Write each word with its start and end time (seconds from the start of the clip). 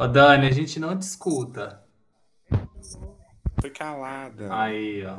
Ô, 0.00 0.08
Dani, 0.08 0.46
a 0.46 0.50
gente 0.50 0.80
não 0.80 0.98
te 0.98 1.02
escuta. 1.02 1.84
Foi 3.60 3.68
calada. 3.68 4.48
Aí, 4.50 5.04
ó. 5.04 5.16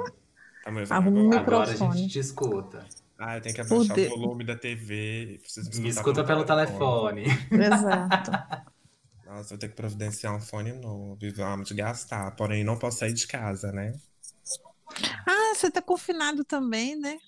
Tá 0.63 0.71
me 0.71 0.79
ouvindo 0.79 0.93
Arruma 0.95 1.19
o 1.19 1.25
agora? 1.27 1.39
Agora 1.39 1.63
a 1.63 1.67
microfone. 1.67 1.99
gente 1.99 2.13
te 2.13 2.17
escuta. 2.19 2.87
Ah, 3.19 3.37
eu 3.37 3.41
tenho 3.41 3.53
que 3.53 3.61
abaixar 3.61 3.95
o 3.99 4.09
volume 4.09 4.43
da 4.43 4.55
TV. 4.55 5.37
Preciso 5.39 5.79
Me 5.79 5.89
escuta 5.89 6.23
pelo 6.23 6.43
telefone. 6.43 7.25
Exato. 7.51 8.31
Nossa, 9.23 9.49
vou 9.49 9.57
ter 9.59 9.69
que 9.69 9.75
providenciar 9.75 10.35
um 10.35 10.41
fone 10.41 10.73
novo. 10.73 11.15
e 11.21 11.29
Vamos 11.29 11.71
gastar. 11.73 12.31
Porém, 12.31 12.63
não 12.63 12.79
posso 12.79 12.97
sair 12.97 13.13
de 13.13 13.27
casa, 13.27 13.71
né? 13.71 13.93
Ah, 15.27 15.53
você 15.53 15.69
tá 15.69 15.83
confinado 15.83 16.43
também, 16.43 16.95
né? 16.99 17.19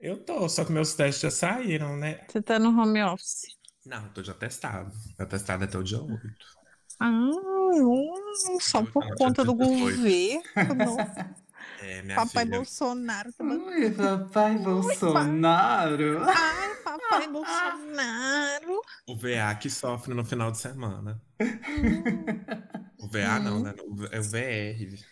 Eu 0.00 0.18
tô, 0.18 0.48
só 0.48 0.64
que 0.64 0.72
meus 0.72 0.94
testes 0.94 1.22
já 1.22 1.30
saíram, 1.30 1.96
né? 1.96 2.20
Você 2.26 2.42
tá 2.42 2.58
no 2.58 2.70
home 2.70 3.00
office. 3.04 3.42
Não, 3.86 4.08
tô 4.08 4.24
já 4.24 4.34
testado. 4.34 4.90
Meu 5.16 5.28
testado 5.28 5.62
é 5.62 5.68
até 5.68 5.78
o 5.78 5.84
dia 5.84 6.02
8. 6.02 6.55
Ah, 6.98 7.08
hum, 7.10 8.58
só 8.60 8.82
por 8.84 9.04
conta 9.16 9.44
do 9.44 9.54
dia 9.54 9.66
18. 9.66 9.96
governo. 9.96 10.96
É, 11.82 12.02
minha 12.02 12.16
Papai 12.16 12.44
filha. 12.44 12.56
Bolsonaro 12.56 13.32
tá 13.34 13.44
Ui, 13.44 13.90
papai 13.90 14.58
Bolsonaro. 14.58 16.22
Ai, 16.24 16.74
papai 16.82 17.28
Bolsonaro. 17.28 18.80
O 19.06 19.14
VA 19.16 19.54
que 19.60 19.68
sofre 19.68 20.14
no 20.14 20.24
final 20.24 20.50
de 20.50 20.58
semana. 20.58 21.20
O 22.98 23.08
VA 23.08 23.38
não, 23.40 23.60
né? 23.62 23.74
V- 23.90 24.08
É 24.10 24.18
o 24.20 24.22
VR. 24.22 25.04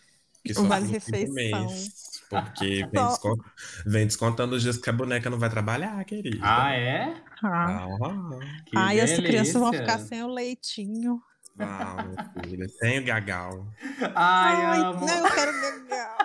Que 0.43 0.53
O 0.53 0.55
sofre 0.55 0.69
Vale 0.69 0.87
no 0.89 1.01
fim 1.01 1.11
do 1.11 1.17
Refeição. 1.19 1.35
mês, 1.67 1.93
Porque 2.31 2.87
vem, 2.93 3.07
descont- 3.09 3.45
vem 3.87 4.07
descontando 4.07 4.57
os 4.57 4.63
dias 4.63 4.77
que 4.79 4.91
a 4.91 4.93
boneca 4.93 5.29
não 5.31 5.39
vai 5.39 5.51
trabalhar, 5.51 6.03
querida. 6.05 6.39
Ah, 6.43 6.73
é? 6.73 7.15
Ah. 7.43 7.87
Ah, 8.03 8.39
Que 8.67 8.77
Ai, 8.77 9.01
as 9.01 9.13
crianças 9.17 9.53
vão 9.55 9.71
delícia. 9.71 9.93
ficar 9.95 10.05
sem 10.07 10.23
o 10.25 10.29
leitinho. 10.29 11.21
Ah, 11.59 12.03
minha 12.05 12.31
filha, 12.45 12.69
sem 12.69 13.01
o 13.01 13.05
gagal. 13.05 13.67
Ai, 14.15 14.55
Ai, 14.65 14.81
amo. 14.81 15.07
não, 15.07 15.27
eu 15.29 15.35
quero 15.35 15.53
legal. 15.53 16.19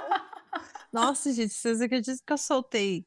Nossa, 0.91 1.31
gente, 1.31 1.53
vocês 1.53 1.81
acreditam 1.81 2.23
que 2.25 2.33
eu 2.33 2.38
soltei 2.38 3.05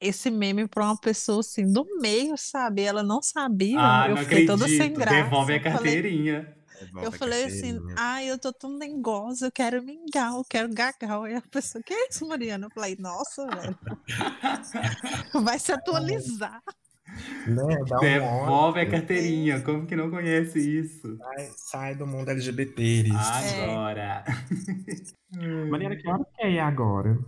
esse 0.00 0.30
meme 0.30 0.68
pra 0.68 0.84
uma 0.84 0.96
pessoa 1.00 1.40
assim 1.40 1.70
do 1.72 1.84
meio, 2.00 2.36
sabe? 2.36 2.82
Ela 2.82 3.02
não 3.02 3.20
sabia. 3.22 3.76
Ah, 3.80 4.04
eu 4.08 4.14
não 4.14 4.22
fiquei 4.22 4.44
acredito. 4.44 4.48
toda 4.58 4.68
sem 4.68 4.92
graça. 4.92 5.22
Devolve 5.22 5.52
a 5.52 5.56
Eu 5.56 5.62
falei- 5.62 5.72
carteirinha. 5.72 6.56
Devolve 6.78 7.06
Eu 7.06 7.08
a 7.08 7.12
falei 7.12 7.44
assim, 7.44 7.72
carteirinha. 7.72 7.94
ai, 7.98 8.30
eu 8.30 8.38
tô 8.38 8.52
tão 8.52 8.78
dengosa, 8.78 9.46
eu 9.46 9.52
quero 9.52 9.82
mingau, 9.82 10.38
eu 10.38 10.44
quero 10.48 10.68
gagal. 10.72 11.24
Aí 11.24 11.34
a 11.34 11.40
pessoa, 11.40 11.82
que 11.82 11.92
é 11.94 12.08
isso, 12.08 12.28
Mariana? 12.28 12.66
Eu 12.66 12.70
falei, 12.70 12.94
nossa, 13.00 13.46
velho. 13.46 13.78
Vai 15.42 15.58
se 15.58 15.72
atualizar. 15.72 16.62
Né, 17.46 17.76
dá 17.88 17.96
um 17.96 18.00
Devolve 18.00 18.80
a 18.80 18.88
carteirinha. 18.90 19.60
Como 19.60 19.86
que 19.86 19.96
não 19.96 20.10
conhece 20.10 20.58
isso? 20.58 21.16
Sai, 21.16 21.50
sai 21.56 21.94
do 21.94 22.06
mundo 22.06 22.28
LGBT. 22.30 23.10
Agora. 23.12 24.24
Mariana, 25.70 25.96
que 25.96 26.08
hora 26.08 26.24
que 26.36 26.42
é 26.42 26.60
agora? 26.60 27.18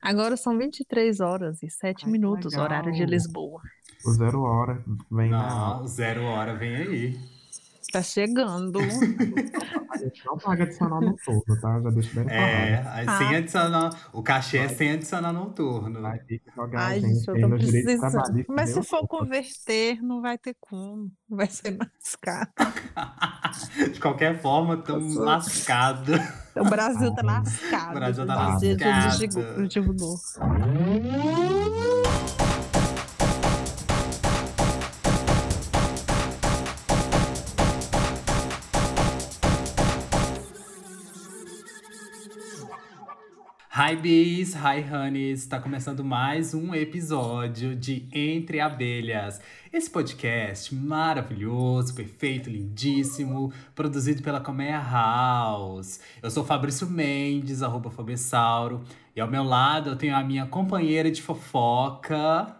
Agora 0.00 0.36
são 0.36 0.56
23 0.56 1.20
horas 1.20 1.62
e 1.62 1.70
7 1.70 2.04
Ai, 2.04 2.12
minutos, 2.12 2.52
legal. 2.52 2.64
horário 2.64 2.92
de 2.92 3.04
Lisboa. 3.04 3.60
O 4.04 4.12
zero 4.12 4.42
hora 4.42 4.82
vem 5.10 5.30
Não, 5.30 5.86
zero 5.86 6.22
hora 6.24 6.54
vem 6.54 6.76
aí. 6.76 7.37
Tá 7.90 8.02
chegando. 8.02 8.78
A 8.80 9.96
gente 9.96 10.22
não 10.26 10.36
paga 10.36 10.64
adicional 10.64 11.00
no 11.00 11.16
turno, 11.16 11.60
tá? 11.60 11.80
Já 11.80 11.88
deixo 11.90 12.14
bem 12.14 12.26
É, 12.28 12.82
claro. 12.82 13.10
Ah. 13.10 13.18
sem 13.18 13.36
adicionar. 13.36 13.90
O 14.12 14.22
cachê 14.22 14.58
é 14.58 14.68
sem 14.68 14.90
adicionar 14.92 15.32
noturno. 15.32 16.02
Vai 16.02 16.18
ter 16.18 16.38
que 16.40 16.50
jogar 16.54 16.80
Ai, 16.80 16.98
a 16.98 17.00
gente, 17.00 17.14
gente 17.14 17.28
eu 17.28 17.34
aí 17.34 17.40
tô 17.40 17.48
precisando. 17.48 18.44
Mas 18.48 18.70
se 18.70 18.82
for 18.82 19.06
converter, 19.08 20.02
não 20.02 20.20
vai 20.20 20.36
ter 20.36 20.54
como. 20.60 21.10
Vai 21.30 21.46
ser 21.46 21.76
mais 21.78 22.16
caro. 22.20 22.50
De 23.92 23.98
qualquer 24.00 24.38
forma, 24.40 24.74
estamos 24.74 25.14
lascados. 25.16 26.18
O 26.56 26.64
Brasil 26.64 27.14
tá 27.14 27.22
lascado. 27.22 27.90
O 27.90 27.94
Brasil 27.94 28.26
tá 28.26 28.58
gente, 28.58 28.84
lascado. 28.84 29.68
divulgou- 29.68 29.68
divulgou. 29.68 30.16
Hi 43.80 43.94
bees, 43.94 44.54
hi 44.54 44.84
honeys, 44.92 45.42
está 45.42 45.60
começando 45.60 46.02
mais 46.02 46.52
um 46.52 46.74
episódio 46.74 47.76
de 47.76 48.08
Entre 48.12 48.58
Abelhas. 48.58 49.40
Esse 49.72 49.88
podcast 49.88 50.74
maravilhoso, 50.74 51.94
perfeito, 51.94 52.50
lindíssimo, 52.50 53.52
produzido 53.76 54.20
pela 54.20 54.40
Colmeia 54.40 54.80
House. 54.80 56.00
Eu 56.20 56.28
sou 56.28 56.44
Fabrício 56.44 56.90
Mendes, 56.90 57.62
arroba 57.62 57.88
Fabessauro, 57.88 58.82
e 59.14 59.20
ao 59.20 59.30
meu 59.30 59.44
lado 59.44 59.90
eu 59.90 59.96
tenho 59.96 60.16
a 60.16 60.24
minha 60.24 60.44
companheira 60.46 61.08
de 61.08 61.22
fofoca. 61.22 62.56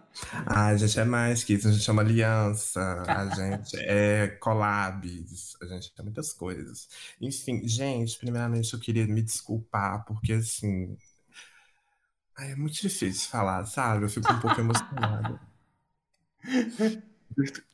Ah, 0.47 0.67
a 0.67 0.77
gente 0.77 1.01
é 1.01 1.05
mais 1.05 1.43
que 1.43 1.55
isso, 1.55 1.67
a 1.67 1.73
gente 1.73 1.83
chama 1.83 2.03
aliança, 2.03 2.81
a 3.09 3.27
gente 3.35 3.77
é 3.77 4.29
collabs, 4.41 5.57
a 5.61 5.67
gente 5.67 5.93
é 5.99 6.03
muitas 6.03 6.33
coisas. 6.33 6.89
Enfim, 7.21 7.67
gente, 7.67 8.17
primeiramente 8.19 8.73
eu 8.73 8.79
queria 8.79 9.05
me 9.05 9.21
desculpar, 9.21 10.05
porque 10.05 10.33
assim. 10.33 10.97
Ai, 12.39 12.53
é 12.53 12.57
muito 12.57 12.81
difícil 12.81 13.29
falar, 13.29 13.65
sabe? 13.67 14.05
Eu 14.05 14.09
fico 14.09 14.33
um 14.33 14.41
pouco 14.41 14.61
emocionada. 14.61 15.41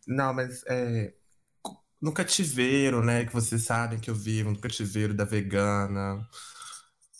Não, 0.07 0.35
mas 0.35 0.65
é. 0.67 1.15
No 2.01 2.13
cativeiro, 2.13 3.03
né? 3.03 3.25
Que 3.25 3.33
vocês 3.33 3.63
sabem 3.65 3.99
que 3.99 4.11
eu 4.11 4.15
vivo, 4.15 4.51
no 4.51 4.59
cativeiro 4.59 5.15
da 5.15 5.25
vegana. 5.25 6.27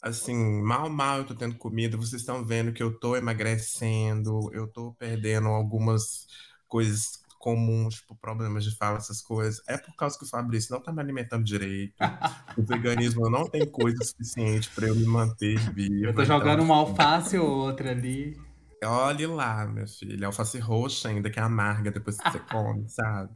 Assim, 0.03 0.35
mal, 0.63 0.91
mal 0.91 1.19
eu 1.19 1.27
tô 1.27 1.35
tendo 1.35 1.57
comida, 1.57 1.97
vocês 1.97 2.21
estão 2.21 2.45
vendo 2.45 2.73
que 2.73 2.83
eu 2.83 2.99
tô 2.99 3.17
emagrecendo, 3.17 4.51
eu 4.53 4.67
tô 4.69 4.93
perdendo 4.95 5.49
algumas 5.49 6.27
coisas 6.69 7.24
comuns, 7.45 7.97
tipo 7.97 8.17
problemas 8.17 8.65
de 8.65 8.75
fala, 8.75 8.97
essas 8.97 9.21
coisas. 9.21 9.61
É 9.69 9.77
por 9.77 9.95
causa 9.97 10.19
que 10.19 10.25
o 10.25 10.29
Fabrício 10.29 10.75
não 10.75 10.81
tá 10.83 10.91
me 10.91 11.03
alimentando 11.03 11.45
direito. 11.45 11.95
O 12.57 12.63
veganismo 12.65 13.29
não 13.29 13.47
tem 13.47 13.71
coisa 13.71 14.03
suficiente 14.03 14.71
pra 14.71 14.87
eu 14.89 14.97
me 14.97 15.05
manter 15.05 15.59
vivo. 15.75 16.07
Eu 16.07 16.15
tô 16.15 16.23
Então, 16.23 16.25
jogando 16.25 16.63
uma 16.63 16.77
alface 16.77 17.37
ou 17.37 17.47
outra 17.51 17.91
ali. 17.91 18.35
Olhe 18.83 19.27
lá, 19.27 19.67
minha 19.67 19.87
filha. 19.87 20.27
Alface 20.27 20.59
roxa 20.59 21.09
ainda, 21.09 21.31
que 21.31 21.39
é 21.39 21.43
amarga 21.43 21.91
depois 21.91 22.17
que 22.19 22.31
você 22.31 22.39
come, 22.51 22.89
sabe? 22.89 23.35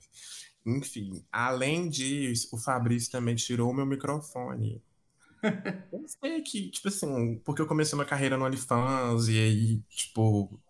Enfim, 0.64 1.22
além 1.30 1.88
disso, 1.90 2.48
o 2.52 2.58
Fabrício 2.58 3.10
também 3.10 3.34
tirou 3.34 3.70
o 3.70 3.74
meu 3.74 3.84
microfone. 3.86 4.82
Eu 5.92 6.08
sei 6.08 6.42
que, 6.42 6.70
tipo 6.70 6.88
assim, 6.88 7.38
porque 7.44 7.62
eu 7.62 7.66
comecei 7.66 7.96
uma 7.96 8.04
carreira 8.04 8.36
no 8.36 8.44
OnlyFans 8.44 9.28
e 9.28 9.38
aí, 9.38 9.80
tipo, 9.88 10.60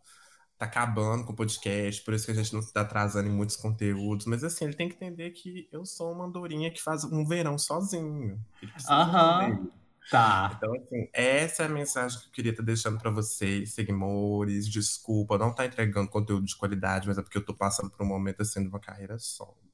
tá 0.58 0.66
acabando 0.66 1.24
com 1.24 1.32
o 1.32 1.36
podcast, 1.36 2.02
por 2.02 2.12
isso 2.12 2.26
que 2.26 2.32
a 2.32 2.34
gente 2.34 2.52
não 2.52 2.60
tá 2.60 2.80
atrasando 2.80 3.28
em 3.28 3.32
muitos 3.32 3.56
conteúdos. 3.56 4.26
Mas 4.26 4.42
assim, 4.42 4.64
ele 4.64 4.74
tem 4.74 4.88
que 4.88 4.96
entender 4.96 5.30
que 5.30 5.69
eu 5.70 5.86
sou 5.86 6.12
uma 6.12 6.24
andorinha 6.26 6.70
que 6.70 6.82
faz 6.82 7.04
um 7.04 7.24
verão 7.24 7.56
sozinho. 7.56 8.41
Aham. 8.88 9.70
Tá. 10.10 10.52
Então, 10.56 10.74
assim, 10.74 11.08
essa 11.12 11.62
é 11.62 11.66
a 11.66 11.68
mensagem 11.68 12.18
que 12.18 12.26
eu 12.26 12.32
queria 12.32 12.50
estar 12.50 12.62
deixando 12.62 12.98
pra 12.98 13.10
vocês, 13.10 13.74
seguidores. 13.74 14.68
Desculpa, 14.68 15.38
não 15.38 15.54
tá 15.54 15.66
entregando 15.66 16.08
conteúdo 16.08 16.47
de 16.47 16.56
qualidade, 16.56 17.06
mas 17.06 17.18
é 17.18 17.22
porque 17.22 17.38
eu 17.38 17.44
tô 17.44 17.54
passando 17.54 17.91
por 17.91 18.02
um 18.02 18.08
momento 18.08 18.41
assim 18.41 18.62
de 18.62 18.68
uma 18.68 18.80
carreira 18.80 19.18
solo. 19.18 19.67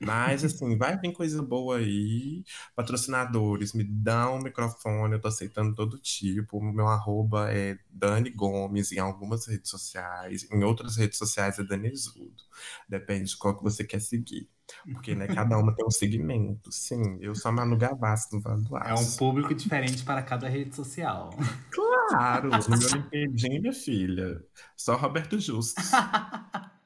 Mas, 0.00 0.44
assim, 0.44 0.76
vai 0.78 0.98
vir 0.98 1.12
coisa 1.12 1.42
boa 1.42 1.76
aí. 1.76 2.42
Patrocinadores, 2.74 3.72
me 3.74 3.84
dão 3.84 4.36
um 4.36 4.42
microfone, 4.42 5.14
eu 5.14 5.20
tô 5.20 5.28
aceitando 5.28 5.74
todo 5.74 5.98
tipo. 5.98 6.58
O 6.58 6.72
meu 6.72 6.86
arroba 6.88 7.52
é 7.52 7.78
Dani 7.90 8.30
Gomes 8.30 8.92
em 8.92 8.98
algumas 8.98 9.46
redes 9.46 9.70
sociais, 9.70 10.46
em 10.50 10.64
outras 10.64 10.96
redes 10.96 11.18
sociais 11.18 11.58
é 11.58 11.64
Dani 11.64 11.94
Zudo. 11.94 12.42
Depende 12.88 13.30
de 13.30 13.36
qual 13.36 13.56
que 13.56 13.62
você 13.62 13.84
quer 13.84 14.00
seguir. 14.00 14.48
Porque, 14.92 15.14
né, 15.14 15.26
cada 15.26 15.58
uma 15.58 15.74
tem 15.74 15.84
um 15.84 15.90
segmento. 15.90 16.70
Sim, 16.70 17.18
eu 17.20 17.34
sou 17.34 17.48
a 17.50 17.52
Manu 17.52 17.76
Gavassi 17.76 18.30
do 18.30 18.40
Vale 18.40 18.62
do 18.62 18.76
É 18.76 18.94
um 18.94 18.94
Aço. 18.94 19.18
público 19.18 19.54
diferente 19.54 20.04
para 20.04 20.22
cada 20.22 20.48
rede 20.48 20.74
social. 20.74 21.30
Claro, 21.70 22.50
no 22.50 22.78
meu 22.78 22.88
LinkedIn, 22.94 23.58
minha 23.60 23.72
filha. 23.72 24.42
Só 24.76 24.96
Roberto 24.96 25.38
Justo. 25.38 25.80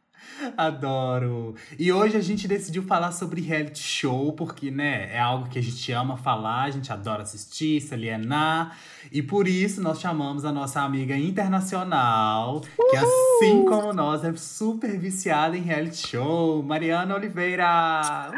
Adoro! 0.56 1.54
E 1.78 1.92
hoje 1.92 2.16
a 2.16 2.20
gente 2.20 2.46
decidiu 2.46 2.82
falar 2.82 3.12
sobre 3.12 3.40
reality 3.40 3.82
show, 3.82 4.32
porque, 4.32 4.70
né, 4.70 5.12
é 5.14 5.20
algo 5.20 5.48
que 5.48 5.58
a 5.58 5.62
gente 5.62 5.92
ama 5.92 6.16
falar, 6.16 6.64
a 6.64 6.70
gente 6.70 6.92
adora 6.92 7.22
assistir, 7.22 7.80
se 7.80 7.94
alienar. 7.94 8.78
E 9.12 9.22
por 9.22 9.46
isso 9.46 9.80
nós 9.80 10.00
chamamos 10.00 10.44
a 10.44 10.52
nossa 10.52 10.80
amiga 10.80 11.16
internacional, 11.16 12.60
que 12.60 12.96
assim 12.96 13.64
como 13.64 13.92
nós 13.92 14.24
é 14.24 14.34
super 14.36 14.98
viciada 14.98 15.56
em 15.56 15.62
reality 15.62 16.08
show, 16.08 16.62
Mariana 16.62 17.14
Oliveira! 17.14 18.30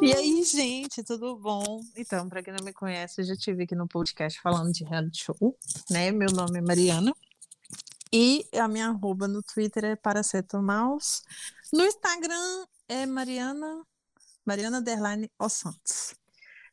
E 0.00 0.12
aí, 0.12 0.42
gente, 0.44 1.02
tudo 1.04 1.36
bom? 1.36 1.80
Então, 1.96 2.28
para 2.28 2.42
quem 2.42 2.52
não 2.52 2.64
me 2.64 2.72
conhece, 2.72 3.20
eu 3.20 3.24
já 3.24 3.34
estive 3.34 3.64
aqui 3.64 3.74
no 3.74 3.86
podcast 3.86 4.40
falando 4.40 4.72
de 4.72 4.84
reality 4.84 5.24
show, 5.24 5.56
né? 5.90 6.10
Meu 6.10 6.28
nome 6.32 6.58
é 6.58 6.62
Mariana. 6.62 7.12
E 8.12 8.46
a 8.54 8.68
minha 8.68 8.88
arroba 8.88 9.26
no 9.26 9.42
Twitter 9.42 9.84
é 9.84 9.96
paracetomaus. 9.96 11.22
No 11.72 11.84
Instagram 11.84 12.66
é 12.88 13.06
Mariana 13.06 13.84
Mariana 14.44 14.82
Derline 14.82 15.30
Os 15.38 15.52
Santos. 15.52 16.14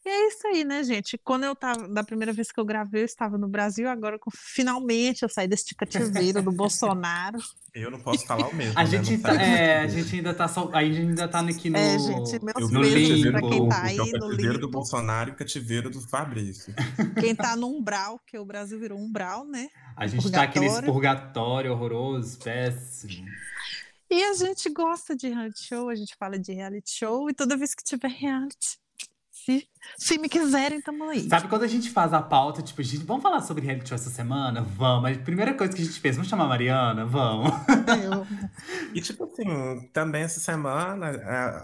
E 0.06 0.10
é 0.10 0.28
isso 0.28 0.48
aí, 0.48 0.63
né, 0.63 0.81
gente? 0.84 1.18
Quando 1.18 1.44
eu 1.44 1.54
tava, 1.54 1.88
da 1.90 2.04
primeira 2.04 2.31
vez 2.31 2.51
que 2.51 2.60
eu 2.60 2.66
gravei, 2.66 3.01
eu 3.01 3.06
estava 3.06 3.38
no 3.38 3.50
Brasil, 3.50 3.90
agora 3.90 4.18
finalmente 4.34 5.24
eu 5.24 5.30
saí 5.30 5.48
desse 5.48 5.75
cativeiro 5.75 6.42
do 6.42 6.51
Bolsonaro. 6.51 7.38
Eu 7.74 7.92
não 7.92 8.00
posso 8.00 8.25
falar 8.25 8.48
o 8.48 8.56
mesmo. 8.56 8.80
A 8.80 8.84
né? 8.84 8.90
gente, 8.90 9.18
tá, 9.18 9.34
é, 9.34 9.81
a 9.81 9.88
gente 9.88 10.16
ainda 10.16 10.34
tá 10.34 10.48
só, 10.48 10.72
a 10.74 10.84
gente 10.84 11.00
ainda 11.00 11.28
tá 11.28 11.42
aqui 11.42 11.69
no 11.69 11.78
É, 11.78 12.00
gente, 12.00 12.44
meus 12.44 12.72
no 12.72 12.80
beijos 12.80 13.19
limbo. 13.19 13.31
para 13.31 13.42
quem 13.42 13.69
tá 13.69 13.81
que 13.81 13.88
é 13.88 13.90
aí 13.90 14.00
o 14.00 14.13
no 14.13 14.19
cativeiro 14.30 14.60
do 14.60 14.69
Bolsonaro 14.69 15.30
e 15.30 15.34
o 15.34 15.36
cativeiro 15.36 15.90
do 15.90 16.01
Fabrício. 16.01 16.74
quem 17.19 17.36
tá 17.36 17.56
no 17.56 17.68
umbral, 17.68 18.19
porque 18.19 18.38
o 18.38 18.46
Brasil 18.46 18.80
virou 18.80 18.98
umbral, 18.98 19.46
né? 19.46 19.68
A 19.98 20.07
gente 20.07 20.31
tá 20.31 20.44
aqui 20.44 20.60
nesse 20.60 20.81
Purgatório. 20.81 20.94
purgatório 20.94 21.72
horroroso, 21.74 22.40
péssimo. 22.40 23.28
E 24.10 24.24
a 24.24 24.34
gente 24.34 24.69
gosta 24.72 25.16
de 25.16 25.28
reality 25.28 25.63
show, 25.63 25.90
a 25.90 25.96
gente 25.96 26.16
fala 26.16 26.40
de 26.40 26.54
reality 26.54 26.90
show, 26.92 27.30
e 27.30 27.34
toda 27.34 27.56
vez 27.56 27.75
que 27.75 27.84
tiver 27.84 28.10
reality, 28.10 28.80
se, 29.30 29.68
se 29.97 30.17
me 30.17 30.29
quiserem, 30.29 30.81
tamo 30.81 31.03
aí. 31.09 31.27
Sabe 31.29 31.47
quando 31.47 31.63
a 31.63 31.67
gente 31.67 31.89
faz 31.89 32.13
a 32.13 32.21
pauta, 32.21 32.61
tipo, 32.61 32.81
gente, 32.83 33.03
vamos 33.05 33.23
falar 33.23 33.41
sobre 33.41 33.65
reality 33.65 33.89
show 33.89 33.95
essa 33.95 34.09
semana? 34.09 34.61
Vamos. 34.61 35.11
A 35.11 35.15
primeira 35.19 35.53
coisa 35.53 35.73
que 35.73 35.81
a 35.81 35.85
gente 35.85 35.99
fez, 35.99 36.15
vamos 36.15 36.29
chamar 36.29 36.45
a 36.45 36.47
Mariana? 36.47 37.05
Vamos. 37.05 37.51
Eu- 38.03 38.25
E, 38.93 39.01
tipo 39.01 39.23
assim, 39.25 39.87
também 39.93 40.23
essa 40.23 40.39
semana, 40.39 41.09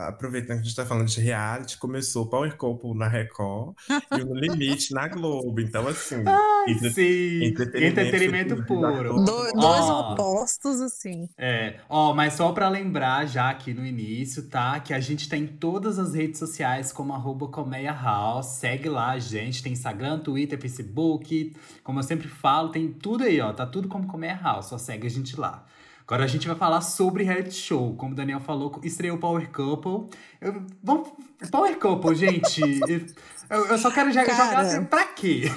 aproveitando 0.08 0.58
que 0.58 0.62
a 0.62 0.64
gente 0.66 0.76
tá 0.76 0.86
falando 0.86 1.08
de 1.08 1.20
reality, 1.20 1.78
começou 1.78 2.26
o 2.26 2.30
Power 2.30 2.56
Couple 2.56 2.96
na 2.96 3.08
Record 3.08 3.76
e 3.90 4.22
o 4.22 4.26
No 4.28 4.36
Limite 4.36 4.94
na 4.94 5.08
Globo. 5.08 5.60
Então, 5.60 5.88
assim, 5.88 6.18
entre- 6.68 6.92
Sim. 6.92 7.46
entretenimento 7.46 8.00
Entretenimento 8.00 8.66
puro. 8.66 9.16
Do- 9.16 9.26
dois 9.26 9.56
Ó. 9.86 10.12
opostos, 10.14 10.80
assim. 10.82 11.28
É, 11.38 11.80
ó, 11.90 12.14
mas 12.14 12.34
só 12.34 12.52
pra 12.52 12.70
lembrar 12.70 13.26
já 13.28 13.50
aqui 13.50 13.74
no 13.74 13.84
início, 13.86 14.48
tá? 14.48 14.80
Que 14.80 14.94
a 14.94 15.00
gente 15.00 15.28
tá 15.28 15.36
em 15.36 15.48
todas 15.48 15.98
as 15.98 16.14
redes 16.14 16.38
sociais 16.40 16.92
como 16.92 17.14
arroba 17.14 17.48
Colmeia 17.48 17.92
House. 18.06 18.46
Segue 18.58 18.88
lá 18.88 19.12
a 19.12 19.20
gente, 19.20 19.64
tem 19.64 19.74
Instagram, 19.74 20.20
Twitter, 20.20 20.60
Facebook. 20.62 21.56
Como 21.84 22.00
eu 22.00 22.04
sempre 22.04 22.28
falo, 22.28 22.70
tem 22.70 22.88
tudo 22.92 23.24
aí, 23.24 23.42
ó. 23.42 23.52
Tá 23.52 23.66
tudo 23.66 23.88
como 23.88 24.06
Colmeia 24.08 24.40
House, 24.42 24.68
só 24.68 24.78
segue 24.78 25.08
a 25.08 25.10
gente 25.10 25.40
lá. 25.40 25.66
Agora 26.08 26.24
a 26.24 26.28
gente 26.28 26.46
vai 26.48 26.56
falar 26.56 26.82
sobre 26.82 27.24
reality 27.24 27.56
show. 27.56 27.96
Como 27.96 28.14
o 28.14 28.16
Daniel 28.16 28.40
falou, 28.40 28.80
estreou 28.84 29.18
Power 29.18 29.50
Couple. 29.50 30.16
Eu, 30.40 30.64
vamos, 30.84 31.10
Power 31.52 31.80
Couple, 31.80 32.16
gente. 32.16 32.62
eu, 33.50 33.66
eu 33.66 33.78
só 33.80 33.90
quero 33.90 34.12
já 34.12 34.24
Cara. 34.24 34.46
jogar 34.46 34.60
assim, 34.60 34.86
pra 34.86 35.06
quê? 35.06 35.52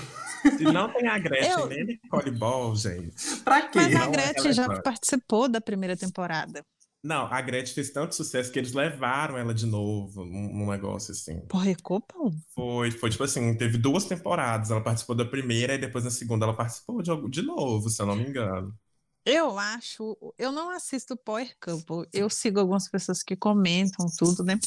Se 0.57 0.65
não 0.65 0.89
tem 0.89 1.07
a 1.07 1.19
Gretchen 1.19 1.51
Eu- 1.51 1.67
nem 1.67 1.85
Nicole 1.85 2.31
Ball, 2.31 2.75
gente. 2.77 3.37
Pra 3.45 3.63
quê? 3.63 3.79
Mas 3.79 3.95
a 3.95 4.05
é 4.05 4.11
Gretchen 4.11 4.53
já 4.53 4.81
participou 4.81 5.49
da 5.49 5.61
primeira 5.61 5.97
temporada. 5.97 6.65
Não, 7.03 7.27
a 7.33 7.41
Gretchen 7.41 7.75
fez 7.75 7.91
tanto 7.91 8.15
sucesso 8.15 8.51
que 8.51 8.59
eles 8.59 8.73
levaram 8.73 9.39
ela 9.39 9.55
de 9.55 9.67
novo 9.67 10.25
num, 10.25 10.53
num 10.53 10.71
negócio 10.71 11.13
assim. 11.13 11.41
Porra, 11.47 11.75
Copa? 11.83 12.15
Foi, 12.55 12.91
foi 12.91 13.11
tipo 13.11 13.23
assim, 13.23 13.57
teve 13.57 13.79
duas 13.79 14.05
temporadas. 14.05 14.71
Ela 14.71 14.83
participou 14.83 15.15
da 15.15 15.25
primeira 15.25 15.75
e 15.75 15.79
depois 15.79 16.05
na 16.05 16.11
segunda 16.11 16.45
ela 16.45 16.57
participou 16.57 17.01
de, 17.01 17.11
algo- 17.11 17.29
de 17.31 17.43
novo, 17.43 17.89
se 17.89 18.03
eu 18.03 18.07
não 18.07 18.17
me 18.17 18.25
engano. 18.25 18.77
Eu 19.25 19.59
acho, 19.59 20.17
eu 20.39 20.51
não 20.51 20.71
assisto 20.71 21.17
Power 21.17 21.55
Couple, 21.61 22.09
eu 22.13 22.31
sigo 22.31 22.59
algumas 22.61 22.89
pessoas 22.89 23.23
que 23.23 23.37
comentam 23.37 24.07
tudo, 24.19 24.43
né? 24.43 24.59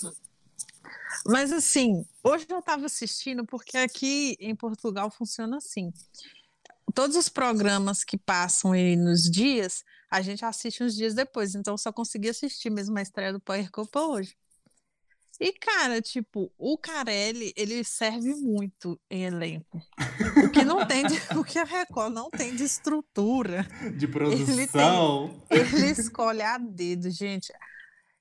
Mas 1.26 1.52
assim, 1.52 2.06
hoje 2.24 2.46
eu 2.50 2.60
estava 2.60 2.86
assistindo 2.86 3.46
porque 3.46 3.78
aqui 3.78 4.38
em 4.40 4.56
Portugal 4.56 5.10
funciona 5.12 5.58
assim. 5.58 5.92
Todos 6.94 7.16
os 7.16 7.30
programas 7.30 8.04
que 8.04 8.18
passam 8.18 8.74
aí 8.74 8.96
nos 8.96 9.24
dias, 9.30 9.84
a 10.12 10.22
gente 10.22 10.44
assiste 10.46 10.84
uns 10.84 10.94
dias 10.94 11.14
depois, 11.16 11.56
então 11.56 11.78
só 11.78 11.92
consegui 11.92 12.30
assistir 12.30 12.70
mesmo 12.70 12.98
a 12.98 13.02
estreia 13.02 13.32
do 13.32 13.40
Power 13.40 13.72
Couple 13.72 14.02
hoje. 14.02 14.36
E, 15.40 15.54
cara, 15.54 16.00
tipo, 16.02 16.52
o 16.56 16.78
Carelli, 16.78 17.52
ele 17.56 17.84
serve 17.84 18.36
muito 18.36 19.00
em 19.10 19.24
elenco. 19.24 19.82
O 20.46 20.52
que 20.52 20.64
não 20.64 20.86
tem, 20.86 21.04
de- 21.08 21.16
o 21.40 21.44
que 21.44 21.58
a 21.58 21.64
Record 21.64 22.14
não 22.14 22.30
tem 22.30 22.56
de 22.56 22.64
estrutura. 22.64 23.66
De 23.98 24.08
produção. 24.08 25.42
Ele 25.50 25.88
escolhe 25.90 26.44
a 26.44 26.60
dedo, 26.60 27.10
gente. 27.10 27.52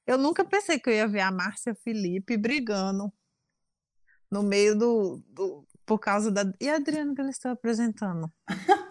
Eu 0.06 0.16
nunca 0.16 0.44
pensei 0.44 0.78
que 0.78 0.88
eu 0.88 0.94
ia 0.94 1.06
ver 1.06 1.20
a 1.20 1.30
Márcia 1.30 1.74
Felipe 1.74 2.38
brigando 2.38 3.12
no 4.30 4.42
meio 4.42 4.78
do, 4.78 5.22
do- 5.28 5.66
por 5.84 5.98
causa 5.98 6.30
da. 6.30 6.50
E 6.58 6.70
a 6.70 6.76
Adriana 6.76 7.14
que 7.14 7.20
eles 7.20 7.36
estão 7.36 7.50
apresentando? 7.52 8.32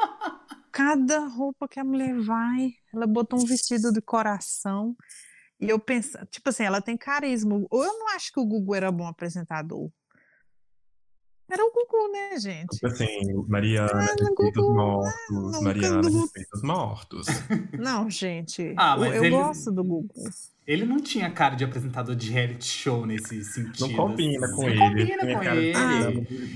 Cada 0.84 1.20
roupa 1.28 1.68
que 1.68 1.78
a 1.78 1.84
mulher 1.84 2.18
vai, 2.22 2.72
ela 2.94 3.06
botou 3.06 3.38
um 3.38 3.46
vestido 3.46 3.92
de 3.92 4.00
coração. 4.02 4.96
E 5.60 5.68
eu 5.68 5.78
penso, 5.78 6.18
tipo 6.32 6.48
assim, 6.48 6.64
ela 6.64 6.80
tem 6.82 6.96
carisma. 6.96 7.54
Ou 7.70 7.84
eu 7.84 8.00
não 8.00 8.08
acho 8.16 8.32
que 8.32 8.40
o 8.40 8.46
Gugu 8.46 8.74
era 8.76 8.90
bom 8.90 9.06
apresentador. 9.06 9.92
Era 11.52 11.62
o 11.66 11.70
Gugu, 11.72 12.12
né, 12.14 12.40
gente? 12.40 12.70
Tipo 12.70 12.88
assim, 12.88 13.08
Mariana, 13.50 13.92
Ah, 13.94 14.16
respeitos 14.24 14.64
mortos. 14.64 15.62
Mariana, 15.62 16.02
Google. 16.02 16.22
respeitos 16.22 16.62
mortos. 16.64 17.28
Não, 17.78 18.10
gente. 18.10 18.74
Ah, 18.78 18.96
eu- 19.00 19.06
eu 19.16 19.24
ele- 19.26 19.36
gosto 19.36 19.72
do 19.74 19.84
Gugu. 19.84 20.14
Ele 20.72 20.86
não 20.86 21.00
tinha 21.00 21.28
cara 21.32 21.56
de 21.56 21.64
apresentador 21.64 22.16
de 22.16 22.30
reality 22.32 22.64
show 22.68 23.04
nesse 23.04 23.44
sentido. 23.44 23.88
Não 23.88 23.96
combina 23.96 24.46
assim. 24.46 24.56
com 24.56 24.62
Não 24.62 24.70
ele. 24.70 24.80
combina 24.80 25.18
Tem 25.26 25.36
com 25.36 25.44
ele. 25.44 25.72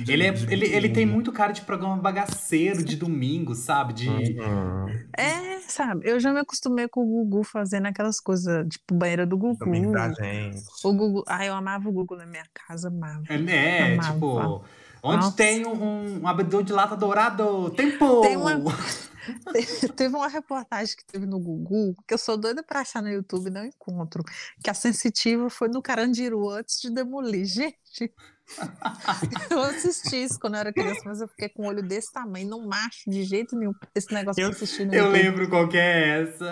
de- 0.06 0.12
Ele, 0.12 0.24
é- 0.27 0.33
ele, 0.51 0.65
ele 0.68 0.89
tem 0.89 1.04
muito 1.04 1.31
cara 1.31 1.51
de 1.51 1.62
programa 1.62 1.98
bagaceiro 1.98 2.83
de 2.83 2.95
domingo, 2.95 3.56
sabe? 3.56 3.92
De. 3.94 4.07
Uhum. 4.10 4.86
É, 5.18 5.57
sabe? 5.68 6.07
Eu 6.07 6.19
já 6.19 6.31
me 6.31 6.39
acostumei 6.42 6.88
com 6.88 7.01
o 7.01 7.06
Gugu 7.25 7.44
fazendo 7.44 7.88
aquelas 7.88 8.19
coisas, 8.19 8.68
tipo, 8.69 8.94
banheira 8.94 9.25
do 9.25 9.36
Gugu. 9.36 9.57
Domingo 9.57 9.92
da 9.94 10.10
gente. 10.13 10.62
O 10.83 10.94
Gugu. 10.94 11.24
Ah, 11.27 11.44
eu 11.44 11.56
amava 11.56 11.89
o 11.89 11.92
Gugu 11.92 12.16
na 12.16 12.27
minha 12.27 12.45
casa, 12.54 12.89
amava. 12.89 13.24
É, 13.30 13.38
né? 13.39 13.94
Amava. 13.95 14.13
Tipo, 14.13 14.63
onde 15.01 15.24
Nossa. 15.25 15.36
tem 15.36 15.66
um, 15.66 16.21
um 16.21 16.27
abridor 16.27 16.63
de 16.63 16.71
lata 16.71 16.95
dourado, 16.95 17.71
tempo! 17.71 18.21
Tem 18.21 18.38
uma- 18.38 18.62
Teve 19.95 20.15
uma 20.15 20.27
reportagem 20.27 20.95
que 20.95 21.05
teve 21.05 21.25
no 21.25 21.39
Gugu, 21.39 21.95
que 22.07 22.13
eu 22.13 22.17
sou 22.17 22.37
doida 22.37 22.61
pra 22.63 22.81
achar 22.81 23.01
no 23.01 23.09
YouTube 23.09 23.47
e 23.47 23.51
não 23.51 23.65
encontro, 23.65 24.23
que 24.63 24.69
a 24.69 24.73
sensitiva 24.73 25.49
foi 25.49 25.67
no 25.69 25.81
Carandiru 25.81 26.49
antes 26.49 26.79
de 26.81 26.89
demolir. 26.89 27.45
Gente, 27.45 28.13
eu 29.49 29.61
assisti 29.61 30.23
isso 30.23 30.39
quando 30.39 30.55
eu 30.55 30.59
era 30.61 30.73
criança, 30.73 31.01
mas 31.05 31.21
eu 31.21 31.27
fiquei 31.27 31.47
com 31.49 31.63
o 31.63 31.67
olho 31.67 31.81
desse 31.81 32.11
tamanho, 32.11 32.49
não 32.49 32.67
macho 32.67 33.09
de 33.09 33.23
jeito 33.23 33.55
nenhum 33.57 33.73
esse 33.95 34.13
negócio 34.13 34.41
Eu- 34.41 34.49
que 34.49 34.55
eu 34.55 34.63
assisti 34.63 34.85
no 34.85 34.93
Eu 34.93 35.05
YouTube. 35.05 35.21
lembro 35.23 35.49
qual 35.49 35.69
que 35.69 35.77
é 35.77 36.21
essa. 36.23 36.51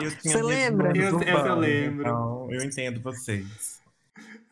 Eu 0.00 0.10
tinha 0.18 0.32
Você 0.32 0.42
lembra? 0.42 0.96
Eu- 0.96 1.20
essa 1.20 1.48
eu 1.48 1.54
lembro. 1.56 2.00
Então, 2.02 2.48
eu 2.50 2.62
entendo 2.64 3.00
vocês. 3.02 3.80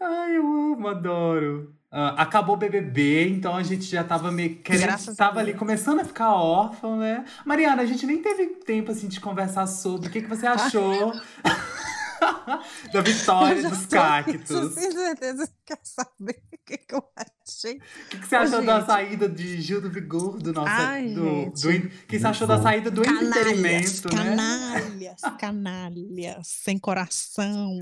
Ai, 0.01 0.37
eu 0.37 0.43
amo, 0.47 0.89
adoro. 0.89 1.75
Ah, 1.95 2.23
acabou 2.23 2.55
o 2.55 2.59
BBB, 2.59 3.29
então 3.29 3.55
a 3.55 3.63
gente 3.63 3.85
já 3.85 4.03
tava 4.03 4.33
meio 4.33 4.57
querendo, 4.63 5.15
tava 5.15 5.41
ali 5.41 5.53
começando 5.53 6.01
a 6.01 6.05
ficar 6.07 6.33
órfão, 6.33 6.97
né? 6.97 7.23
Mariana, 7.45 7.83
a 7.83 7.85
gente 7.87 8.07
nem 8.07 8.23
teve 8.23 8.47
tempo 8.65 8.91
assim 8.91 9.09
de 9.09 9.21
conversar 9.21 9.67
sobre 9.67 10.09
o 10.09 10.11
que, 10.11 10.23
que 10.23 10.27
você 10.27 10.47
achou 10.47 11.13
da 12.91 13.01
vitória 13.03 13.69
dos 13.69 13.87
tô 13.87 13.97
cactos. 13.97 14.73
Sem 14.73 14.91
certeza 14.91 15.47
que 15.47 15.53
quer 15.67 15.81
saber 15.83 16.43
o 16.51 16.59
que, 16.65 16.79
que 16.79 16.95
eu 16.95 17.05
achei. 17.15 17.77
O 17.77 18.09
que, 18.09 18.19
que 18.21 18.27
você 18.27 18.37
Ô, 18.37 18.39
achou 18.39 18.65
da 18.65 18.87
saída 18.87 19.29
de 19.29 19.61
Gil 19.61 19.83
do 19.83 19.91
Vigor, 19.91 20.39
do 20.39 20.51
nosso. 20.51 20.73
Ai, 20.75 21.09
do, 21.11 21.51
do, 21.51 21.73
en- 21.73 21.79
o 21.87 22.07
que 22.09 22.19
você 22.19 22.27
achou 22.27 22.47
da 22.47 22.63
saída 22.63 22.91
do 22.91 23.03
entretenimento, 23.03 24.15
né? 24.15 24.31
canalhas, 24.31 25.21
canalhas, 25.39 26.47
sem 26.47 26.79
coração, 26.79 27.79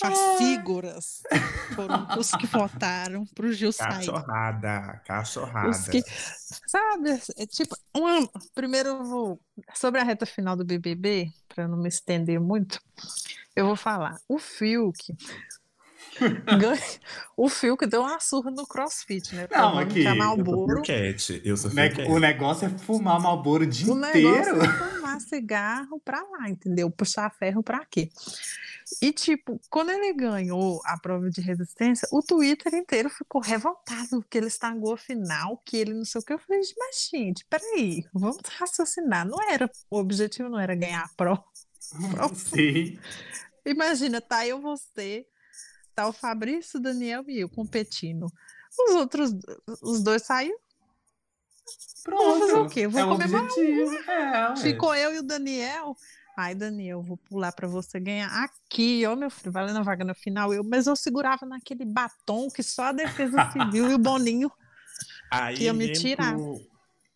fascígoras, 0.00 1.22
foram 1.74 2.08
os 2.18 2.30
que 2.32 2.46
votaram 2.46 3.24
pro 3.34 3.52
Gil 3.52 3.72
sair. 3.72 4.06
Cachorrada, 4.06 5.02
cachorrada. 5.04 5.68
Os 5.68 5.88
que, 5.88 6.02
sabe, 6.66 7.20
é 7.36 7.46
tipo, 7.46 7.76
uma, 7.94 8.28
primeiro 8.54 8.88
eu 8.88 9.04
vou, 9.04 9.40
sobre 9.74 10.00
a 10.00 10.04
reta 10.04 10.26
final 10.26 10.56
do 10.56 10.64
BBB, 10.64 11.30
para 11.48 11.68
não 11.68 11.78
me 11.78 11.88
estender 11.88 12.40
muito, 12.40 12.80
eu 13.54 13.66
vou 13.66 13.76
falar, 13.76 14.18
o 14.28 14.38
Fiuk, 14.38 15.14
o 17.36 17.48
Fiuk 17.48 17.86
deu 17.86 18.02
uma 18.02 18.20
surra 18.20 18.50
no 18.50 18.66
CrossFit, 18.66 19.34
né? 19.34 19.42
Não, 19.42 19.48
Provando 19.48 19.78
aqui, 19.82 20.02
que 20.02 20.06
a 20.06 20.10
eu 20.10 20.16
sou 21.18 21.36
eu 21.44 21.56
sou 21.56 21.70
O 21.70 21.74
ne- 21.74 21.88
Fiuquete. 21.90 22.10
O 22.12 22.18
negócio 22.18 22.66
é 22.66 22.70
fumar 22.70 23.20
Malboro 23.20 23.64
o 23.64 23.66
dia 23.66 23.92
O 23.92 23.94
negócio 23.96 24.20
inteiro. 24.54 24.62
é 24.62 24.68
fumar 24.94 25.20
cigarro 25.20 26.00
pra 26.04 26.22
lá, 26.22 26.48
entendeu? 26.48 26.90
Puxar 26.90 27.30
ferro 27.30 27.62
pra 27.62 27.84
quê? 27.84 28.10
E, 29.00 29.12
tipo, 29.12 29.60
quando 29.70 29.90
ele 29.90 30.12
ganhou 30.12 30.80
a 30.84 30.98
prova 30.98 31.30
de 31.30 31.40
resistência, 31.40 32.08
o 32.10 32.20
Twitter 32.22 32.74
inteiro 32.74 33.08
ficou 33.08 33.40
revoltado, 33.40 34.24
que 34.28 34.36
ele 34.36 34.48
estagou 34.48 34.94
a 34.94 34.98
final, 34.98 35.62
que 35.64 35.76
ele 35.76 35.94
não 35.94 36.04
sei 36.04 36.20
o 36.20 36.24
que. 36.24 36.32
Eu 36.32 36.38
falei, 36.40 36.60
mas, 36.76 37.08
gente, 37.08 37.46
peraí, 37.48 38.04
vamos 38.12 38.38
raciocinar. 38.58 39.24
Não 39.28 39.38
era, 39.48 39.70
o 39.88 39.96
objetivo 39.98 40.48
não 40.48 40.58
era 40.58 40.74
ganhar 40.74 41.04
a 41.04 41.10
prova. 41.16 41.44
Sim. 42.34 42.98
Imagina, 43.64 44.20
tá 44.20 44.44
eu, 44.46 44.60
você, 44.60 45.24
tá 46.02 46.08
o 46.08 46.12
Fabrício, 46.12 46.78
o 46.78 46.82
Daniel 46.82 47.24
e 47.28 47.40
eu 47.40 47.48
competindo. 47.48 48.26
Os 48.88 48.94
outros, 48.94 49.32
os 49.82 50.02
dois 50.02 50.22
saíram, 50.22 50.56
Pronto. 52.04 52.38
fazer 52.40 52.52
o 52.54 52.68
quê? 52.68 52.86
Vou 52.88 53.00
é 53.00 53.04
comemorar 53.04 53.44
objetivo. 53.44 53.94
É, 54.10 54.48
ué. 54.50 54.56
Ficou 54.56 54.94
eu 54.94 55.14
e 55.14 55.18
o 55.18 55.22
Daniel. 55.22 55.96
Ai, 56.36 56.54
Daniel, 56.54 57.02
vou 57.02 57.16
pular 57.18 57.52
para 57.52 57.68
você 57.68 58.00
ganhar 58.00 58.28
aqui, 58.44 59.04
ó, 59.06 59.14
meu 59.14 59.30
filho, 59.30 59.52
valendo 59.52 59.78
a 59.78 59.82
vaga 59.82 60.04
no 60.04 60.14
final. 60.14 60.54
Eu, 60.54 60.64
mas 60.64 60.86
eu 60.86 60.96
segurava 60.96 61.44
naquele 61.44 61.84
batom 61.84 62.48
que 62.48 62.62
só 62.62 62.84
a 62.84 62.92
Defesa 62.92 63.36
Civil 63.52 63.90
e 63.90 63.94
o 63.94 63.98
Boninho 63.98 64.50
Aí 65.30 65.56
que 65.56 65.64
ia 65.64 65.72
me 65.74 65.92
tirar. 65.92 66.36
o- 66.36 66.58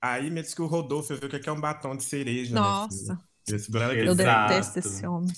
Aí 0.02 0.30
mesmo 0.30 0.54
que 0.56 0.60
o 0.62 0.66
Rodolfo 0.66 1.16
viu 1.16 1.28
o 1.28 1.40
que 1.40 1.48
é 1.48 1.52
um 1.52 1.60
batom 1.60 1.96
de 1.96 2.04
cereja. 2.04 2.54
né, 2.54 2.60
Nossa, 2.60 3.18
segurava 3.46 3.94
eu 3.94 4.12
aquele- 4.12 4.22
Exato. 4.22 4.48
detesto 4.52 4.78
esse 4.80 5.06
homem. 5.08 5.32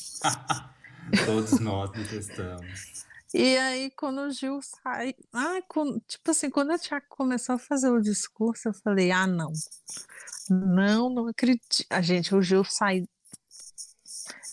Todos 1.25 1.61
nós 1.61 1.91
detestamos. 1.93 2.96
E 3.35 3.57
aí, 3.59 3.91
quando 3.91 4.21
o 4.21 4.31
Gil 4.31 4.61
sai. 4.63 5.15
Ai, 5.33 5.63
quando- 5.69 6.01
tipo 6.07 6.31
assim, 6.31 6.49
quando 6.49 6.71
a 6.71 6.79
Tiago 6.79 7.07
começou 7.09 7.57
a 7.57 7.59
fazer 7.59 7.91
o 7.91 8.01
discurso, 8.01 8.69
eu 8.69 8.73
falei: 8.73 9.11
ah, 9.11 9.27
não. 9.27 9.53
Não, 10.49 11.11
não 11.11 11.29
acredito. 11.29 11.85
A 11.91 12.01
gente, 12.01 12.35
o 12.35 12.41
Gil 12.41 12.65
sai. 12.65 13.05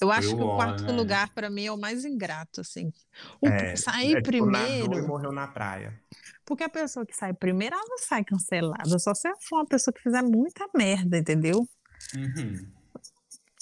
Eu 0.01 0.11
acho 0.11 0.35
que 0.35 0.41
o 0.43 0.55
quarto 0.55 0.83
né? 0.83 0.91
lugar, 0.91 1.29
para 1.33 1.49
mim, 1.49 1.65
é 1.65 1.71
o 1.71 1.77
mais 1.77 2.03
ingrato, 2.03 2.59
assim. 2.61 2.91
O, 3.41 3.47
É, 3.47 3.75
sair 3.75 4.17
é, 4.17 4.21
tipo, 4.21 4.45
nadou 4.45 4.67
e 4.67 4.79
primeiro. 4.81 5.07
morreu 5.07 5.31
na 5.31 5.47
praia. 5.47 5.97
Porque 6.45 6.63
a 6.63 6.69
pessoa 6.69 7.05
que 7.05 7.15
sai 7.15 7.33
primeiro, 7.33 7.75
ela 7.75 7.85
não 7.87 7.97
sai 7.97 8.23
cancelada. 8.23 8.99
Só 8.99 9.13
se 9.13 9.27
ela 9.27 9.37
for 9.39 9.57
uma 9.59 9.65
pessoa 9.65 9.93
que 9.93 10.01
fizer 10.01 10.21
muita 10.21 10.67
merda, 10.75 11.17
entendeu? 11.17 11.65
Uhum. 12.15 12.67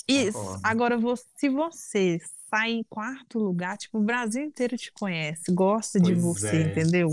E 0.08 0.32
Concordo. 0.32 0.60
agora, 0.64 1.00
se 1.38 1.50
você 1.50 2.20
sai 2.50 2.72
em 2.72 2.84
quarto 2.84 3.40
lugar, 3.40 3.78
tipo, 3.78 3.98
o 4.00 4.04
Brasil 4.04 4.44
inteiro 4.44 4.78
te 4.78 4.92
conhece, 4.92 5.52
gosta 5.54 6.00
de 6.00 6.14
Pois 6.14 6.22
você, 6.22 6.58
é. 6.58 6.62
entendeu? 6.72 7.10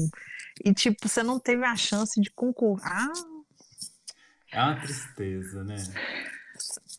E, 0.64 0.74
tipo, 0.74 1.08
você 1.08 1.22
não 1.22 1.38
teve 1.38 1.64
a 1.64 1.76
chance 1.76 2.20
de 2.20 2.30
concorrer. 2.30 2.82
Ah, 2.84 3.12
É 4.52 4.62
uma 4.62 4.80
tristeza, 4.80 5.62
né? 5.64 5.76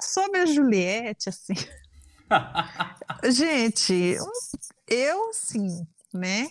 sobre 0.01 0.39
a 0.39 0.45
Juliette, 0.45 1.29
assim. 1.29 1.53
Gente, 3.31 4.15
eu, 4.87 5.29
assim, 5.29 5.85
né? 6.13 6.49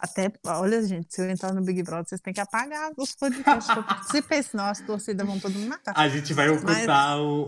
Até, 0.00 0.32
olha, 0.46 0.82
gente, 0.86 1.14
se 1.14 1.20
eu 1.22 1.30
entrar 1.30 1.52
no 1.54 1.62
Big 1.62 1.82
Brother, 1.82 2.06
vocês 2.08 2.20
têm 2.20 2.32
que 2.34 2.40
apagar 2.40 2.92
os 2.96 3.14
podcasts 3.14 3.72
que 3.72 3.78
eu 3.78 3.82
participei, 3.84 4.42
senão 4.42 4.64
as 4.66 4.80
torcidas 4.80 5.26
vão 5.26 5.38
todo 5.40 5.52
mundo 5.54 5.68
matar. 5.68 5.92
A 5.96 6.08
gente 6.08 6.32
vai 6.34 6.48
ocultar 6.50 7.18
o- 7.18 7.46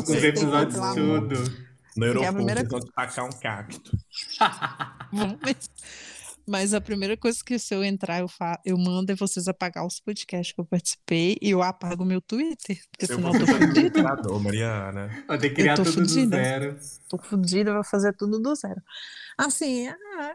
os, 0.00 0.10
episódios 0.24 0.94
tudo. 0.94 1.70
No 1.96 2.04
aeroporto, 2.06 2.34
primeira 2.36 2.60
eles 2.60 2.70
vão 2.70 2.80
tacar 2.80 3.24
um 3.26 3.30
cacto. 3.30 3.90
Mas 6.46 6.74
a 6.74 6.80
primeira 6.80 7.16
coisa 7.16 7.38
que 7.44 7.58
se 7.58 7.72
eu 7.74 7.84
entrar, 7.84 8.20
eu, 8.20 8.28
fa 8.28 8.58
eu 8.64 8.76
mando 8.76 9.12
é 9.12 9.14
vocês 9.14 9.46
apagar 9.46 9.86
os 9.86 10.00
podcasts 10.00 10.52
que 10.52 10.60
eu 10.60 10.64
participei 10.64 11.36
e 11.40 11.50
eu 11.50 11.62
apago 11.62 12.04
meu 12.04 12.20
Twitter, 12.20 12.80
porque 12.90 13.04
Eu 13.12 13.16
senão 13.16 13.32
eu 13.34 13.46
tô 13.46 13.54
administrador, 13.54 14.40
Mariana. 14.42 15.24
Vai 15.28 15.38
ter 15.38 15.50
que 15.50 15.56
criar 15.56 15.76
tô 15.76 15.84
tudo 15.84 16.02
do 16.02 16.08
fudida. 16.08 16.36
zero. 16.36 16.78
Tô 17.08 17.18
fodida, 17.18 17.72
vou 17.74 17.84
fazer 17.84 18.12
tudo 18.14 18.40
do 18.40 18.54
zero. 18.56 18.80
Assim, 19.38 19.86
ah, 19.88 20.34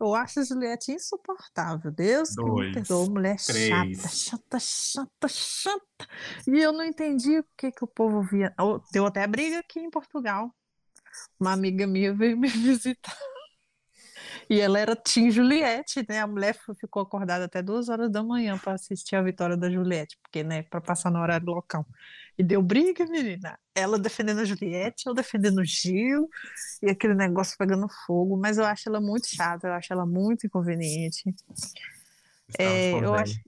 eu 0.00 0.14
acho 0.14 0.40
a 0.40 0.44
Juliette 0.44 0.92
insuportável. 0.92 1.90
Deus 1.90 2.30
que 2.30 2.50
me 2.50 2.50
Dois. 2.50 2.72
perdoa, 2.72 3.10
mulher 3.10 3.36
Três. 3.36 3.68
chata, 4.00 4.08
chata, 4.08 4.58
chata, 4.58 5.28
chata. 5.28 6.08
E 6.46 6.58
eu 6.58 6.72
não 6.72 6.84
entendi 6.84 7.38
o 7.38 7.44
que 7.56 7.70
que 7.72 7.84
o 7.84 7.86
povo 7.86 8.22
via. 8.22 8.54
Deu 8.92 9.06
até 9.06 9.26
briga 9.26 9.58
aqui 9.58 9.80
em 9.80 9.90
Portugal. 9.90 10.54
Uma 11.38 11.52
amiga 11.52 11.86
minha 11.86 12.14
veio 12.14 12.36
me 12.36 12.48
visitar. 12.48 13.16
E 14.48 14.60
ela 14.60 14.78
era 14.78 14.96
Tim 14.96 15.30
Juliette, 15.30 16.04
né? 16.08 16.20
A 16.20 16.26
mulher 16.26 16.56
ficou 16.78 17.02
acordada 17.02 17.44
até 17.44 17.62
duas 17.62 17.88
horas 17.88 18.10
da 18.10 18.22
manhã 18.22 18.58
para 18.58 18.74
assistir 18.74 19.16
a 19.16 19.22
vitória 19.22 19.56
da 19.56 19.70
Juliette, 19.70 20.18
porque, 20.22 20.42
né, 20.42 20.62
para 20.64 20.80
passar 20.80 21.10
no 21.10 21.20
horário 21.20 21.46
local. 21.46 21.86
E 22.38 22.42
deu 22.42 22.62
briga, 22.62 23.04
menina. 23.06 23.58
Ela 23.74 23.98
defendendo 23.98 24.40
a 24.40 24.44
Juliette, 24.44 25.06
eu 25.06 25.14
defendendo 25.14 25.58
o 25.58 25.64
Gil, 25.64 26.28
e 26.82 26.90
aquele 26.90 27.14
negócio 27.14 27.56
pegando 27.58 27.86
fogo. 28.06 28.36
Mas 28.36 28.58
eu 28.58 28.64
acho 28.64 28.88
ela 28.88 29.00
muito 29.00 29.26
chata, 29.26 29.68
eu 29.68 29.72
acho 29.72 29.92
ela 29.92 30.06
muito 30.06 30.46
inconveniente. 30.46 31.34
É, 32.58 32.92
eu 32.92 33.14
acho, 33.14 33.40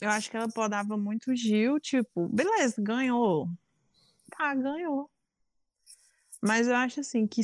eu 0.00 0.10
acho 0.10 0.30
que 0.30 0.36
ela 0.36 0.48
podava 0.48 0.96
muito 0.96 1.30
o 1.30 1.36
Gil, 1.36 1.78
tipo, 1.80 2.28
beleza, 2.28 2.76
ganhou. 2.78 3.48
Tá, 4.30 4.54
ganhou. 4.54 5.10
Mas 6.40 6.68
eu 6.68 6.76
acho 6.76 7.00
assim 7.00 7.26
que 7.26 7.42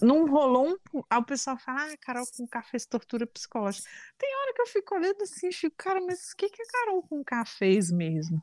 não 0.00 0.26
rolou 0.26 0.78
um. 0.94 1.02
Aí 1.10 1.18
o 1.18 1.24
pessoal 1.24 1.58
fala, 1.58 1.92
ah, 1.92 1.96
Carol 1.98 2.26
com 2.36 2.46
K 2.46 2.62
fez 2.62 2.86
tortura 2.86 3.26
psicológica. 3.26 3.88
Tem 4.16 4.34
hora 4.36 4.54
que 4.54 4.62
eu 4.62 4.66
fico 4.66 4.94
olhando 4.94 5.22
assim, 5.22 5.52
fico, 5.52 5.76
cara, 5.76 6.00
mas 6.00 6.32
o 6.32 6.36
que, 6.36 6.48
que 6.48 6.62
a 6.62 6.66
Carol 6.66 7.02
com 7.02 7.22
K 7.22 7.44
fez 7.44 7.90
mesmo? 7.90 8.42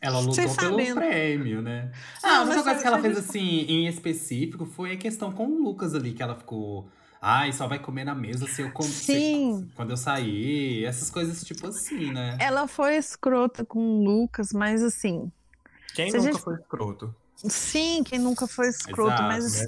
Ela 0.00 0.18
lutou 0.18 0.34
Vocês 0.34 0.56
pelo 0.56 0.70
sabendo. 0.72 0.94
prêmio, 0.96 1.62
né? 1.62 1.92
Não, 2.22 2.30
Ah, 2.30 2.38
a 2.38 2.42
única 2.42 2.62
coisa 2.64 2.80
que 2.80 2.86
ela 2.86 3.00
fez 3.00 3.16
assim, 3.16 3.60
em 3.68 3.86
específico, 3.86 4.66
foi 4.66 4.92
a 4.92 4.96
questão 4.96 5.30
com 5.30 5.46
o 5.46 5.62
Lucas 5.62 5.94
ali, 5.94 6.12
que 6.12 6.22
ela 6.22 6.34
ficou. 6.34 6.88
Ai, 7.20 7.52
só 7.52 7.68
vai 7.68 7.78
comer 7.78 8.02
na 8.02 8.14
mesa 8.16 8.48
se 8.48 8.62
eu 8.62 8.72
comer. 8.72 8.88
Sim. 8.90 9.68
quando 9.76 9.90
eu 9.90 9.96
sair. 9.96 10.84
Essas 10.84 11.08
coisas 11.08 11.44
tipo 11.44 11.68
assim, 11.68 12.12
né? 12.12 12.36
Ela 12.40 12.66
foi 12.66 12.96
escrota 12.96 13.64
com 13.64 13.78
o 13.78 14.04
Lucas, 14.04 14.52
mas 14.52 14.82
assim, 14.82 15.30
Quem 15.94 16.10
Se 16.10 16.16
nunca 16.16 16.32
gente- 16.32 16.42
foi 16.42 16.54
escroto? 16.54 17.14
Sim, 17.48 18.02
quem 18.04 18.18
nunca 18.18 18.46
foi 18.46 18.68
escroto, 18.68 19.12
Exato, 19.12 19.22
mas 19.22 19.62
É 19.62 19.66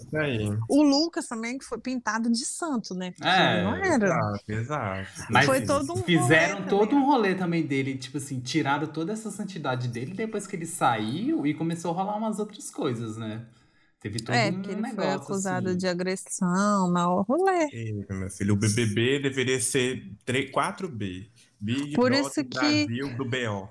o 0.69 0.83
Lucas 0.83 1.26
também 1.26 1.59
que 1.59 1.64
foi 1.64 1.78
pintado 1.78 2.31
de 2.31 2.45
santo, 2.45 2.95
né? 2.95 3.11
Porque 3.12 3.26
É, 3.28 3.62
não 3.64 3.75
era. 3.76 4.07
Exato, 4.07 4.52
exato. 4.52 5.11
Mas 5.31 5.47
Foi 5.47 5.61
todo 5.62 5.93
um 5.93 6.02
fizeram 6.02 6.57
rolê 6.59 6.69
todo 6.71 6.88
também. 6.90 7.02
um 7.04 7.07
rolê 7.07 7.35
também 7.35 7.66
dele, 7.66 7.97
tipo 7.97 8.19
assim, 8.19 8.40
tiraram 8.40 8.87
toda 8.87 9.12
essa 9.12 9.31
santidade 9.31 9.88
dele 9.88 10.14
depois 10.14 10.47
que 10.47 10.57
ele 10.57 10.66
saiu 10.66 11.47
e 11.47 11.54
começou 11.54 11.90
a 11.90 11.95
rolar 11.95 12.16
umas 12.16 12.38
outras 12.38 12.71
coisas, 12.71 13.16
né? 13.16 13.45
Teve 14.00 14.21
todo 14.21 14.35
É, 14.37 14.50
um 14.50 14.61
ele 14.61 14.75
negócio 14.76 14.95
foi 14.97 15.11
acusado 15.11 15.69
assim. 15.71 15.78
de 15.78 15.87
agressão, 15.88 16.93
maior 16.93 17.23
rolê. 17.26 17.69
Ei, 17.73 17.93
meu 18.11 18.31
filho, 18.31 18.52
o 18.54 18.57
BBB 18.57 19.19
deveria 19.21 19.59
ser 19.61 20.12
3, 20.26 20.50
4B. 20.50 21.31
Big 21.59 21.93
Por 21.95 22.11
Brother 22.11 22.21
isso 22.31 22.45
que- 22.45 22.87
Brasil 22.87 23.16
do 23.16 23.25
BO. 23.25 23.69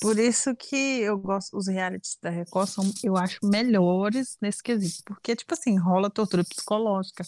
Por 0.00 0.18
isso 0.18 0.54
que 0.56 1.00
eu 1.00 1.18
gosto, 1.18 1.56
os 1.56 1.66
realities 1.68 2.16
da 2.22 2.30
Record 2.30 2.68
são, 2.68 2.90
eu 3.04 3.16
acho, 3.16 3.38
melhores 3.44 4.36
nesse 4.40 4.62
quesito. 4.62 5.02
Porque, 5.04 5.36
tipo 5.36 5.52
assim, 5.52 5.78
rola 5.78 6.08
tortura 6.10 6.42
psicológica, 6.42 7.22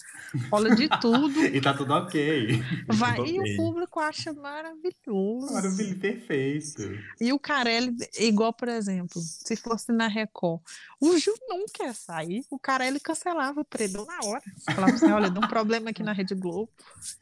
rola 0.50 0.74
de 0.74 0.88
tudo. 1.00 1.44
E 1.44 1.60
tá 1.60 1.74
tudo 1.74 1.92
ok. 1.92 2.62
Vai, 2.88 3.16
Tudo 3.16 3.28
e 3.28 3.38
ok. 3.38 3.54
o 3.54 3.56
público 3.56 4.00
acha 4.00 4.32
maravilhoso. 4.32 5.52
Maravilha, 5.52 5.96
perfeito. 5.98 6.82
E 7.20 7.32
o 7.32 7.38
Carelli, 7.38 7.94
igual, 8.18 8.52
por 8.52 8.68
exemplo, 8.68 9.20
se 9.20 9.54
fosse 9.56 9.92
na 9.92 10.08
Record, 10.08 10.60
o 11.00 11.18
Gil 11.18 11.34
não 11.48 11.66
quer 11.72 11.94
sair, 11.94 12.44
o 12.50 12.58
Carelli 12.58 13.00
cancelava 13.00 13.60
o 13.60 13.64
predão 13.64 14.06
na 14.06 14.18
hora. 14.26 14.42
Falava 14.74 14.94
assim, 14.94 15.10
olha, 15.10 15.30
deu 15.30 15.42
um 15.42 15.48
problema 15.48 15.90
aqui 15.90 16.02
na 16.02 16.12
Rede 16.12 16.34
Globo, 16.34 16.70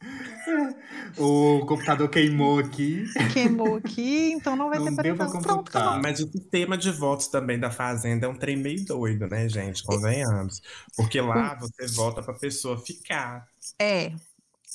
O 1.17 1.65
computador 1.65 2.09
queimou 2.09 2.59
aqui. 2.59 3.03
queimou 3.33 3.75
aqui, 3.75 4.31
então 4.31 4.55
não 4.55 4.69
vai 4.69 4.79
Não 4.79 4.85
ter 4.85 4.95
paredão. 4.95 5.40
Pronto, 5.41 5.57
computar. 5.59 5.81
acabou. 5.83 6.01
Mas 6.01 6.19
o 6.19 6.31
sistema 6.31 6.77
de 6.77 6.91
votos 6.91 7.27
também 7.27 7.59
da 7.59 7.69
Fazenda 7.71 8.25
é 8.25 8.29
um 8.29 8.35
trem 8.35 8.57
meio 8.57 8.85
doido, 8.85 9.27
né, 9.27 9.47
gente? 9.49 9.83
Convenhamos. 9.83 10.61
Porque 10.95 11.19
lá 11.21 11.55
você 11.59 11.87
vota 11.87 12.21
pra 12.23 12.33
pessoa 12.33 12.77
ficar. 12.77 13.47
É, 13.79 14.13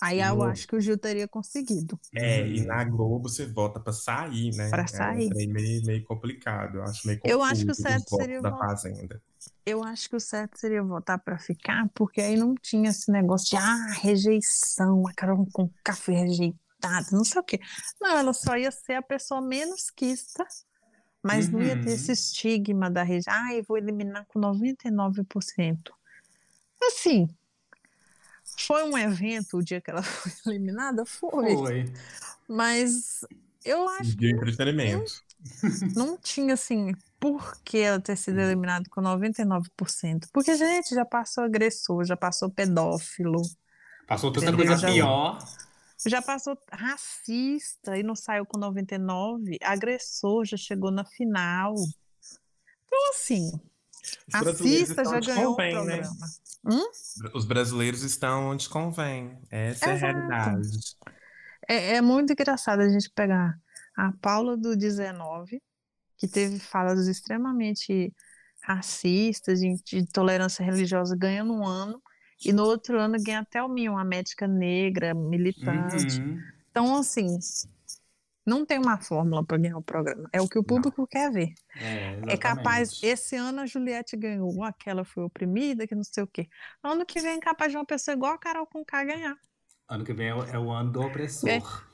aí 0.00 0.20
eu 0.20 0.42
acho 0.42 0.66
que 0.68 0.76
o 0.76 0.80
Gil 0.80 0.98
teria 0.98 1.26
conseguido. 1.28 1.98
É, 2.14 2.46
e 2.46 2.60
na 2.64 2.84
Globo 2.84 3.28
você 3.28 3.46
vota 3.46 3.80
pra 3.80 3.92
sair, 3.92 4.54
né? 4.56 4.68
Pra 4.70 4.82
É 4.82 4.86
sair. 4.86 5.26
um 5.26 5.30
trem 5.30 5.48
meio, 5.48 5.84
meio 5.84 6.04
complicado. 6.04 6.76
Eu 6.78 6.82
acho 6.84 7.06
meio 7.06 7.20
Eu 7.24 7.42
acho 7.42 7.64
que 7.64 7.70
o 7.72 7.74
certo 7.74 8.16
seria 8.16 8.40
da. 8.42 8.56
Fazenda. 8.56 9.20
Eu 9.64 9.82
acho 9.82 10.08
que 10.08 10.16
o 10.16 10.20
certo 10.20 10.58
seria 10.58 10.82
votar 10.82 11.18
para 11.18 11.38
ficar, 11.38 11.88
porque 11.94 12.20
aí 12.20 12.36
não 12.36 12.54
tinha 12.54 12.90
esse 12.90 13.10
negócio 13.10 13.50
de 13.50 13.56
ah, 13.56 13.92
rejeição, 14.00 15.06
a 15.08 15.12
Carol 15.12 15.46
com 15.52 15.68
café 15.84 16.12
rejeitada, 16.12 16.56
não 17.12 17.24
sei 17.24 17.40
o 17.40 17.44
quê. 17.44 17.60
Não, 18.00 18.16
ela 18.18 18.32
só 18.32 18.56
ia 18.56 18.70
ser 18.70 18.94
a 18.94 19.02
pessoa 19.02 19.40
menos 19.40 19.90
quista, 19.90 20.46
mas 21.22 21.48
não 21.48 21.60
ia 21.62 21.76
ter 21.80 21.88
Uhum. 21.88 21.94
esse 21.94 22.12
estigma 22.12 22.90
da 22.90 23.02
rejeição. 23.02 23.32
Ah, 23.34 23.54
eu 23.54 23.64
vou 23.64 23.76
eliminar 23.78 24.24
com 24.26 24.38
99%. 24.38 25.92
Assim, 26.82 27.28
foi 28.58 28.84
um 28.84 28.96
evento 28.96 29.58
o 29.58 29.62
dia 29.64 29.80
que 29.80 29.90
ela 29.90 30.02
foi 30.02 30.32
eliminada? 30.54 31.04
Foi. 31.04 31.54
Foi. 31.54 31.92
Mas 32.48 33.24
eu 33.64 33.88
acho 33.88 34.16
De 34.16 34.32
entretenimento. 34.32 35.12
não 35.96 36.16
tinha 36.16 36.54
assim 36.54 36.92
por 37.18 37.56
que 37.64 37.78
ela 37.78 37.98
ter 38.00 38.16
sido 38.16 38.38
eliminada 38.40 38.88
com 38.90 39.00
99%. 39.00 40.28
Porque, 40.32 40.54
gente, 40.54 40.94
já 40.94 41.04
passou 41.04 41.42
agressor, 41.44 42.04
já 42.04 42.16
passou 42.16 42.50
pedófilo, 42.50 43.42
Passou 44.06 44.30
tanta 44.30 44.54
coisa 44.54 44.76
Já- 44.76 44.92
pior. 44.92 45.38
Já 46.04 46.20
passou 46.20 46.58
racista 46.70 47.96
e 47.96 48.02
não 48.02 48.14
saiu 48.14 48.44
com 48.44 48.58
99%, 48.58 49.56
agressor 49.62 50.44
já 50.44 50.56
chegou 50.56 50.90
na 50.90 51.04
final. 51.04 51.74
Então, 52.84 53.10
assim, 53.10 53.52
Os 54.28 54.40
brasileiros 54.40 54.60
racista 54.60 55.02
estão 55.02 55.22
já 55.22 55.34
ganhou 55.34 55.52
o 55.52 55.56
convém, 55.56 55.74
né? 55.74 56.02
programa. 56.02 56.26
Os 57.34 57.44
brasileiros 57.44 58.02
estão 58.02 58.48
onde 58.50 58.68
convém. 58.68 59.38
Essa 59.50 59.86
é 59.86 59.90
a 59.90 59.96
Exato. 59.96 60.12
realidade. 60.12 60.68
É, 61.68 61.96
é 61.96 62.00
muito 62.00 62.32
engraçado 62.32 62.80
a 62.80 62.88
gente 62.88 63.10
pegar 63.10 63.58
a 63.96 64.12
Paula 64.20 64.56
do 64.56 64.76
19, 64.76 65.62
que 66.18 66.28
teve 66.28 66.58
falas 66.58 67.06
extremamente 67.06 68.12
racistas, 68.62 69.60
de, 69.60 69.74
de 69.84 69.98
intolerância 69.98 70.64
religiosa, 70.64 71.16
ganhando 71.16 71.52
um 71.52 71.66
ano, 71.66 72.02
e 72.44 72.52
no 72.52 72.64
outro 72.64 72.98
ano 72.98 73.16
ganha 73.22 73.40
até 73.40 73.62
o 73.62 73.68
Minho, 73.68 73.92
uma 73.92 74.04
médica 74.04 74.46
negra, 74.46 75.14
militante. 75.14 76.20
Uhum. 76.20 76.40
Então, 76.70 76.96
assim, 76.96 77.38
não 78.46 78.64
tem 78.64 78.78
uma 78.78 78.98
fórmula 78.98 79.44
para 79.44 79.58
ganhar 79.58 79.78
o 79.78 79.82
programa. 79.82 80.28
É 80.32 80.40
o 80.40 80.48
que 80.48 80.58
o 80.58 80.62
público 80.62 81.00
não. 81.00 81.06
quer 81.06 81.32
ver. 81.32 81.54
É, 81.80 82.34
é, 82.34 82.36
capaz, 82.36 83.00
esse 83.02 83.34
ano 83.34 83.62
a 83.62 83.66
Juliette 83.66 84.16
ganhou, 84.16 84.62
aquela 84.62 85.04
foi 85.04 85.24
oprimida, 85.24 85.86
que 85.86 85.94
não 85.94 86.04
sei 86.04 86.22
o 86.22 86.26
quê. 86.26 86.48
Ano 86.82 87.04
que 87.04 87.20
vem 87.20 87.38
é 87.38 87.40
capaz 87.40 87.72
de 87.72 87.78
uma 87.78 87.84
pessoa 87.84 88.14
igual 88.14 88.34
a 88.34 88.38
Carol 88.38 88.66
com 88.66 88.84
K 88.84 89.04
ganhar. 89.04 89.36
Ano 89.88 90.04
que 90.04 90.12
vem 90.12 90.28
é 90.28 90.34
o, 90.34 90.44
é 90.44 90.58
o 90.58 90.70
ano 90.70 90.92
do 90.92 91.00
opressor. 91.00 91.86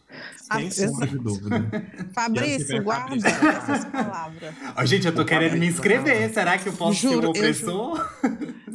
É. 0.50 0.70
Sem 0.70 0.88
sombra 0.88 1.06
de 1.06 1.18
dúvida. 1.18 1.70
Fabrício, 2.14 2.82
guarda 2.82 3.28
essas 3.28 3.84
palavras. 3.86 4.54
Oh, 4.76 4.86
gente, 4.86 5.06
eu 5.06 5.14
tô 5.14 5.24
querendo 5.24 5.56
me 5.56 5.66
inscrever. 5.66 6.32
Será 6.32 6.58
que 6.58 6.68
eu 6.68 6.72
posso 6.72 7.00
juro, 7.00 7.20
ser 7.20 7.26
o 7.26 7.30
opressor? 7.30 8.08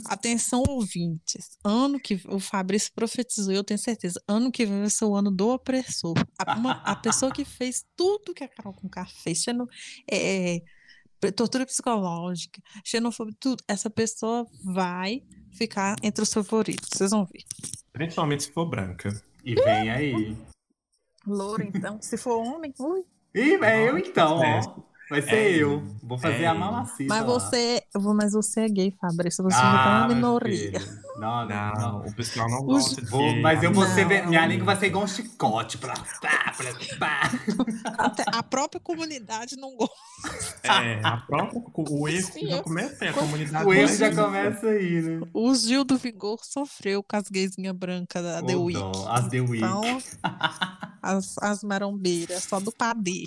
Atenção, 0.06 0.64
ouvintes. 0.68 1.58
Ano 1.64 2.00
que 2.00 2.22
o 2.28 2.40
Fabrício 2.40 2.92
profetizou, 2.94 3.54
eu 3.54 3.64
tenho 3.64 3.80
certeza. 3.80 4.22
Ano 4.28 4.52
que 4.52 4.66
vem 4.66 4.80
vai 4.80 4.90
ser 4.90 5.06
o 5.06 5.16
ano 5.16 5.32
do 5.32 5.50
opressor. 5.50 6.16
A, 6.40 6.56
uma, 6.56 6.74
a 6.84 6.96
pessoa 6.96 7.32
que 7.32 7.46
fez 7.46 7.86
tudo 7.96 8.34
que 8.34 8.44
a 8.44 8.48
Carol 8.48 8.74
Conká 8.74 9.06
fez, 9.06 9.44
xeno, 9.44 9.68
é, 10.10 10.62
é, 11.22 11.32
tortura 11.32 11.66
psicológica, 11.66 12.62
xenofobia, 12.84 13.36
tudo. 13.40 13.64
Essa 13.68 13.90
pessoa 13.90 14.46
vai 14.64 15.22
ficar 15.52 15.96
entre 16.04 16.24
os 16.24 16.34
favoritos. 16.34 16.90
Vocês 16.94 17.12
vão 17.12 17.26
ver. 17.26 17.44
Principalmente 17.92 18.44
se 18.44 18.52
for 18.52 18.66
branca. 18.66 19.10
E 19.44 19.56
vem 19.56 19.90
aí. 19.90 20.38
Louro, 21.28 21.64
então. 21.64 22.00
Se 22.02 22.18
for 22.18 22.38
homem, 22.38 22.74
ui. 22.80 23.06
Ih, 23.36 23.56
é 23.64 23.90
eu 23.90 23.98
então, 23.98 24.40
ó. 24.40 24.97
Vai 25.10 25.22
ser 25.22 25.36
é, 25.36 25.64
eu. 25.64 25.88
Vou 26.04 26.18
fazer 26.18 26.44
é. 26.44 26.48
a 26.48 26.54
mamacita. 26.54 27.14
Mas 27.14 27.26
você, 27.26 27.82
lá. 27.96 28.14
mas 28.14 28.34
você 28.34 28.62
é 28.62 28.68
gay, 28.68 28.94
Fabrício. 29.00 29.42
Você 29.42 29.56
ah, 29.58 29.62
tá 29.62 29.98
uma 30.00 30.08
minoria. 30.14 30.82
Não, 31.18 31.48
não, 31.48 31.74
não, 31.74 32.06
O 32.06 32.14
pessoal 32.14 32.50
não 32.50 32.64
gosta 32.64 33.02
de 33.02 33.10
vou, 33.10 33.36
Mas 33.38 33.64
eu 33.64 33.72
vou 33.72 33.86
ser. 33.88 34.06
Minha 34.28 34.46
língua 34.46 34.66
vai 34.66 34.76
ser 34.76 34.88
igual 34.88 35.06
um 35.06 35.08
chicote. 35.08 35.78
Pra, 35.78 35.94
pra, 35.94 36.54
pra, 36.54 36.98
pra. 36.98 37.32
Até 37.98 38.24
a 38.28 38.44
própria 38.44 38.82
comunidade 38.82 39.56
não 39.56 39.76
gosta. 39.76 39.96
É, 40.64 41.00
a 41.02 41.18
própria. 41.18 41.62
O 41.74 42.08
erro 42.08 42.32
Sim, 42.32 42.48
já 42.48 42.62
começa 42.62 43.06
aí. 43.06 43.10
A 43.10 43.14
comunidade 43.14 43.66
o 43.66 43.74
erro 43.74 43.96
já 43.96 44.14
começa 44.14 44.68
aí, 44.68 45.02
né? 45.02 45.28
O 45.34 45.56
Gil 45.56 45.86
do 45.86 45.98
Vigor 45.98 46.40
sofreu 46.44 47.02
com 47.02 47.16
as 47.16 47.30
gaysinhas 47.30 47.76
brancas 47.76 48.22
da 48.22 48.44
The 48.44 48.56
Week. 48.56 48.80
As 49.08 49.28
The 49.30 49.40
Week. 49.40 49.58
Então, 49.58 50.02
as, 51.02 51.38
as 51.40 51.64
marombeiras, 51.64 52.44
só 52.44 52.60
do 52.60 52.72
padê. 52.72 53.26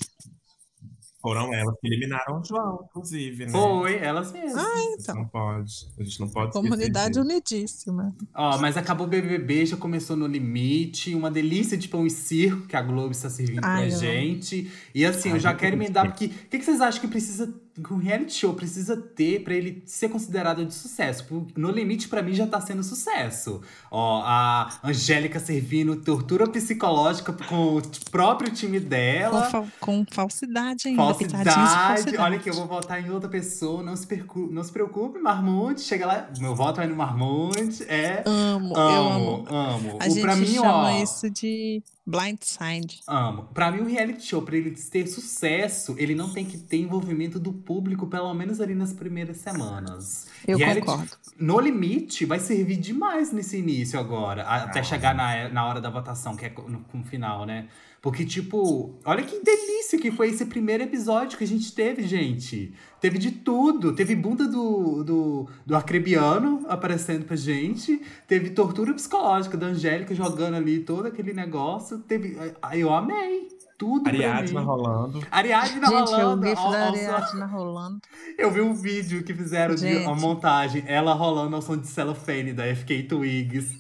Foram 1.21 1.53
elas 1.53 1.75
que 1.79 1.87
eliminaram 1.87 2.41
o 2.41 2.45
João, 2.45 2.87
inclusive, 2.89 3.45
né? 3.45 3.53
Foi, 3.53 3.97
elas 3.99 4.33
mesmas. 4.33 4.65
Ah, 4.65 4.83
então. 4.99 5.15
Não 5.17 5.27
pode. 5.27 5.89
A 5.99 6.03
gente 6.03 6.19
não 6.19 6.29
pode 6.29 6.53
Comunidade 6.53 7.21
unidíssima. 7.21 8.17
Ó, 8.35 8.57
mas 8.57 8.79
acabou 8.79 9.07
o 9.07 9.11
BBB, 9.11 9.67
já 9.67 9.77
começou 9.77 10.17
no 10.17 10.27
limite. 10.27 11.15
Uma 11.15 11.31
delícia 11.31 11.77
de 11.77 11.89
pão 11.89 12.07
e 12.07 12.11
circo 12.11 12.67
que 12.67 12.75
a 12.75 12.81
Globo 12.81 13.13
está 13.13 13.29
servindo 13.29 13.63
Ai, 13.63 13.89
pra 13.89 13.99
gente. 13.99 14.71
E 14.95 15.05
assim, 15.05 15.29
Ai, 15.29 15.37
eu 15.37 15.41
já 15.41 15.55
quero 15.55 15.77
emendar, 15.77 16.07
porque... 16.07 16.27
O 16.27 16.49
que, 16.49 16.59
que 16.59 16.65
vocês 16.65 16.81
acham 16.81 17.03
que 17.03 17.09
precisa 17.09 17.53
que 17.75 17.93
um 17.93 17.97
reality 17.97 18.33
show 18.33 18.53
precisa 18.55 18.97
ter 18.97 19.43
para 19.45 19.55
ele 19.55 19.83
ser 19.87 20.09
considerado 20.09 20.65
de 20.65 20.75
sucesso. 20.75 21.25
No 21.57 21.71
limite, 21.71 22.09
para 22.09 22.23
mim, 22.23 22.33
já 22.33 22.47
tá 22.47 22.61
sendo 22.61 22.83
sucesso. 22.83 23.61
Ó, 23.91 24.23
a 24.25 24.81
Angélica 24.83 25.39
servindo 25.39 25.97
tortura 25.97 26.49
psicológica 26.49 27.33
com 27.33 27.79
o 27.79 27.83
próprio 28.11 28.53
time 28.53 28.81
dela. 28.81 29.43
Com, 29.43 29.51
fa 29.51 29.73
com 29.81 30.05
falsidade 30.11 30.89
ainda. 30.89 31.03
Falsidade. 31.03 31.51
falsidade. 31.51 32.17
Olha 32.19 32.39
que 32.39 32.51
eu 32.51 32.55
vou 32.55 32.67
votar 32.67 33.05
em 33.05 33.11
outra 33.11 33.29
pessoa. 33.29 33.83
Não 33.83 33.97
se, 33.97 34.07
não 34.51 34.63
se 34.63 34.73
preocupe, 34.73 35.19
Marmonte. 35.19 35.81
Chega 35.81 36.07
lá. 36.07 36.29
Meu 36.39 36.55
voto 36.55 36.81
é 36.81 36.87
no 36.87 36.97
Marmonte. 36.97 37.85
É. 37.89 38.23
Amo, 38.27 38.77
amo, 38.77 38.79
eu 38.79 39.03
amo. 39.03 39.47
amo. 39.49 39.99
A 40.01 40.07
o, 40.07 40.11
gente 40.11 40.37
mim, 40.37 40.55
chama 40.55 40.93
ó, 40.93 41.03
isso 41.03 41.31
de 41.31 41.83
Blindside. 42.11 43.01
Amo. 43.07 43.49
Pra 43.55 43.71
mim, 43.71 43.81
o 43.81 43.87
reality 43.87 44.23
show, 44.25 44.43
pra 44.43 44.57
ele 44.57 44.73
ter 44.73 45.07
sucesso, 45.07 45.95
ele 45.97 46.15
não 46.15 46.33
tem 46.33 46.45
que 46.45 46.59
ter 46.59 46.79
envolvimento 46.79 47.39
do 47.39 47.53
público, 47.53 48.07
pelo 48.07 48.33
menos 48.35 48.61
ali 48.61 48.75
nas 48.75 48.93
primeiras 48.93 49.37
semanas. 49.39 50.27
Eu 50.47 50.59
reality, 50.59 50.81
concordo. 50.87 51.11
No 51.39 51.61
limite, 51.61 52.25
vai 52.25 52.41
servir 52.41 52.77
demais 52.77 53.33
nesse 53.33 53.59
início 53.59 53.99
agora, 53.99 54.43
até 54.43 54.83
chegar 54.83 55.15
na, 55.15 55.49
na 55.49 55.67
hora 55.67 55.81
da 55.81 55.89
votação, 55.89 56.37
que 56.37 56.47
é 56.47 56.51
no, 56.51 56.85
no 56.93 57.05
final, 57.05 57.47
né? 57.47 57.69
Porque, 58.03 58.25
tipo, 58.25 58.99
olha 59.05 59.23
que 59.23 59.45
delícia 59.45 59.99
que 59.99 60.11
foi 60.11 60.29
esse 60.31 60.47
primeiro 60.47 60.83
episódio 60.83 61.37
que 61.37 61.45
a 61.45 61.47
gente 61.47 61.75
teve, 61.75 62.03
gente. 62.05 62.73
Teve 62.99 63.19
de 63.19 63.31
tudo. 63.31 63.95
Teve 63.95 64.15
bunda 64.15 64.49
do, 64.49 65.05
do, 65.05 65.49
do 65.67 65.77
Acrebiano 65.77 66.65
aparecendo 66.67 67.27
pra 67.27 67.37
gente. 67.37 68.01
Teve 68.27 68.51
tortura 68.51 68.95
psicológica 68.95 69.57
da 69.57 69.67
Angélica 69.67 70.15
jogando 70.15 70.55
ali 70.55 70.81
todo 70.81 71.09
aquele 71.09 71.35
negócio. 71.35 71.99
Teve. 71.99 72.39
Eu 72.73 72.93
amei. 72.93 73.49
Tudo 73.77 74.09
Ariadna 74.09 74.61
rolando. 74.61 75.27
Ariadna 75.31 75.87
gente, 75.89 76.11
rolando. 76.11 76.47
Eu 76.47 76.55
vi 76.55 76.63
da 76.71 76.87
Ariadna 76.87 77.47
rolando. 77.47 78.01
Eu 78.39 78.51
vi 78.51 78.61
um 78.61 78.75
vídeo 78.75 79.23
que 79.23 79.35
fizeram 79.35 79.77
gente. 79.77 80.01
de 80.01 80.07
uma 80.07 80.15
montagem. 80.15 80.85
Ela 80.87 81.13
rolando 81.13 81.57
ao 81.57 81.63
som 81.63 81.77
de 81.77 81.87
celofane 81.87 82.53
da 82.53 82.65
FK 82.75 83.05
Twigs. 83.05 83.79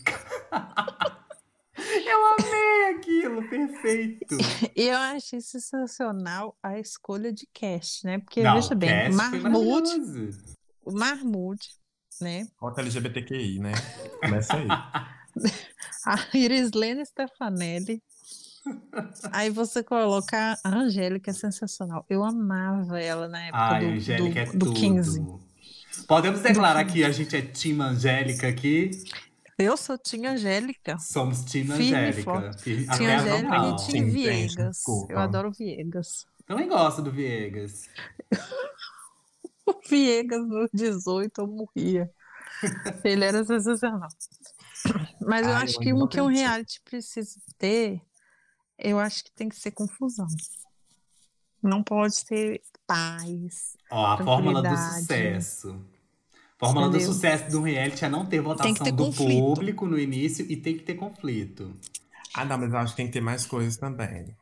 Aquilo, 2.91 3.49
perfeito. 3.49 4.37
Eu 4.75 4.97
achei 4.97 5.41
sensacional 5.41 6.57
a 6.63 6.79
escolha 6.79 7.33
de 7.33 7.47
cast, 7.53 8.05
né? 8.05 8.19
Porque, 8.19 8.43
Não, 8.43 8.55
veja 8.55 8.75
bem, 8.75 9.13
Marmude, 9.13 9.91
o 10.85 10.93
Marmude, 10.93 11.69
né? 12.21 12.47
Cota 12.57 12.81
LGBTQI, 12.81 13.59
né? 13.59 13.73
Começa 14.21 14.57
aí. 14.57 14.67
a 16.07 16.37
Irislene 16.37 17.05
Stefanelli. 17.05 18.03
Aí 19.33 19.49
você 19.51 19.83
coloca 19.83 20.59
a 20.63 20.69
Angélica, 20.69 21.31
é 21.31 21.35
sensacional. 21.35 22.05
Eu 22.09 22.23
amava 22.23 23.01
ela 23.01 23.29
na 23.29 23.43
época 23.45 23.63
Ai, 23.63 23.87
do, 23.87 23.93
Angélica 23.93 24.45
do, 24.45 24.51
é 24.51 24.53
do 24.53 24.67
tudo. 24.67 24.75
15. 24.75 25.25
Podemos 26.07 26.41
declarar 26.41 26.85
que 26.85 27.05
a 27.05 27.11
gente 27.11 27.37
é 27.37 27.43
Team 27.43 27.81
Angélica 27.81 28.49
aqui? 28.49 28.91
Eu 29.61 29.77
sou 29.77 29.99
Tia 29.99 30.33
Angélica. 30.33 30.99
Somos 30.99 31.45
Tia 31.45 31.75
Angélica. 31.75 32.51
Tia 32.53 32.93
Angélica 32.95 33.57
e 33.69 33.77
Tia 33.77 34.05
Viegas. 34.07 34.83
eu 35.11 35.19
adoro 35.19 35.53
Viegas. 35.53 36.27
Também 36.47 36.67
gosto 36.67 37.03
do 37.03 37.13
Viegas. 37.13 37.87
o 39.67 39.75
Viegas 39.87 40.49
no 40.49 40.67
18 40.73 41.43
eu 41.43 41.47
morria. 41.47 42.11
Ele 43.05 43.23
era 43.23 43.45
sensacional. 43.45 44.09
Mas 45.21 45.47
eu 45.47 45.53
Ai, 45.53 45.65
acho 45.65 45.79
que 45.79 45.93
o 45.93 46.09
que 46.09 46.21
um 46.23 46.27
reality 46.29 46.81
precisa 46.83 47.39
ter, 47.59 48.01
eu 48.79 48.99
acho 48.99 49.25
que 49.25 49.33
tem 49.33 49.51
que 49.51 49.57
ser 49.57 49.73
confusão. 49.73 50.27
Não 51.63 51.83
pode 51.83 52.25
ter 52.25 52.63
paz. 52.87 53.77
Ó, 53.91 54.07
a 54.07 54.25
fórmula 54.25 54.63
do 54.63 54.75
sucesso. 54.75 55.85
Fórmula 56.61 56.89
Entendeu? 56.89 57.09
do 57.09 57.15
sucesso 57.15 57.51
do 57.51 57.63
reality 57.63 58.05
é 58.05 58.09
não 58.11 58.27
ter 58.27 58.41
votação 58.43 58.75
ter 58.75 58.93
do 58.93 59.07
conflito. 59.07 59.41
público 59.41 59.87
no 59.87 59.99
início 59.99 60.45
e 60.47 60.55
tem 60.57 60.77
que 60.77 60.83
ter 60.83 60.95
conflito. 60.95 61.75
Ah, 62.35 62.45
não, 62.45 62.59
mas 62.59 62.71
eu 62.71 62.79
acho 62.79 62.93
que 62.93 62.97
tem 62.99 63.07
que 63.07 63.13
ter 63.15 63.23
mais 63.23 63.47
coisas 63.47 63.79
também. 63.79 64.37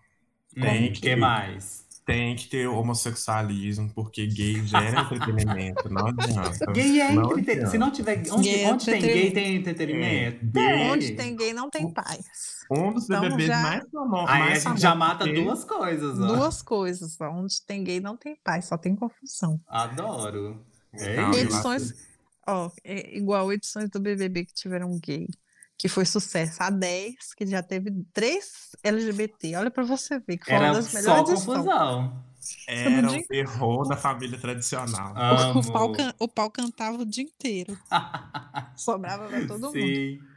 Tem 0.52 0.92
que 0.92 1.00
ter 1.00 1.14
mais. 1.14 1.86
Tem 2.04 2.34
que 2.34 2.48
ter 2.48 2.66
homossexualismo, 2.66 3.92
porque 3.94 4.26
gay 4.26 4.66
gera 4.66 5.02
entretenimento, 5.02 5.88
não 5.90 6.06
adianta. 6.06 6.72
Gay 6.72 7.00
é 7.00 7.12
entretenimento. 7.12 7.70
Se 7.70 7.78
não 7.78 7.92
tiver. 7.92 8.22
Onde, 8.32 8.48
gay 8.48 8.64
é 8.64 8.72
onde 8.72 8.84
tem 8.84 9.00
gay, 9.00 9.30
tem 9.30 9.56
entretenimento. 9.56 10.58
É, 10.58 10.90
Onde 10.90 11.12
tem 11.12 11.36
gay, 11.36 11.52
não 11.52 11.70
tem 11.70 11.92
paz. 11.92 12.24
Um 12.70 12.92
dos 12.92 13.04
então, 13.04 13.20
BBBs 13.20 13.46
já... 13.46 13.62
mais 13.62 13.84
famosos. 13.92 14.30
Aí 14.30 14.52
a 14.52 14.58
gente 14.58 14.80
já 14.80 14.94
mata 14.94 15.24
duas 15.24 15.64
coisas, 15.64 16.18
ó. 16.18 16.26
Duas 16.26 16.62
coisas. 16.62 17.16
Onde 17.20 17.62
tem 17.64 17.84
gay, 17.84 18.00
não 18.00 18.16
tem 18.16 18.36
paz, 18.42 18.64
só 18.64 18.76
tem 18.76 18.96
confusão. 18.96 19.60
Adoro. 19.68 20.60
É 20.94 21.12
então, 21.12 21.34
edições, 21.34 22.07
Ó, 22.48 22.70
é 22.82 23.14
igual 23.14 23.52
edições 23.52 23.90
do 23.90 24.00
BBB 24.00 24.46
que 24.46 24.54
tiveram 24.54 24.98
gay, 24.98 25.28
que 25.76 25.86
foi 25.86 26.06
sucesso. 26.06 26.62
A 26.62 26.70
10, 26.70 27.34
que 27.36 27.46
já 27.46 27.62
teve 27.62 27.92
três 28.10 28.74
LGBT. 28.82 29.56
Olha 29.56 29.70
pra 29.70 29.84
você 29.84 30.18
ver, 30.18 30.38
que 30.38 30.46
foi 30.46 30.54
Era 30.54 30.68
uma 30.68 30.74
das 30.74 30.92
melhores 30.94 31.28
só 31.28 31.34
confusão. 31.34 32.24
Era 32.66 33.12
o 33.12 33.26
terror 33.26 33.86
da 33.86 33.96
família 33.98 34.38
tradicional. 34.38 35.14
O, 35.54 35.58
o, 35.58 35.72
pau, 35.72 35.92
o 36.20 36.28
pau 36.28 36.50
cantava 36.50 37.02
o 37.02 37.04
dia 37.04 37.24
inteiro. 37.24 37.78
Sobrava 38.74 39.28
pra 39.28 39.46
todo 39.46 39.70
Sim. 39.70 39.80
mundo. 39.80 40.28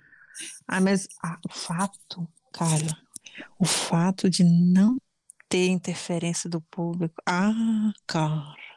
Ah, 0.67 0.81
mas 0.81 1.07
ah, 1.23 1.39
o 1.47 1.53
fato, 1.53 2.27
cara, 2.51 2.97
o 3.57 3.65
fato 3.65 4.29
de 4.29 4.43
não 4.43 4.97
ter 5.47 5.67
interferência 5.67 6.49
do 6.49 6.59
público. 6.59 7.15
Ah, 7.25 7.93
cara. 8.05 8.70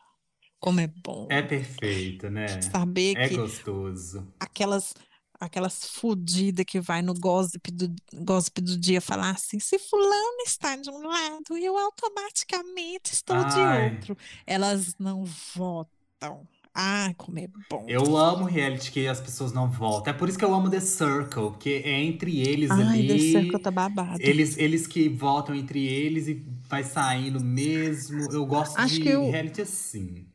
Como 0.65 0.81
é 0.81 0.87
bom. 0.87 1.27
É 1.29 1.43
perfeito, 1.43 2.31
né? 2.31 2.63
Saber 2.63 3.19
é 3.19 3.29
que. 3.29 3.37
gostoso. 3.37 4.27
Aquelas, 4.41 4.95
aquelas 5.39 5.85
fudidas 5.91 6.65
que 6.65 6.81
vai 6.81 7.03
no 7.03 7.13
gossip 7.13 7.71
do, 7.71 7.95
gossip 8.15 8.63
do 8.63 8.79
dia 8.79 8.99
falar 9.03 9.29
assim: 9.33 9.59
se 9.61 9.79
fulano 9.79 10.41
está 10.47 10.75
de 10.75 10.89
um 10.89 11.07
lado, 11.07 11.59
eu 11.61 11.77
automaticamente 11.77 13.13
estou 13.13 13.37
Ai. 13.37 13.91
de 13.91 13.95
outro. 13.97 14.17
Elas 14.47 14.97
não 14.99 15.25
votam. 15.55 16.49
Ah, 16.75 17.13
como 17.19 17.39
é 17.39 17.47
bom. 17.71 17.85
Eu 17.87 18.17
amo 18.17 18.47
reality 18.47 18.91
que 18.91 19.07
as 19.07 19.21
pessoas 19.21 19.53
não 19.53 19.71
voltam. 19.71 20.15
É 20.15 20.17
por 20.17 20.31
isso 20.31 20.39
que 20.39 20.45
eu 20.47 20.55
amo 20.55 20.71
The 20.71 20.81
Circle, 20.81 21.51
porque 21.51 21.83
é 21.85 22.01
entre 22.03 22.41
eles 22.41 22.71
Ai, 22.71 22.83
ali. 23.01 23.07
The 23.09 23.19
Circle 23.19 23.61
tá 23.61 23.71
babado. 23.71 24.17
Eles, 24.19 24.57
eles 24.57 24.87
que 24.87 25.11
votam 25.11 25.55
entre 25.55 25.87
eles 25.87 26.27
e 26.27 26.43
vai 26.71 26.83
saindo 26.83 27.39
mesmo. 27.39 28.33
Eu 28.33 28.47
gosto 28.47 28.79
Acho 28.79 28.95
de 28.95 29.07
eu- 29.07 29.31
reality 29.31 29.61
assim. 29.61 30.27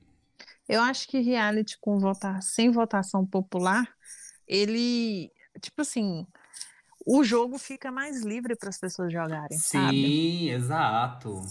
Eu 0.70 0.82
acho 0.82 1.08
que 1.08 1.20
reality 1.20 1.80
com 1.82 1.98
votar 1.98 2.44
sem 2.44 2.70
votação 2.70 3.26
popular, 3.26 3.92
ele, 4.48 5.32
tipo 5.60 5.82
assim, 5.82 6.28
o 7.04 7.24
jogo 7.24 7.58
fica 7.58 7.92
mais 7.92 8.22
livre 8.22 8.56
para 8.56 8.70
as 8.70 8.80
pessoas 8.80 9.12
jogarem, 9.12 9.58
sabe? 9.58 9.96
Sim, 9.96 10.52
exato. 10.52 11.42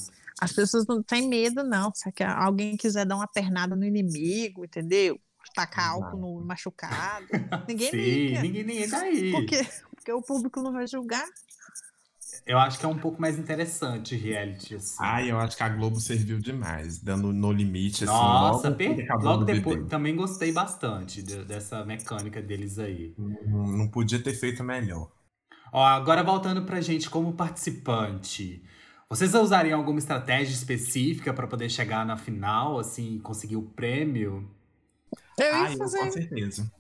As 0.41 0.53
pessoas 0.53 0.87
não 0.87 1.03
têm 1.03 1.29
medo, 1.29 1.65
não. 1.65 1.93
Se 1.93 2.13
que 2.13 2.23
alguém 2.23 2.77
quiser 2.77 3.05
dar 3.05 3.17
uma 3.17 3.27
pernada 3.27 3.75
no 3.75 3.85
inimigo, 3.85 4.65
entendeu? 4.65 5.21
Tacar 5.53 5.89
álcool 5.89 6.19
no 6.19 6.45
machucado. 6.45 7.27
Ninguém 7.69 7.91
Sim, 7.91 7.97
liga. 7.97 8.43
ninguém, 8.43 8.65
ninguém 8.65 8.89
tá 8.89 9.01
aí. 9.01 9.33
Porque, 9.33 9.67
porque 9.97 10.13
o 10.13 10.23
público 10.23 10.63
não 10.63 10.73
vai 10.73 10.87
julgar. 10.87 11.27
Eu 12.49 12.59
acho 12.59 12.81
que 12.81 12.85
é 12.85 12.89
um 12.89 12.99
pouco 12.99 13.21
mais 13.21 13.39
interessante 13.39 14.17
reality, 14.17 14.75
assim. 14.75 15.05
Ai, 15.11 15.31
eu 15.31 15.39
acho 15.41 15.57
que 15.57 15.63
a 15.65 15.69
Globo 15.69 15.99
serviu 16.01 16.39
demais, 16.41 16.99
dando 17.01 17.33
no 17.33 17.51
limite, 17.53 18.05
assim, 18.05 18.33
Nossa, 18.33 18.71
logo, 18.71 18.77
per- 18.83 19.07
logo 19.21 19.45
depois. 19.45 19.87
Também 19.89 20.15
gostei 20.17 20.51
bastante 20.53 21.23
de- 21.23 21.45
dessa 21.45 21.85
mecânica 21.85 22.41
deles 22.43 22.79
aí. 22.79 23.15
Não, 23.19 23.67
não 23.67 23.91
podia 23.91 24.23
ter 24.23 24.33
feito 24.35 24.65
melhor. 24.65 25.13
Ó, 25.73 25.83
agora 25.85 26.23
voltando 26.23 26.65
pra 26.65 26.81
gente 26.81 27.09
como 27.11 27.33
participante. 27.35 28.63
Vocês 29.09 29.35
usariam 29.35 29.79
alguma 29.79 29.99
estratégia 29.99 30.53
específica 30.53 31.33
pra 31.33 31.47
poder 31.47 31.71
chegar 31.71 32.05
na 32.07 32.17
final, 32.17 32.79
assim, 32.79 33.19
conseguir 33.21 33.57
o 33.57 33.63
prêmio? 33.63 34.49
Eu 35.39 35.57
ia 35.57 35.67
Ai, 35.67 35.75
eu, 35.75 35.79
fazer, 35.79 35.99
com 35.99 36.09
certeza. 36.11 36.71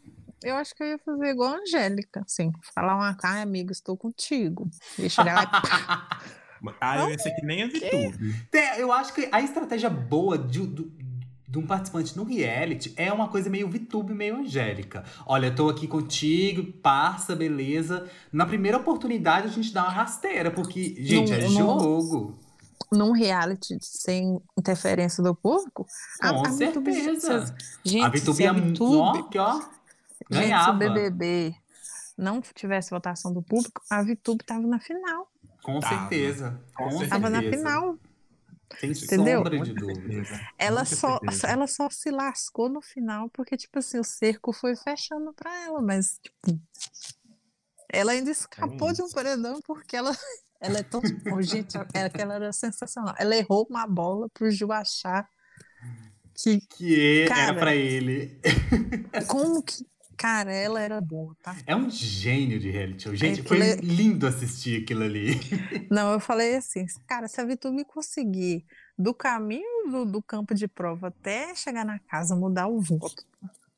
Eu 0.42 0.56
acho 0.56 0.74
que 0.74 0.82
eu 0.82 0.86
ia 0.88 0.98
fazer 0.98 1.26
igual 1.30 1.54
a 1.54 1.58
Angélica, 1.58 2.22
assim, 2.24 2.52
falar 2.74 2.96
uma 2.96 3.14
cara, 3.14 3.42
amigo, 3.42 3.72
estou 3.72 3.96
contigo. 3.96 4.68
E 4.98 5.08
chegar 5.10 5.34
lá 5.34 5.42
e 5.42 5.46
pá, 5.46 6.20
Ah, 6.80 6.98
eu 7.00 7.10
ia 7.10 7.18
ser 7.18 7.30
que 7.36 7.46
nem 7.46 7.62
a 7.62 7.66
VTube. 7.68 8.34
Eu 8.78 8.90
acho 8.92 9.12
que 9.14 9.28
a 9.30 9.40
estratégia 9.40 9.88
boa 9.88 10.36
de, 10.36 10.66
do- 10.66 10.92
de 11.48 11.56
um 11.58 11.64
participante 11.66 12.16
no 12.16 12.24
reality 12.24 12.92
é 12.96 13.12
uma 13.12 13.28
coisa 13.28 13.48
meio 13.48 13.70
VTube, 13.70 14.12
meio 14.12 14.36
Angélica. 14.38 15.04
Olha, 15.24 15.46
eu 15.46 15.54
tô 15.54 15.68
aqui 15.68 15.86
contigo, 15.86 16.72
passa, 16.80 17.36
beleza. 17.36 18.08
Na 18.32 18.44
primeira 18.44 18.76
oportunidade 18.76 19.46
a 19.46 19.50
gente 19.50 19.72
dá 19.72 19.84
uma 19.84 19.92
rasteira, 19.92 20.50
porque, 20.50 20.96
gente, 20.98 21.32
é 21.32 21.42
Não- 21.42 21.50
não- 21.50 21.80
jogo. 21.80 22.38
num 22.90 23.12
reality 23.12 23.76
sem 23.80 24.40
interferência 24.58 25.22
do 25.22 25.34
público. 25.34 25.86
a- 26.20 26.28
Com 26.34 26.46
a 26.46 26.50
VTube- 26.50 26.92
certeza. 26.92 27.54
Gente, 27.84 28.04
a 28.04 28.08
VTube 28.08 28.42
é 28.42 28.46
a 28.48 28.52
muito. 28.52 28.98
Ó, 29.00 29.22
que, 29.22 29.38
ó, 29.38 29.60
Gente, 30.30 30.42
se 30.44 30.48
ganhava. 30.48 30.72
o 30.72 30.78
BBB 30.78 31.54
não 32.16 32.40
tivesse 32.40 32.90
votação 32.90 33.32
do 33.32 33.42
público, 33.42 33.80
a 33.90 34.02
VTube 34.02 34.44
tava 34.44 34.66
na 34.66 34.80
final. 34.80 35.30
Com 35.62 35.80
Tava. 35.80 35.98
certeza. 36.00 36.60
Com 36.74 36.90
certeza. 36.90 37.10
Tava 37.10 37.30
na 37.30 37.40
final. 37.42 37.98
Sem 38.80 38.90
Entendeu? 38.92 39.38
sombra 39.42 39.60
de 39.60 39.72
dúvida. 39.72 40.00
certeza. 40.24 40.40
Ela 40.58 40.80
Muita 40.80 40.96
só, 40.96 41.18
certeza. 41.20 41.46
ela 41.46 41.66
só 41.66 41.88
se 41.90 42.10
lascou 42.10 42.68
no 42.68 42.82
final, 42.82 43.30
porque, 43.30 43.56
tipo 43.56 43.78
assim, 43.78 43.98
o 43.98 44.04
cerco 44.04 44.52
foi 44.52 44.76
fechando 44.76 45.32
pra 45.32 45.54
ela, 45.64 45.80
mas, 45.80 46.18
tipo, 46.22 46.60
ela 47.90 48.12
ainda 48.12 48.30
escapou 48.30 48.92
de 48.92 49.00
um 49.02 49.08
paredão 49.10 49.60
porque 49.64 49.96
ela, 49.96 50.10
ela 50.60 50.78
é 50.78 50.82
tão. 50.82 51.00
Oh, 51.32 51.40
gente, 51.40 51.76
ela, 51.94 52.10
ela 52.14 52.34
era 52.34 52.52
sensacional. 52.52 53.14
Ela 53.18 53.36
errou 53.36 53.66
uma 53.70 53.86
bola 53.86 54.28
pro 54.34 54.50
Ju 54.50 54.70
achar 54.72 55.26
que. 56.34 56.60
Que 56.76 57.22
era 57.22 57.34
Cara. 57.34 57.58
pra 57.58 57.74
ele. 57.74 58.38
Como 59.28 59.62
que. 59.62 59.86
Cara, 60.18 60.52
ela 60.52 60.80
era 60.80 61.00
boa, 61.00 61.32
tá? 61.40 61.56
É 61.64 61.76
um 61.76 61.88
gênio 61.88 62.58
de 62.58 62.68
reality 62.68 63.04
show. 63.04 63.14
Gente, 63.14 63.40
Aquilo 63.40 63.48
foi 63.48 63.68
é- 63.68 63.76
lindo 63.76 64.26
assistir 64.26 64.82
aquilo 64.82 65.04
ali. 65.04 65.36
Não, 65.88 66.12
eu 66.12 66.18
falei 66.18 66.56
assim, 66.56 66.84
cara, 67.06 67.28
se 67.28 67.40
a 67.40 67.44
Vitube 67.44 67.84
conseguir 67.84 68.66
do 68.98 69.14
caminho 69.14 69.88
do, 69.88 70.04
do 70.04 70.20
campo 70.20 70.56
de 70.56 70.66
prova 70.66 71.06
até 71.06 71.54
chegar 71.54 71.84
na 71.84 72.00
casa, 72.00 72.34
mudar 72.34 72.66
o 72.66 72.80
voto 72.80 73.24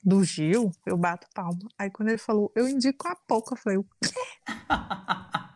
do 0.02 0.24
Gil, 0.24 0.72
eu 0.86 0.96
bato 0.96 1.28
palma. 1.34 1.60
Aí 1.78 1.90
quando 1.90 2.08
ele 2.08 2.16
falou, 2.16 2.50
eu 2.56 2.66
indico 2.66 3.06
a 3.06 3.14
pouco, 3.14 3.52
eu 3.52 3.58
falei, 3.58 3.78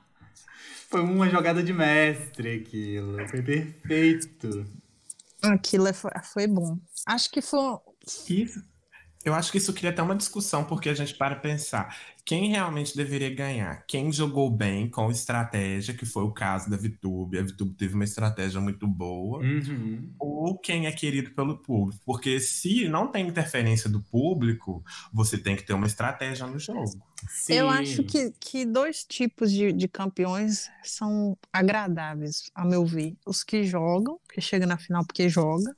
Foi 0.90 1.00
uma 1.00 1.30
jogada 1.30 1.62
de 1.62 1.72
mestre 1.72 2.60
aquilo. 2.60 3.26
Foi 3.26 3.42
perfeito. 3.42 4.66
aquilo 5.42 5.88
é- 5.88 5.94
foi, 5.94 6.10
foi 6.22 6.46
bom. 6.46 6.78
Acho 7.06 7.30
que 7.30 7.40
foi. 7.40 7.78
Isso. 8.28 8.73
Eu 9.24 9.34
acho 9.34 9.50
que 9.50 9.58
isso 9.58 9.72
cria 9.72 9.90
até 9.90 10.02
uma 10.02 10.14
discussão, 10.14 10.64
porque 10.64 10.88
a 10.88 10.94
gente 10.94 11.14
para 11.14 11.36
pensar 11.36 11.96
quem 12.24 12.48
realmente 12.48 12.96
deveria 12.96 13.34
ganhar. 13.34 13.84
Quem 13.86 14.10
jogou 14.10 14.50
bem 14.50 14.88
com 14.88 15.10
estratégia, 15.10 15.92
que 15.92 16.06
foi 16.06 16.24
o 16.24 16.32
caso 16.32 16.70
da 16.70 16.76
VTube. 16.76 17.38
A 17.38 17.42
VTube 17.42 17.74
teve 17.74 17.94
uma 17.94 18.04
estratégia 18.04 18.60
muito 18.62 18.86
boa. 18.86 19.40
Uhum. 19.40 20.10
Ou 20.18 20.58
quem 20.58 20.86
é 20.86 20.92
querido 20.92 21.32
pelo 21.32 21.58
público. 21.58 22.00
Porque 22.04 22.40
se 22.40 22.88
não 22.88 23.08
tem 23.08 23.28
interferência 23.28 23.90
do 23.90 24.00
público, 24.00 24.82
você 25.12 25.36
tem 25.36 25.54
que 25.54 25.64
ter 25.64 25.74
uma 25.74 25.86
estratégia 25.86 26.46
no 26.46 26.58
jogo. 26.58 26.98
Sim. 27.28 27.54
Eu 27.54 27.68
acho 27.68 28.02
que, 28.04 28.32
que 28.40 28.64
dois 28.64 29.04
tipos 29.04 29.52
de, 29.52 29.70
de 29.72 29.86
campeões 29.86 30.70
são 30.82 31.36
agradáveis, 31.52 32.50
a 32.54 32.64
meu 32.64 32.86
ver. 32.86 33.14
Os 33.26 33.44
que 33.44 33.64
jogam, 33.64 34.18
que 34.32 34.40
chegam 34.40 34.68
na 34.68 34.78
final 34.78 35.04
porque 35.04 35.28
joga, 35.28 35.76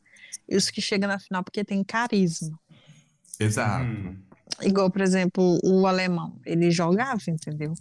e 0.48 0.56
os 0.56 0.70
que 0.70 0.80
chegam 0.80 1.08
na 1.08 1.18
final 1.18 1.42
porque 1.42 1.64
tem 1.64 1.82
carisma. 1.82 2.56
Exato. 3.38 3.84
Uhum. 3.84 4.16
Igual, 4.62 4.90
por 4.90 5.00
exemplo, 5.02 5.58
o 5.62 5.86
alemão. 5.86 6.38
Ele 6.44 6.70
jogava, 6.70 7.20
entendeu? 7.28 7.74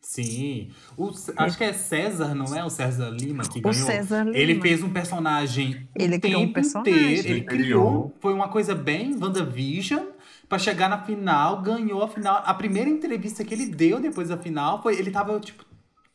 Sim. 0.00 0.70
O 0.96 1.10
acho 1.36 1.56
que 1.56 1.64
é 1.64 1.72
César, 1.72 2.34
não 2.34 2.54
é? 2.54 2.64
O 2.64 2.70
César 2.70 3.08
Lima 3.10 3.44
que 3.44 3.60
O 3.60 3.62
ganhou. 3.62 3.86
César 3.86 4.24
Lima. 4.24 4.36
Ele 4.36 4.60
fez 4.60 4.82
um 4.82 4.90
personagem 4.90 5.88
o 5.96 6.02
Ele 6.02 6.18
criou 6.18 6.42
um 6.42 6.52
personagem. 6.52 6.94
inteiro. 6.94 7.28
Ele 7.28 7.40
criou. 7.42 8.14
Foi 8.20 8.32
uma 8.34 8.48
coisa 8.48 8.74
bem 8.74 9.16
WandaVision. 9.16 10.06
Pra 10.48 10.58
chegar 10.58 10.88
na 10.90 11.02
final, 11.02 11.62
ganhou 11.62 12.02
a 12.02 12.08
final. 12.08 12.42
A 12.44 12.52
primeira 12.52 12.90
entrevista 12.90 13.44
que 13.44 13.54
ele 13.54 13.66
deu 13.66 14.00
depois 14.00 14.28
da 14.28 14.36
final 14.36 14.82
foi. 14.82 14.98
Ele 14.98 15.10
tava, 15.10 15.38
tipo. 15.40 15.64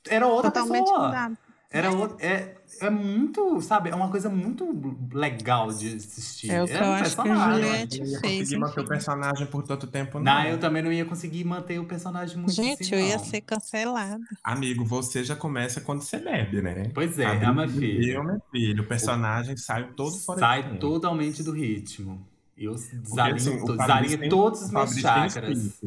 Era 0.08 0.28
outra 0.28 0.52
totalmente 0.52 0.84
pessoa. 0.86 1.08
mudado. 1.08 1.38
Era 1.70 1.92
outra. 1.92 2.26
É, 2.26 2.56
é 2.82 2.90
muito, 2.90 3.62
sabe? 3.62 3.90
É 3.90 3.96
uma 3.96 4.10
coisa 4.10 4.30
muito 4.30 4.66
legal 5.14 5.68
de 5.68 5.96
assistir. 5.96 6.52
É 6.52 6.64
o 6.64 6.66
que 6.66 6.74
Era 6.74 6.86
eu 6.86 6.90
um 6.90 6.94
acho 6.94 7.04
que 7.16 7.22
a 7.22 7.24
personagem. 7.24 7.62
Juliette 7.62 8.00
Eu 8.00 8.06
não 8.06 8.12
ia 8.14 8.20
fez. 8.22 8.40
conseguir 8.40 8.58
manter 8.60 8.80
o 8.82 8.88
personagem 8.88 9.48
por 9.48 9.64
tanto 9.64 9.88
tempo, 9.88 10.20
não. 10.20 10.24
Não, 10.26 10.44
eu 10.46 10.60
também 10.60 10.82
não 10.82 10.92
ia 10.92 11.06
conseguir 11.06 11.44
manter 11.44 11.80
o 11.80 11.86
personagem 11.86 12.38
muito 12.38 12.54
Gente, 12.54 12.84
assim, 12.84 12.96
eu 12.96 13.02
ia 13.02 13.18
não. 13.18 13.26
ser 13.26 13.42
cancelada. 13.42 14.24
Amigo, 14.44 14.86
você 14.86 15.24
já 15.24 15.36
começa 15.36 15.82
quando 15.82 16.02
você 16.02 16.18
bebe, 16.20 16.62
né? 16.62 16.90
Pois 16.94 17.20
é, 17.20 17.26
Abriu 17.26 17.50
é 17.50 17.52
uma 17.52 17.66
o 17.66 17.70
filha. 17.70 18.14
Eu, 18.14 18.24
meu 18.24 18.42
filho, 18.52 18.84
o 18.84 18.88
personagem 18.88 19.58
sai 19.58 19.92
todo 19.94 20.18
fora 20.20 20.40
Sai 20.40 20.64
tempo. 20.64 20.80
totalmente 20.80 21.44
do 21.44 21.52
ritmo. 21.52 22.26
Eu 22.58 22.74
desalinho, 22.74 23.36
assim, 23.36 23.62
o 23.62 23.66
desalinho 23.78 24.18
tem- 24.20 24.30
todos 24.30 24.62
os 24.62 24.70
o 24.70 24.74
meus 24.74 24.96
chakras. 24.98 25.80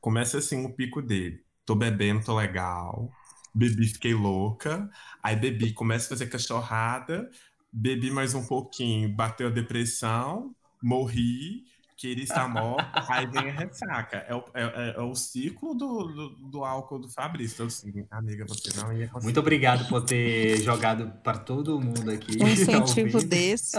Começa 0.00 0.38
assim 0.38 0.64
o 0.64 0.72
pico 0.72 1.02
dele. 1.02 1.44
Tô 1.64 1.74
bebendo, 1.74 2.24
tô 2.24 2.34
legal. 2.36 3.10
Bebi, 3.56 3.86
fiquei 3.88 4.12
louca. 4.12 4.90
Aí 5.22 5.34
bebi, 5.34 5.72
começa 5.72 6.04
a 6.06 6.08
fazer 6.10 6.26
cachorrada. 6.26 7.30
Bebi 7.72 8.10
mais 8.10 8.34
um 8.34 8.44
pouquinho, 8.44 9.08
bateu 9.08 9.46
a 9.48 9.50
depressão. 9.50 10.54
Morri. 10.82 11.64
Queria 11.96 12.24
estar 12.24 12.46
morta. 12.46 12.86
aí 13.10 13.26
vem 13.26 13.48
a 13.48 13.52
ressaca. 13.52 14.18
É 14.28 14.34
o, 14.34 14.44
é, 14.52 14.62
é- 14.62 14.94
é 14.98 15.00
o 15.00 15.14
ciclo 15.14 15.74
do, 15.74 16.04
do, 16.06 16.28
do 16.50 16.64
álcool 16.66 16.98
do 16.98 17.08
Fabrício. 17.08 17.54
Então, 17.54 17.66
assim, 17.68 18.06
amiga, 18.10 18.44
você 18.46 18.78
não 18.78 18.92
ia 18.92 19.08
conseguir. 19.08 19.24
Muito 19.24 19.40
obrigado 19.40 19.88
por 19.88 20.02
ter 20.04 20.60
jogado 20.60 21.10
para 21.22 21.38
todo 21.38 21.80
mundo 21.80 22.10
aqui. 22.10 22.36
Um 22.36 22.44
tá 22.44 22.50
incentivo 22.50 23.22
desse. 23.22 23.78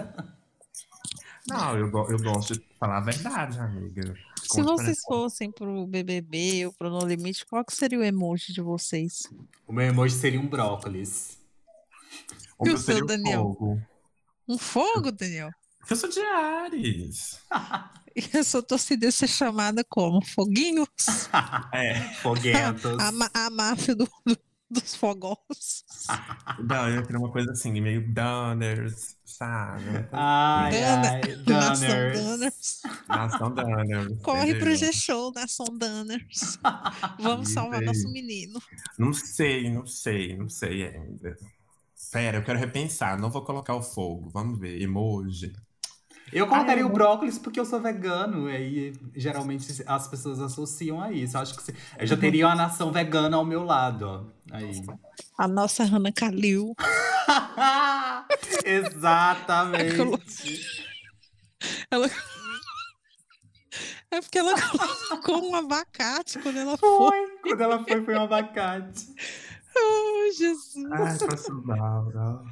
Não, 1.48 1.78
eu, 1.78 1.86
eu 1.86 2.18
gosto 2.18 2.56
de 2.56 2.66
falar 2.80 2.98
a 2.98 3.02
verdade, 3.02 3.60
amiga. 3.60 4.16
Se 4.48 4.62
vocês 4.62 5.00
fossem 5.06 5.52
pro 5.52 5.86
BBB 5.88 6.66
ou 6.68 6.74
pro 6.74 6.90
No 6.90 7.06
Limite, 7.06 7.46
qual 7.46 7.64
que 7.66 7.76
seria 7.76 8.00
o 8.00 8.04
emoji 8.04 8.54
de 8.54 8.62
vocês? 8.62 9.24
O 9.68 9.74
meu 9.74 9.86
emoji 9.88 10.16
seria 10.16 10.40
um 10.40 10.48
brócolis. 10.48 11.38
O 12.58 12.66
E 12.66 12.70
o 12.70 12.74
meu 12.74 12.78
seu, 12.78 13.06
Daniel? 13.06 13.44
fogo. 13.44 13.82
Um 14.48 14.58
fogo, 14.58 15.12
Daniel? 15.12 15.50
Eu 15.90 15.96
sou 15.96 16.10
de 16.10 16.20
Ares. 16.20 17.40
E 18.16 18.38
a 18.38 18.44
sua 18.44 18.64
torcida 18.64 19.06
ia 19.06 19.12
ser 19.12 19.28
chamada 19.28 19.84
como? 19.88 20.24
Foguinhos? 20.26 20.88
É. 21.74 22.00
Foguentos. 22.16 22.98
A, 23.00 23.46
a 23.46 23.50
máfia 23.50 23.96
do, 23.96 24.10
do, 24.26 24.38
dos 24.72 24.96
fogos. 24.96 25.86
Não, 26.68 26.90
eu 26.90 27.04
queria 27.04 27.20
uma 27.20 27.32
coisa 27.32 27.52
assim, 27.52 27.80
meio 27.80 28.02
Dunners, 28.14 29.16
sabe? 29.24 30.08
Ai, 30.12 30.84
ai, 30.84 31.22
Nação 31.48 31.88
Dunners. 31.88 32.22
Dunners. 32.22 32.82
Nação 33.08 33.54
Dunners. 33.54 34.22
Corre 34.22 34.56
pro? 34.56 34.76
G-Show, 34.76 35.32
Nação 35.34 35.66
Dunners. 35.66 36.60
Vamos 37.20 37.50
salvar 37.50 37.82
nosso 37.82 38.12
menino. 38.12 38.62
Não 38.98 39.14
sei, 39.14 39.70
não 39.70 39.86
sei, 39.86 40.36
não 40.36 40.50
sei 40.50 40.88
ainda. 40.88 41.38
Pera, 42.12 42.38
eu 42.38 42.44
quero 42.44 42.60
repensar. 42.60 43.20
Não 43.20 43.30
vou 43.30 43.44
colocar 43.44 43.76
o 43.76 43.82
fogo. 43.82 44.30
Vamos 44.30 44.60
ver. 44.60 44.82
Emoji. 44.82 45.54
Eu 46.32 46.46
colocaria 46.48 46.84
Ah, 46.84 46.88
o 46.88 46.90
eu- 46.90 46.94
brócolis 46.94 47.40
porque 47.40 47.60
eu 47.60 47.66
sou 47.66 47.80
vegano, 47.80 48.50
e 48.50 48.56
aí 48.56 48.94
geralmente 49.16 49.84
as 49.88 50.08
pessoas 50.08 50.40
associam 50.42 51.02
a 51.02 51.12
isso. 51.12 51.38
Eu 51.38 51.42
acho 51.42 51.56
que 51.56 51.64
se- 51.64 51.76
eu 51.98 52.06
já 52.08 52.18
teria 52.18 52.48
uma 52.48 52.56
nação 52.56 52.92
vegana 52.92 53.38
ao 53.38 53.46
meu 53.46 53.64
lado, 53.64 54.06
ó. 54.06 54.24
Aí. 54.56 54.82
A 55.38 55.48
nossa 55.48 55.84
Hannah 55.86 56.12
Kalil. 56.12 56.76
Exatamente. 58.66 60.62
Ela... 61.90 62.10
É 64.10 64.22
porque 64.22 64.38
ela 64.40 64.54
colocou 65.10 65.50
um 65.52 65.56
abacate 65.56 66.40
quando 66.40 66.58
ela 66.60 66.78
foi. 66.78 66.98
Foi, 66.98 67.38
quando 67.44 67.62
ela 67.62 67.84
foi, 67.84 68.04
foi 68.06 68.16
um 68.16 68.22
abacate. 68.24 69.06
Oh, 69.78 70.32
Jesus. 70.34 70.92
Ai, 70.92 71.18
posso 71.18 71.62
dar, 71.62 72.04
não. 72.14 72.46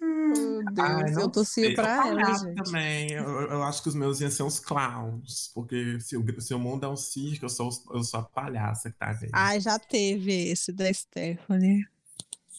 Meu 0.00 0.62
Deus, 0.72 0.86
Ai, 0.86 1.10
não 1.12 1.22
eu 1.22 1.28
torcia 1.30 1.74
pra 1.74 2.06
Eu 2.08 2.18
ela, 2.18 2.32
gente. 2.34 2.54
também. 2.64 3.12
Eu, 3.12 3.24
eu 3.50 3.62
acho 3.62 3.82
que 3.82 3.88
os 3.88 3.94
meus 3.94 4.20
iam 4.20 4.30
ser 4.30 4.42
uns 4.42 4.58
clowns. 4.58 5.50
Porque 5.54 6.00
se 6.00 6.16
o, 6.16 6.40
se 6.40 6.54
o 6.54 6.58
mundo 6.58 6.84
é 6.86 6.88
um 6.88 6.96
circo, 6.96 7.44
eu 7.44 7.48
sou, 7.50 7.68
os- 7.68 7.84
eu 7.92 8.02
sou 8.02 8.20
a 8.20 8.22
palhaça 8.22 8.90
que 8.90 8.96
tá 8.98 9.12
nele. 9.14 9.30
Ai, 9.32 9.60
já 9.60 9.78
teve 9.78 10.32
esse 10.50 10.72
da 10.72 10.92
Stephanie. 10.92 11.86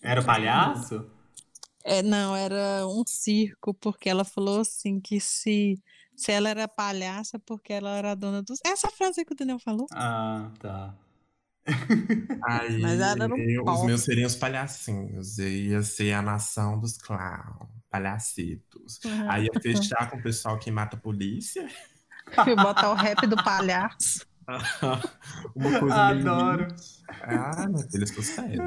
Era 0.01 0.21
o 0.21 0.25
palhaço? 0.25 1.10
É, 1.84 2.04
não, 2.04 2.36
era 2.36 2.86
um 2.88 3.04
circo, 3.08 3.73
porque 3.73 4.08
ela 4.10 4.23
falou 4.23 4.60
assim 4.62 4.99
que 4.99 5.19
se, 5.19 5.82
se 6.15 6.32
ela 6.32 6.49
era 6.49 6.67
palhaça, 6.67 7.39
porque 7.39 7.73
ela 7.73 7.97
era 7.97 8.15
dona 8.15 8.41
dos. 8.43 8.60
Essa 8.63 8.89
frase 8.89 9.25
que 9.25 9.34
o 9.34 9.36
Daniel 9.36 9.60
falou. 9.60 9.88
Ah, 9.91 10.51
tá. 10.60 10.95
Aí, 12.43 12.80
Mas 12.82 13.00
ela 13.00 13.28
um 13.28 13.38
eu- 13.38 13.63
os 13.63 13.86
meus 13.86 14.02
seriam 14.04 14.28
os 14.28 14.36
palhacinhos. 14.36 15.38
Eu 15.38 15.47
ia 15.50 15.84
ser 15.84 16.13
a 16.13 16.21
nação 16.21 16.80
dos 16.80 16.97
clowns. 16.97 17.69
Palhacitos. 17.89 19.00
Aí 19.30 19.45
ia 19.45 19.62
fechar 19.62 20.10
com 20.10 20.17
o 20.17 20.21
pessoal 20.24 20.58
que 20.58 20.71
mata 20.71 20.95
a 20.95 21.00
polícia. 21.00 21.67
Fui 22.43 22.56
botar 22.56 22.89
o 22.91 22.95
rap 22.95 23.28
do 23.28 23.36
palhaço. 23.43 24.26
Uma 25.56 25.80
coisa 25.80 26.13
meio 26.13 26.30
Adoro. 26.32 26.63
limite. 26.67 27.04
Ah, 27.21 27.67
meu 27.69 27.80
filho, 27.89 28.24
sério. 28.24 28.62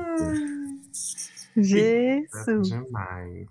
Jesus. 1.57 2.69
Demais. 2.69 3.49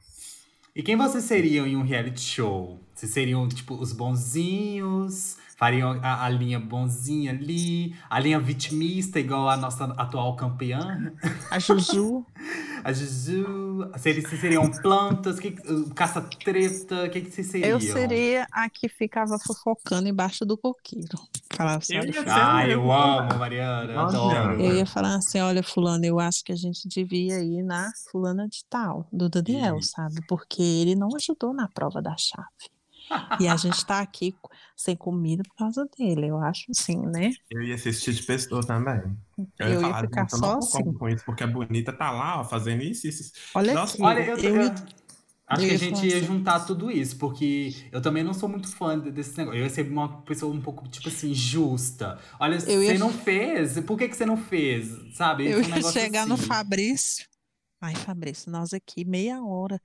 E 0.75 0.81
quem 0.81 0.95
vocês 0.95 1.23
seriam 1.23 1.67
em 1.67 1.75
um 1.75 1.83
reality 1.83 2.21
show? 2.21 2.79
Vocês 2.95 3.11
seriam, 3.11 3.47
tipo, 3.47 3.75
os 3.75 3.91
bonzinhos? 3.93 5.37
Fariam 5.57 5.99
a, 6.01 6.25
a 6.25 6.29
linha 6.29 6.59
bonzinha 6.59 7.31
ali? 7.31 7.95
A 8.09 8.19
linha 8.19 8.39
vitimista, 8.39 9.19
igual 9.19 9.49
a 9.49 9.55
nossa 9.57 9.85
atual 9.97 10.35
campeã? 10.35 11.13
A 11.49 11.59
Juju. 11.59 12.25
A 12.83 12.91
Juju? 12.91 13.89
Vocês 13.93 14.27
seriam 14.41 14.69
plantas? 14.69 15.39
Que, 15.39 15.51
Caça-treta? 15.95 17.05
O 17.05 17.09
que, 17.09 17.21
que 17.21 17.31
vocês 17.31 17.47
seriam? 17.47 17.69
Eu 17.69 17.79
seria 17.79 18.45
a 18.51 18.69
que 18.69 18.89
ficava 18.89 19.39
fofocando 19.39 20.09
embaixo 20.09 20.45
do 20.45 20.57
coqueiro. 20.57 21.17
Falava 21.55 21.77
assim, 21.77 21.95
Eu 21.95 22.01
olha, 22.01 22.67
mesmo. 22.67 22.81
eu 22.83 22.91
amo, 22.91 23.39
Mariana. 23.39 23.93
Nossa, 23.93 24.17
Adoro. 24.17 24.61
Eu 24.61 24.75
ia 24.75 24.85
falar 24.85 25.15
assim, 25.15 25.39
olha, 25.39 25.63
fulano, 25.63 26.03
eu 26.03 26.19
acho 26.19 26.43
que 26.43 26.51
a 26.51 26.57
gente 26.57 26.85
devia 26.89 27.39
ir 27.41 27.63
na 27.63 27.89
fulana 28.11 28.49
de 28.49 28.65
tal, 28.69 29.07
do 29.13 29.29
Daniel, 29.29 29.77
Isso. 29.77 29.91
sabe? 29.91 30.21
Porque 30.27 30.61
ele 30.61 30.93
não 30.93 31.07
ajudou 31.15 31.53
na 31.53 31.69
prova 31.69 32.01
da 32.01 32.15
chave. 32.17 32.73
E 33.39 33.47
a 33.47 33.55
gente 33.55 33.85
tá 33.85 33.99
aqui 33.99 34.35
sem 34.75 34.95
comida 34.95 35.43
por 35.43 35.55
causa 35.55 35.85
dele, 35.97 36.27
eu 36.27 36.37
acho 36.39 36.65
assim, 36.71 36.97
né? 37.07 37.31
Eu 37.49 37.61
ia 37.61 37.77
ser 37.77 37.89
esse 37.89 38.01
tipo 38.01 38.17
de 38.17 38.23
pessoa 38.23 38.65
também. 38.65 39.01
Eu 39.59 39.69
ia 39.69 39.77
falar, 39.77 40.01
ficar 40.01 40.23
"Gente, 40.23 40.33
eu 40.33 40.39
só 40.39 40.47
não 40.47 40.57
assim. 40.57 40.83
concordo 40.83 40.93
com 40.99 41.09
isso, 41.09 41.23
porque 41.25 41.43
a 41.43 41.47
bonita 41.47 41.93
tá 41.93 42.11
lá, 42.11 42.39
ó, 42.41 42.43
fazendo 42.43 42.83
isso, 42.83 43.07
isso. 43.07 43.21
isso." 43.23 43.33
Olha 43.53 43.73
Nossa, 43.73 43.95
aqui, 43.95 44.03
Olha, 44.03 44.19
eu, 44.21 44.37
eu, 44.37 44.55
eu- 44.55 44.61
ia- 44.61 44.75
acho 45.47 45.65
eu 45.65 45.67
que 45.67 45.71
a 45.71 45.75
ia 45.75 45.77
gente 45.77 46.05
ia 46.07 46.17
assim. 46.17 46.25
juntar 46.25 46.61
tudo 46.65 46.91
isso, 46.91 47.17
porque 47.17 47.71
eu 47.91 48.01
também 48.01 48.23
não 48.23 48.33
sou 48.33 48.49
muito 48.49 48.67
fã 48.75 48.99
de- 48.99 49.11
desse 49.11 49.37
negócio. 49.37 49.59
Eu 49.59 49.63
ia 49.65 49.69
ser 49.69 49.89
uma 49.89 50.21
pessoa 50.23 50.53
um 50.53 50.61
pouco, 50.61 50.87
tipo 50.89 51.09
assim, 51.09 51.33
justa. 51.33 52.19
Olha, 52.39 52.57
Eu 52.67 52.81
você 52.81 52.93
ia- 52.93 52.99
não 52.99 53.11
fez, 53.13 53.79
por 53.81 53.97
que, 53.97 54.07
que 54.09 54.15
você 54.17 54.25
não 54.25 54.37
fez? 54.37 54.89
Sabe? 55.15 55.45
eu 55.45 55.59
Esse 55.59 55.69
ia 55.69 55.81
chegar 55.83 56.25
no 56.25 56.37
assim. 56.37 56.47
Fabrício. 56.47 57.27
Ai, 57.81 57.95
Fabrício, 57.95 58.51
nós 58.51 58.73
aqui 58.73 59.03
meia 59.05 59.43
hora 59.43 59.79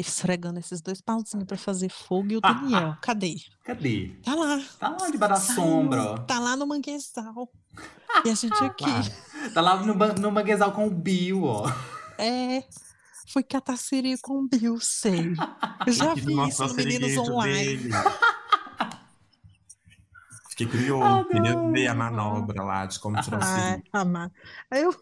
esfregando 0.00 0.58
esses 0.58 0.80
dois 0.80 1.00
pauzinhos 1.00 1.46
pra 1.46 1.56
fazer 1.56 1.88
fogo 1.88 2.32
e 2.32 2.36
o 2.36 2.40
Daniel, 2.40 2.96
cadê? 3.02 3.36
Cadê? 3.64 4.16
Tá 4.24 4.34
lá. 4.34 4.60
Tá 4.78 4.88
lá 4.90 5.10
debaixo 5.10 5.48
da 5.48 5.54
sombra. 5.54 6.18
Tá 6.20 6.38
lá 6.38 6.56
no 6.56 6.66
manguezal. 6.66 7.50
E 8.24 8.30
a 8.30 8.34
gente 8.34 8.54
aqui. 8.64 8.84
Tá 9.54 9.60
lá 9.60 9.76
no, 9.76 9.94
no 9.94 10.30
manguezal 10.32 10.72
com 10.72 10.86
o 10.86 10.90
Bill, 10.90 11.44
ó. 11.44 11.70
É. 12.18 12.62
Fui 13.32 13.42
catar 13.42 13.76
siri 13.76 14.16
com 14.18 14.34
o 14.44 14.48
Bill, 14.48 14.78
sei. 14.80 15.34
Eu 15.86 15.92
já 15.92 16.14
vi 16.14 16.32
isso 16.48 16.64
o 16.64 16.68
no 16.68 16.74
Meninos 16.74 17.16
Online. 17.18 17.76
dele. 17.76 17.90
Fiquei 20.50 20.66
curioso, 20.68 21.04
Ah, 21.04 21.24
queria 21.24 21.70
ver 21.70 21.86
a 21.88 21.94
manobra 21.94 22.62
lá 22.62 22.86
de 22.86 22.98
como 22.98 23.20
tirar 23.20 23.40
o 23.40 23.44
Ai, 23.44 23.70
siri. 23.74 23.84
amado. 23.92 24.32
Aí 24.70 24.82
eu. 24.82 24.94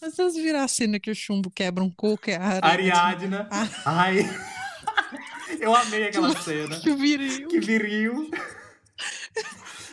Mas 0.00 0.14
vocês 0.14 0.34
viram 0.34 0.60
a 0.60 0.68
cena 0.68 0.98
que 0.98 1.10
o 1.10 1.14
chumbo 1.14 1.50
quebra 1.50 1.84
um 1.84 1.90
coco? 1.90 2.30
É 2.30 2.36
a 2.36 2.60
Ariadne. 2.66 3.36
Ariadna. 3.36 3.48
Ah. 3.52 3.68
Ai. 3.84 4.18
Eu 5.60 5.74
amei 5.74 6.04
aquela 6.04 6.34
cena. 6.40 6.80
Que 6.80 6.94
viril. 6.94 7.48
Que 7.48 7.60
viril. 7.60 8.30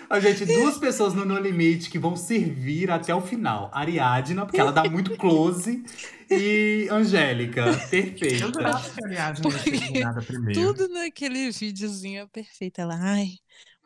Ó, 0.10 0.20
gente, 0.20 0.46
duas 0.46 0.78
pessoas 0.78 1.14
no 1.14 1.26
No 1.26 1.38
Limite 1.38 1.90
que 1.90 2.00
vão 2.00 2.16
servir 2.16 2.90
até 2.90 3.14
o 3.14 3.20
final. 3.20 3.70
Ariadna, 3.74 4.46
porque 4.46 4.60
ela 4.60 4.72
dá 4.72 4.86
muito 4.86 5.18
close. 5.18 5.84
E 6.30 6.88
Angélica, 6.90 7.62
Eu 7.62 7.74
perfeita. 7.90 8.68
acho 8.70 8.94
que 8.96 9.06
a 9.18 9.34
eliminada 9.66 10.22
primeiro. 10.22 10.62
Tudo 10.62 10.88
naquele 10.90 11.52
videozinho 11.52 12.22
é 12.22 12.28
perfeito. 12.28 12.80
Ela, 12.80 12.98
ai, 13.02 13.32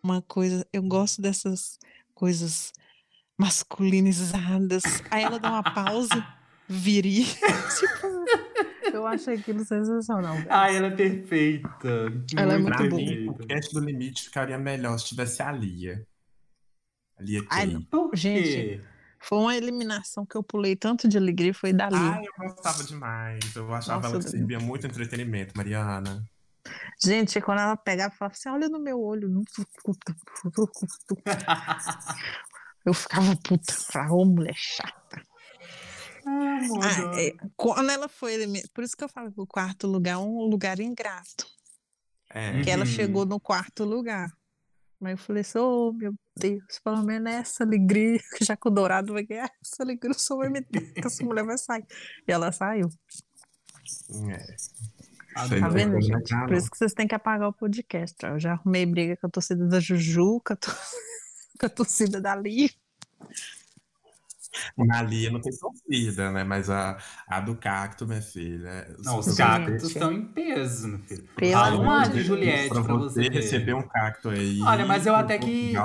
uma 0.04 0.22
coisa. 0.22 0.66
Eu 0.72 0.84
gosto 0.84 1.22
dessas 1.22 1.80
coisas 2.14 2.72
masculinizadas. 3.42 4.84
Aí 5.10 5.24
ela 5.24 5.40
dá 5.40 5.50
uma 5.50 5.64
pausa, 5.64 6.24
viril. 6.68 7.26
tipo, 7.80 8.26
eu 8.94 9.08
acho 9.08 9.32
aquilo 9.32 9.66
sensacional. 9.66 10.36
Ai, 10.48 10.78
ela 10.78 10.88
é 10.88 10.92
perfeita. 10.92 12.14
Ela 12.38 12.54
é 12.54 12.58
muito 12.60 12.78
Pra 12.78 12.82
muito 12.82 12.96
mim, 12.96 13.30
o 13.30 13.34
podcast 13.34 13.74
do 13.74 13.80
Limite 13.80 14.26
ficaria 14.26 14.60
melhor 14.60 14.98
se 15.00 15.06
tivesse 15.06 15.42
a 15.42 15.52
Lia. 15.52 16.06
A 17.18 17.24
Lia 17.24 17.44
Ai. 17.50 17.80
Por 17.90 18.16
Gente? 18.16 18.80
Foi 19.24 19.38
uma 19.38 19.56
eliminação 19.56 20.26
que 20.26 20.36
eu 20.36 20.42
pulei 20.42 20.76
tanto 20.76 21.08
de 21.08 21.16
alegria, 21.18 21.54
foi 21.54 21.74
dali. 21.74 21.96
Ai, 21.96 22.26
eu 22.26 22.50
gostava 22.50 22.84
demais. 22.84 23.56
Eu 23.56 23.72
achava 23.74 24.02
Nossa, 24.02 24.16
ela 24.16 24.24
que 24.24 24.30
servia 24.30 24.60
muito 24.60 24.88
entretenimento, 24.88 25.56
Mariana. 25.56 26.24
Gente, 27.04 27.42
quando 27.42 27.60
ela 27.60 27.78
pegava 27.78 28.14
e 28.14 28.18
falava 28.18 28.36
assim, 28.36 28.50
olha 28.50 28.70
no 28.70 28.80
meu 28.80 29.00
olho. 29.00 29.32
Eu 32.86 32.94
ficava 32.94 33.36
puta. 33.44 33.74
Falava, 33.74 34.14
ô 34.14 34.26
mulher 34.26 34.56
chata. 34.56 35.22
Ah, 36.26 36.60
Ah, 36.84 37.20
é, 37.20 37.32
quando 37.58 37.90
ela 37.90 38.08
foi 38.08 38.38
por 38.74 38.84
isso 38.84 38.96
que 38.96 39.04
eu 39.04 39.10
falo 39.10 39.32
que 39.32 39.42
o 39.42 39.48
quarto 39.48 39.88
lugar 39.88 40.14
é 40.14 40.18
um 40.18 40.42
lugar 40.50 40.80
ingrato. 40.80 41.46
É. 42.30 42.62
Que 42.62 42.70
ela 42.70 42.86
Uhum. 42.86 42.92
chegou 42.92 43.26
no 43.26 43.40
quarto 43.40 43.84
lugar. 43.84 44.32
Mas 45.00 45.12
eu 45.14 45.18
falei 45.18 45.42
assim, 45.42 45.58
oh 45.58 45.92
meu 45.94 46.14
Deus, 46.38 46.64
pelo 46.84 47.04
menos 47.04 47.32
essa 47.34 47.64
alegria, 47.64 48.20
já 48.42 48.56
que 48.56 48.68
o 48.68 48.72
Dourado 48.72 49.14
vai 49.14 49.24
ganhar, 49.24 49.50
essa 49.66 49.82
alegria 49.84 50.12
eu 50.12 50.20
só 50.20 50.38
vai 50.38 50.48
meter, 50.50 50.94
que 50.94 51.06
essa 51.08 51.24
mulher 51.26 51.44
vai 51.44 51.58
sair. 51.58 51.84
E 52.28 52.32
ela 52.32 52.52
saiu. 52.52 52.88
é. 54.30 54.56
Tá 55.60 55.70
vendo, 55.70 56.00
gente? 56.02 56.30
Por 56.46 56.54
isso 56.54 56.70
que 56.70 56.78
vocês 56.78 56.94
têm 56.94 57.08
que 57.08 57.16
apagar 57.16 57.48
o 57.50 57.54
podcast. 57.54 58.16
ó. 58.26 58.30
Eu 58.30 58.40
já 58.40 58.52
arrumei 58.54 58.86
briga 58.86 59.18
com 59.18 59.28
a 59.28 59.30
torcida 59.30 59.66
da 59.68 59.80
Juju, 59.80 60.42
com 60.46 60.54
a, 60.54 60.56
tor- 60.56 60.76
com 61.62 61.66
a 61.68 61.70
torcida 61.70 62.20
da 62.20 62.36
Lia. 62.36 62.70
Na 64.78 65.02
Lia 65.02 65.30
não 65.32 65.40
tem 65.40 65.54
torcida, 65.56 66.32
né? 66.32 66.44
Mas 66.44 66.70
a, 66.70 66.98
a 67.28 67.40
do 67.40 67.56
Cacto, 67.56 68.06
minha 68.06 68.22
filha. 68.22 68.94
Não, 69.00 69.20
os 69.20 69.34
cactos 69.36 69.84
estão 69.84 70.12
em 70.12 70.26
peso, 70.26 70.88
meu 70.90 71.00
filho. 71.00 71.24
Pelo 71.38 71.52
Fala 71.86 72.08
de. 72.10 72.22
Juliette 72.24 72.70
pra 72.70 72.84
pra 72.84 72.96
você 72.96 73.30
receber 73.30 73.74
um 73.76 73.82
cacto 73.88 74.30
aí. 74.30 74.60
Olha, 74.62 74.86
mas 74.86 75.06
eu 75.06 75.16
até 75.16 75.38
que- 75.38 75.74
eu. 75.74 75.84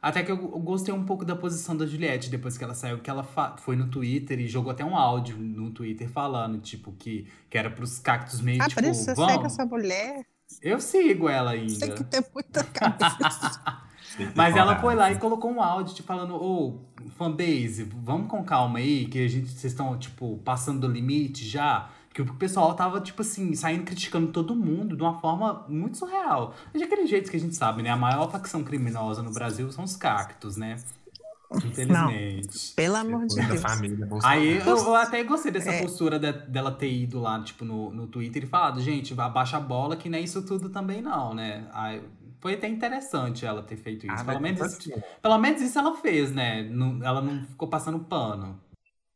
Até 0.00 0.22
que 0.22 0.30
eu 0.30 0.36
gostei 0.36 0.92
um 0.92 1.02
pouco 1.06 1.24
da 1.24 1.34
posição 1.34 1.74
da 1.74 1.86
Juliette 1.86 2.28
depois 2.28 2.58
que 2.58 2.62
ela 2.62 2.74
saiu, 2.74 2.98
que 2.98 3.08
ela 3.08 3.24
foi 3.56 3.74
no 3.74 3.88
Twitter 3.88 4.38
e 4.38 4.46
jogou 4.46 4.70
até 4.70 4.84
um 4.84 4.94
áudio 4.94 5.38
no 5.38 5.70
Twitter 5.70 6.06
falando, 6.10 6.60
tipo, 6.60 6.92
que, 6.92 7.26
que 7.48 7.56
era 7.56 7.70
pros 7.70 7.98
cactos 8.00 8.42
meio, 8.42 8.62
Ah, 8.62 8.68
tipo, 8.68 8.82
por 8.82 8.90
isso 8.90 9.02
você 9.02 9.14
segue 9.16 9.46
essa 9.46 9.64
mulher. 9.64 10.26
Eu 10.60 10.78
sigo 10.78 11.26
ela 11.26 11.52
Tem 11.52 11.60
ainda. 11.62 11.88
que 11.94 12.04
ter 12.04 12.22
muita 12.34 12.62
cabeça. 12.64 13.82
Mas 14.34 14.56
ela 14.56 14.76
foi 14.80 14.94
lá 14.94 15.10
e 15.12 15.18
colocou 15.18 15.50
um 15.50 15.62
áudio 15.62 15.94
tipo, 15.94 16.06
falando, 16.08 16.34
ô, 16.34 16.80
fanbase, 17.16 17.84
vamos 18.02 18.28
com 18.28 18.42
calma 18.44 18.78
aí, 18.78 19.06
que 19.06 19.24
a 19.24 19.28
gente, 19.28 19.48
vocês 19.48 19.72
estão, 19.72 19.96
tipo, 19.98 20.38
passando 20.44 20.80
do 20.80 20.88
limite 20.92 21.44
já. 21.46 21.88
Que 22.12 22.22
o 22.22 22.34
pessoal 22.34 22.72
tava, 22.74 23.00
tipo 23.00 23.22
assim, 23.22 23.54
saindo 23.56 23.82
criticando 23.82 24.28
todo 24.28 24.54
mundo 24.54 24.96
de 24.96 25.02
uma 25.02 25.18
forma 25.18 25.64
muito 25.68 25.96
surreal. 25.98 26.54
De 26.72 26.80
aquele 26.84 27.08
jeito 27.08 27.28
que 27.28 27.36
a 27.36 27.40
gente 27.40 27.56
sabe, 27.56 27.82
né? 27.82 27.90
A 27.90 27.96
maior 27.96 28.30
facção 28.30 28.62
criminosa 28.62 29.20
no 29.20 29.32
Brasil 29.32 29.70
são 29.72 29.82
os 29.82 29.96
cactos, 29.96 30.56
né? 30.56 30.76
Infelizmente. 31.56 32.72
Pelo 32.74 32.96
amor 32.96 33.26
de 33.26 33.34
Depois 33.34 33.60
Deus. 33.60 33.62
família. 33.74 34.08
Aí 34.22 34.58
eu, 34.58 34.76
eu 34.76 34.94
até 34.94 35.22
gostei 35.24 35.50
dessa 35.52 35.70
É. 35.70 35.82
postura 35.82 36.18
de- 36.18 36.32
dela 36.48 36.70
ter 36.70 36.92
ido 36.92 37.20
lá, 37.20 37.40
tipo, 37.42 37.64
no, 37.64 37.90
no 37.92 38.06
Twitter 38.06 38.44
e 38.44 38.46
falado, 38.46 38.80
gente, 38.80 39.18
abaixa 39.18 39.56
a 39.56 39.60
bola 39.60 39.96
que 39.96 40.08
não 40.08 40.18
é 40.18 40.20
isso 40.20 40.42
tudo 40.42 40.68
também, 40.68 41.02
não, 41.02 41.34
né? 41.34 41.66
Aí, 41.72 42.02
foi 42.44 42.52
até 42.56 42.68
interessante 42.68 43.46
ela 43.46 43.62
ter 43.62 43.74
feito 43.74 44.04
isso. 44.06 44.14
Ah, 44.20 44.22
pelo, 44.22 44.38
menos, 44.38 44.76
tipo 44.76 44.94
assim, 44.98 45.02
pelo 45.22 45.38
menos 45.38 45.62
isso 45.62 45.78
ela 45.78 45.96
fez, 45.96 46.30
né? 46.30 46.62
Não- 46.64 47.02
ela 47.02 47.22
não 47.22 47.42
ficou 47.46 47.66
passando 47.68 47.98
pano. 48.00 48.60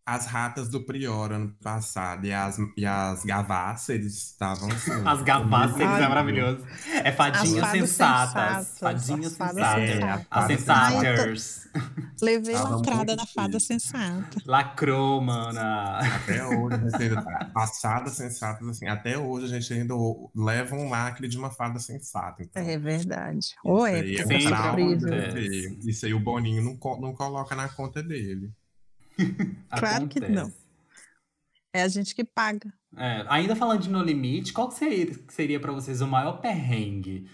As 0.08 0.24
ratas 0.24 0.70
do 0.70 0.80
Prior 0.80 1.30
ano 1.32 1.54
passado 1.62 2.24
e 2.24 2.32
as, 2.32 2.56
e 2.78 2.86
as 2.86 3.22
gavassas, 3.24 3.90
eles 3.90 4.14
estavam 4.14 4.68
assim. 4.72 5.06
As 5.06 5.20
gavassas, 5.20 5.72
comigo. 5.72 5.92
é 5.92 6.08
maravilhoso. 6.08 6.66
É 7.04 7.12
fadinhas 7.12 7.68
sensatas. 7.68 8.78
Fadinhas 8.78 9.32
sensatas. 9.32 9.88
sensatas. 9.90 10.26
As 10.30 10.46
sensaters. 10.46 11.68
Levei 12.22 12.54
lacrada 12.54 13.04
muito 13.04 13.16
na 13.16 13.26
fada 13.26 13.60
sensata. 13.60 14.38
Lacrou, 14.46 15.20
mana. 15.20 15.98
Até 15.98 16.42
hoje, 16.42 17.14
tá 17.14 17.50
passadas 17.52 18.14
sensatas, 18.14 18.66
assim. 18.66 18.88
Até 18.88 19.18
hoje 19.18 19.44
a 19.44 19.60
gente 19.60 19.74
ainda 19.74 19.94
leva 20.34 20.74
um 20.74 20.88
lacre 20.88 21.28
de 21.28 21.36
uma 21.36 21.50
fada 21.50 21.78
sensata. 21.78 22.42
Então, 22.42 22.62
É 22.62 22.78
verdade. 22.78 23.54
Ou 23.62 23.86
é, 23.86 24.00
um 24.00 24.54
acontece. 24.54 25.78
Isso 25.84 26.06
aí 26.06 26.14
o 26.14 26.20
Boninho 26.20 26.62
não, 26.62 26.98
não 26.98 27.12
coloca 27.12 27.54
na 27.54 27.68
conta 27.68 28.02
dele. 28.02 28.50
Claro 29.78 30.08
que 30.08 30.20
não. 30.20 30.52
É 31.72 31.82
a 31.82 31.88
gente 31.88 32.14
que 32.14 32.24
paga. 32.24 32.72
É, 32.96 33.24
ainda 33.28 33.54
falando 33.54 33.82
de 33.82 33.90
No 33.90 34.02
Limite, 34.02 34.52
qual 34.52 34.68
que 34.68 34.74
seria, 34.76 35.06
que 35.06 35.34
seria 35.34 35.60
para 35.60 35.72
vocês 35.72 36.00
o 36.00 36.06
maior 36.06 36.40
perrengue 36.40 37.28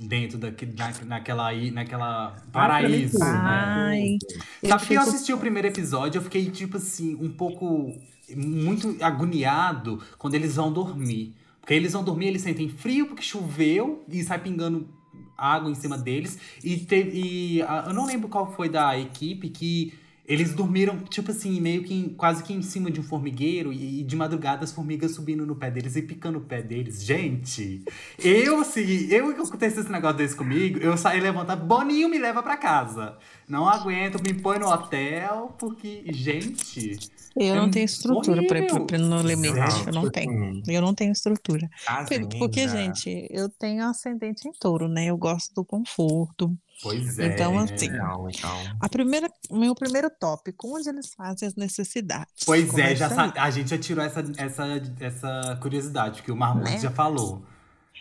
dentro 0.00 0.38
daqui, 0.38 0.66
na, 0.66 0.90
naquela, 1.04 1.52
naquela 1.70 2.36
paraíso, 2.50 3.18
né? 3.18 3.26
Ai, 3.26 4.18
Sabe 4.66 4.86
que 4.86 4.94
eu 4.94 5.00
assisti 5.00 5.32
o 5.32 5.38
primeiro 5.38 5.68
episódio, 5.68 6.18
eu 6.18 6.22
fiquei, 6.22 6.50
tipo 6.50 6.78
assim, 6.78 7.14
um 7.14 7.30
pouco 7.30 7.94
muito 8.34 8.96
agoniado 9.02 10.02
quando 10.18 10.34
eles 10.34 10.56
vão 10.56 10.72
dormir. 10.72 11.34
Porque 11.60 11.74
eles 11.74 11.92
vão 11.92 12.02
dormir, 12.02 12.28
eles 12.28 12.42
sentem 12.42 12.68
frio 12.68 13.06
porque 13.06 13.22
choveu 13.22 14.04
e 14.08 14.22
sai 14.24 14.38
pingando 14.38 14.88
água 15.36 15.70
em 15.70 15.74
cima 15.74 15.96
deles. 15.96 16.38
E, 16.64 16.78
teve, 16.78 17.10
e 17.14 17.62
ah, 17.62 17.84
eu 17.88 17.94
não 17.94 18.06
lembro 18.06 18.28
qual 18.28 18.52
foi 18.52 18.68
da 18.68 18.98
equipe 18.98 19.50
que 19.50 19.92
eles 20.30 20.54
dormiram, 20.54 20.96
tipo 21.00 21.32
assim, 21.32 21.60
meio 21.60 21.82
que 21.82 22.10
quase 22.10 22.44
que 22.44 22.52
em 22.52 22.62
cima 22.62 22.88
de 22.88 23.00
um 23.00 23.02
formigueiro 23.02 23.72
e, 23.72 24.04
de 24.04 24.14
madrugada 24.14 24.62
as 24.62 24.70
formigas 24.70 25.10
subindo 25.10 25.44
no 25.44 25.56
pé 25.56 25.72
deles 25.72 25.96
e 25.96 26.02
picando 26.02 26.38
o 26.38 26.42
pé 26.42 26.62
deles. 26.62 27.02
Gente, 27.02 27.82
eu, 28.16 28.60
assim, 28.60 29.08
eu 29.10 29.34
que 29.34 29.40
acontecesse 29.40 29.80
esse 29.80 29.90
negócio 29.90 30.18
desse 30.18 30.36
comigo, 30.36 30.78
eu 30.78 30.96
saí 30.96 31.18
levantando, 31.20 31.64
Boninho 31.64 32.08
me 32.08 32.16
leva 32.16 32.44
pra 32.44 32.56
casa. 32.56 33.18
Não 33.48 33.68
aguento, 33.68 34.22
me 34.22 34.32
põe 34.32 34.60
no 34.60 34.68
hotel, 34.68 35.52
porque, 35.58 36.04
gente. 36.12 36.96
Eu 37.34 37.54
É 37.54 37.56
não 37.56 37.68
tenho 37.68 37.86
estrutura 37.86 38.40
para 38.46 38.98
no 38.98 39.22
limite. 39.22 39.56
Não, 39.56 39.86
Eu 39.86 39.92
não 39.92 40.10
tenho. 40.10 40.62
Eu 40.68 40.80
não 40.80 40.94
tenho 40.94 41.10
estrutura. 41.10 41.68
fazenda. 41.84 42.28
Porque, 42.38 42.68
gente, 42.68 43.26
eu 43.30 43.48
tenho 43.48 43.84
ascendente 43.84 44.46
em 44.46 44.52
touro, 44.52 44.86
né? 44.86 45.06
Eu 45.06 45.16
gosto 45.16 45.52
do 45.52 45.64
conforto. 45.64 46.56
Pois 46.82 47.18
é. 47.18 47.26
Então, 47.26 47.58
assim, 47.58 47.88
Não, 47.90 48.28
então. 48.28 48.50
A 48.80 48.88
primeira, 48.88 49.30
meu 49.50 49.74
primeiro 49.74 50.10
tópico, 50.10 50.76
onde 50.76 50.88
eles 50.88 51.12
fazem 51.14 51.46
as 51.46 51.54
necessidades. 51.54 52.44
Pois 52.46 52.76
é, 52.78 52.94
já 52.96 53.08
sa- 53.10 53.32
a 53.36 53.50
gente 53.50 53.70
já 53.70 53.78
tirou 53.78 54.04
essa, 54.04 54.24
essa, 54.38 54.64
essa 54.98 55.58
curiosidade, 55.60 56.22
que 56.22 56.32
o 56.32 56.36
Marmute 56.36 56.70
Né? 56.70 56.78
já 56.78 56.90
falou. 56.90 57.42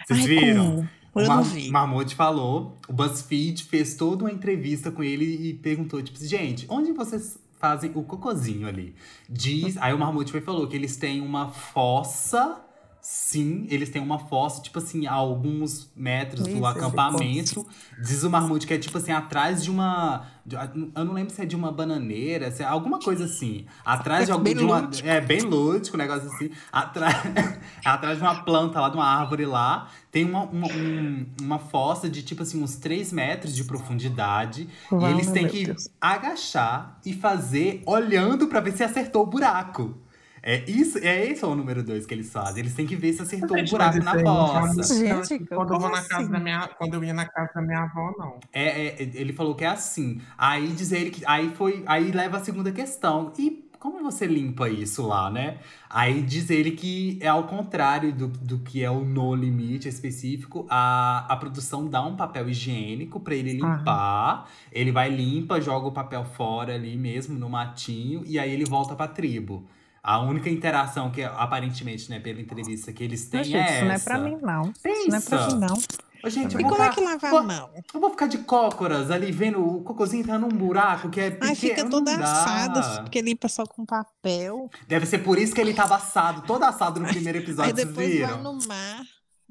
Vocês 0.08 0.20
Ai, 0.22 0.28
viram? 0.28 0.76
como? 0.76 0.89
O 1.13 1.72
Mar 1.72 1.89
falou, 2.15 2.78
o 2.88 2.94
BuzzFeed 2.94 3.63
fez 3.65 3.96
toda 3.96 4.24
uma 4.24 4.32
entrevista 4.32 4.92
com 4.92 5.04
ele 5.04 5.50
e 5.50 5.54
perguntou, 5.56 6.02
tipo, 6.02 6.24
gente, 6.24 6.65
onde 6.70 6.94
vocês 6.94 7.38
fazem 7.60 7.92
o 7.96 8.04
cocôzinho 8.04 8.68
ali? 8.68 8.96
Diz, 9.28 9.76
aí 9.78 9.94
o 9.94 9.98
Marmute 10.00 10.32
foi 10.32 10.39
e 10.39 10.44
falou 10.44 10.68
que 10.68 10.76
eles 10.78 10.96
têm 10.96 11.20
uma 11.20 11.50
fossa, 11.50 12.62
sim, 13.02 13.66
eles 13.70 13.90
têm 13.90 14.02
uma 14.02 14.20
fossa, 14.20 14.62
tipo 14.62 14.80
assim, 14.80 15.08
a 15.08 15.14
alguns 15.14 15.92
metros 15.96 16.48
do 16.48 16.66
acampamento. 16.66 17.66
Diz 18.02 18.24
o 18.24 18.30
Marmute 18.30 18.68
que 18.68 18.74
é 18.74 18.78
tipo 18.78 18.98
assim, 18.98 19.12
atrás 19.12 19.64
de 19.64 19.70
uma. 19.72 20.26
de- 20.46 20.56
eu 20.56 21.06
não 21.06 21.14
lembro 21.14 21.34
se 21.34 21.42
é 21.42 21.46
de 21.46 21.56
uma 21.56 21.72
bananeira, 21.72 22.52
se 22.52 22.62
é 22.64 22.66
alguma 22.66 23.00
coisa 23.00 23.26
assim. 23.26 23.66
Atrás 23.86 24.26
de 24.26 24.32
É 24.32 24.34
algum. 24.34 24.44
bem 24.44 24.56
de 24.56 24.64
uma, 24.64 24.80
lúdico. 24.80 25.08
é 25.08 25.22
bem 25.22 25.42
lúdico, 25.42 25.96
um 25.96 26.00
negócio 26.00 26.30
assim. 26.32 26.52
Atrás, 26.72 27.16
atrás 27.86 28.18
de 28.18 28.24
uma 28.24 28.44
planta 28.44 28.80
lá, 28.82 28.90
de 28.90 28.96
uma 28.96 29.06
árvore 29.08 29.46
lá, 29.46 29.88
tem 30.12 30.26
uma, 30.26 30.44
uma, 30.44 30.68
um- 30.68 31.26
uma 31.42 31.60
fossa 31.60 32.10
de 32.10 32.22
tipo 32.24 32.44
assim, 32.44 32.62
uns 32.62 32.76
3 32.76 33.12
metros 33.14 33.56
de 33.56 33.64
profundidade. 33.64 34.68
e 34.92 34.96
Uau, 34.96 35.10
eles 35.12 35.32
têm 35.32 35.48
que 35.48 35.66
Deus. 35.66 35.88
agachar 36.02 37.00
e 37.06 37.14
fazer 37.14 37.82
olhando 37.86 38.48
pra 38.48 38.60
ver 38.60 38.74
se 38.76 38.84
acertou 38.84 39.24
o 39.24 39.26
buraco. 39.26 39.98
É 40.41 40.63
isso, 40.69 40.97
é 40.99 41.25
esse 41.25 41.45
o 41.45 41.56
número 41.56 41.84
2 41.84 42.06
que 42.06 42.13
eles 42.13 42.32
fazem. 42.32 42.60
Eles 42.62 42.73
têm 42.73 42.86
que 42.88 42.95
ver 42.95 43.13
se 43.13 43.21
acertou 43.21 43.56
o 43.56 43.60
Gente, 43.60 43.71
buraco 43.71 43.97
na 44.04 44.19
fossa. 44.19 44.84
sabe- 44.84 45.08
Gente, 45.28 45.45
quando 45.47 45.73
eu 45.73 45.80
vou 45.80 45.89
na 45.89 46.02
casa 46.02 46.17
assim? 46.23 46.32
da 46.32 46.39
minha, 46.39 46.67
quando 46.78 46.93
eu 46.93 47.04
ia 47.04 47.13
na 47.13 47.25
casa 47.25 47.52
da 47.56 47.62
minha 47.62 47.80
avó, 47.84 48.13
não. 48.17 48.39
É, 48.54 48.88
é, 48.88 49.12
ele 49.15 49.34
falou 49.34 49.56
que 49.56 49.63
é 49.63 49.67
assim. 49.67 50.21
Aí 50.38 50.67
diz 50.69 50.91
ele 50.91 51.10
que. 51.10 51.23
Aí 51.25 51.49
foi. 51.56 51.84
Aí 51.86 52.12
leva 52.12 52.38
a 52.38 52.43
segunda 52.43 52.71
questão. 52.71 53.34
E 53.38 53.67
como 53.80 54.02
você 54.04 54.25
limpa 54.25 54.67
isso 54.69 55.08
lá, 55.08 55.30
né? 55.32 55.58
Aí 55.89 56.21
diz 56.21 56.49
ele 56.49 56.71
que 56.71 57.17
é 57.21 57.28
ao 57.30 57.43
contrário 57.45 58.12
do, 58.13 58.28
do 58.28 58.60
que 58.60 58.84
é 58.84 58.91
o 58.91 59.04
no 59.06 59.34
limite 59.34 59.88
específico. 59.88 60.65
A, 60.69 61.25
a 61.32 61.36
produção 61.38 61.88
dá 61.88 62.02
um 62.06 62.15
papel 62.15 62.49
higiênico 62.49 63.19
pra 63.21 63.34
ele 63.36 63.62
Aham. 63.62 63.78
limpar. 63.78 64.49
Ele 64.71 64.91
vai 64.91 65.10
limpa, 65.10 65.62
joga 65.62 65.88
o 65.88 65.91
papel 65.91 66.25
fora 66.25 66.75
ali 66.75 66.97
mesmo, 66.97 67.38
no 67.39 67.49
matinho, 67.49 68.21
e 68.25 68.38
aí 68.38 68.52
ele 68.52 68.65
volta 68.65 68.95
pra 68.95 69.08
tribo. 69.08 69.65
A 70.02 70.20
única 70.20 70.50
interação 70.50 71.12
que, 71.12 71.24
aparentemente, 71.24 72.10
né, 72.10 72.20
pela 72.20 72.40
entrevista 72.40 72.92
que 72.94 73.04
eles 73.04 73.28
têm 73.28 73.44
Gente, 73.44 73.58
é 73.58 73.64
isso 73.64 73.72
essa. 73.74 73.86
não 73.86 73.92
é 73.92 74.00
pra 74.00 74.18
mim, 74.20 74.38
não. 74.42 74.62
Isso 74.72 75.10
não 75.10 75.18
é 75.18 75.22
pra 75.22 75.38
Pensa. 75.38 75.56
mim, 75.56 75.60
não. 75.60 75.78
Ô, 76.22 76.30
gente, 76.30 76.54
E 76.58 76.64
como 76.64 76.76
é 76.84 76.90
ficar- 76.90 76.90
que 76.96 77.00
lava 77.02 77.30
vou- 77.30 77.40
a 77.40 77.44
mão? 77.44 77.70
eu 77.94 78.00
vou 78.02 78.10
ficar 78.10 78.28
de 78.28 78.40
cócoras 78.40 79.10
ali 79.10 79.32
vendo 79.32 79.66
o 79.66 79.82
cocôzinho 79.84 80.22
entrando 80.22 80.42
num 80.50 80.58
buraco 80.58 81.10
que 81.10 81.20
é 81.20 81.30
pequeno. 81.32 81.50
Ai, 81.50 81.56
fica 81.56 81.90
toda 81.90 82.14
assada, 82.14 83.04
porque 83.04 83.22
limpa 83.22 83.48
só 83.48 83.66
com 83.66 83.86
papel. 83.86 84.70
Deve 84.86 85.06
ser 85.06 85.20
por 85.20 85.38
isso 85.38 85.56
que 85.56 85.62
ele 85.62 85.74
tava 85.74 85.96
assado, 85.96 86.42
todo 86.42 86.64
assado 86.64 87.00
no 87.00 87.08
primeiro 87.08 87.38
Aí 87.38 87.44
episódio, 87.46 87.74
vocês 87.74 87.88
depois 87.88 88.20
vai 88.20 88.42
no 88.42 88.60
mar. 88.68 89.02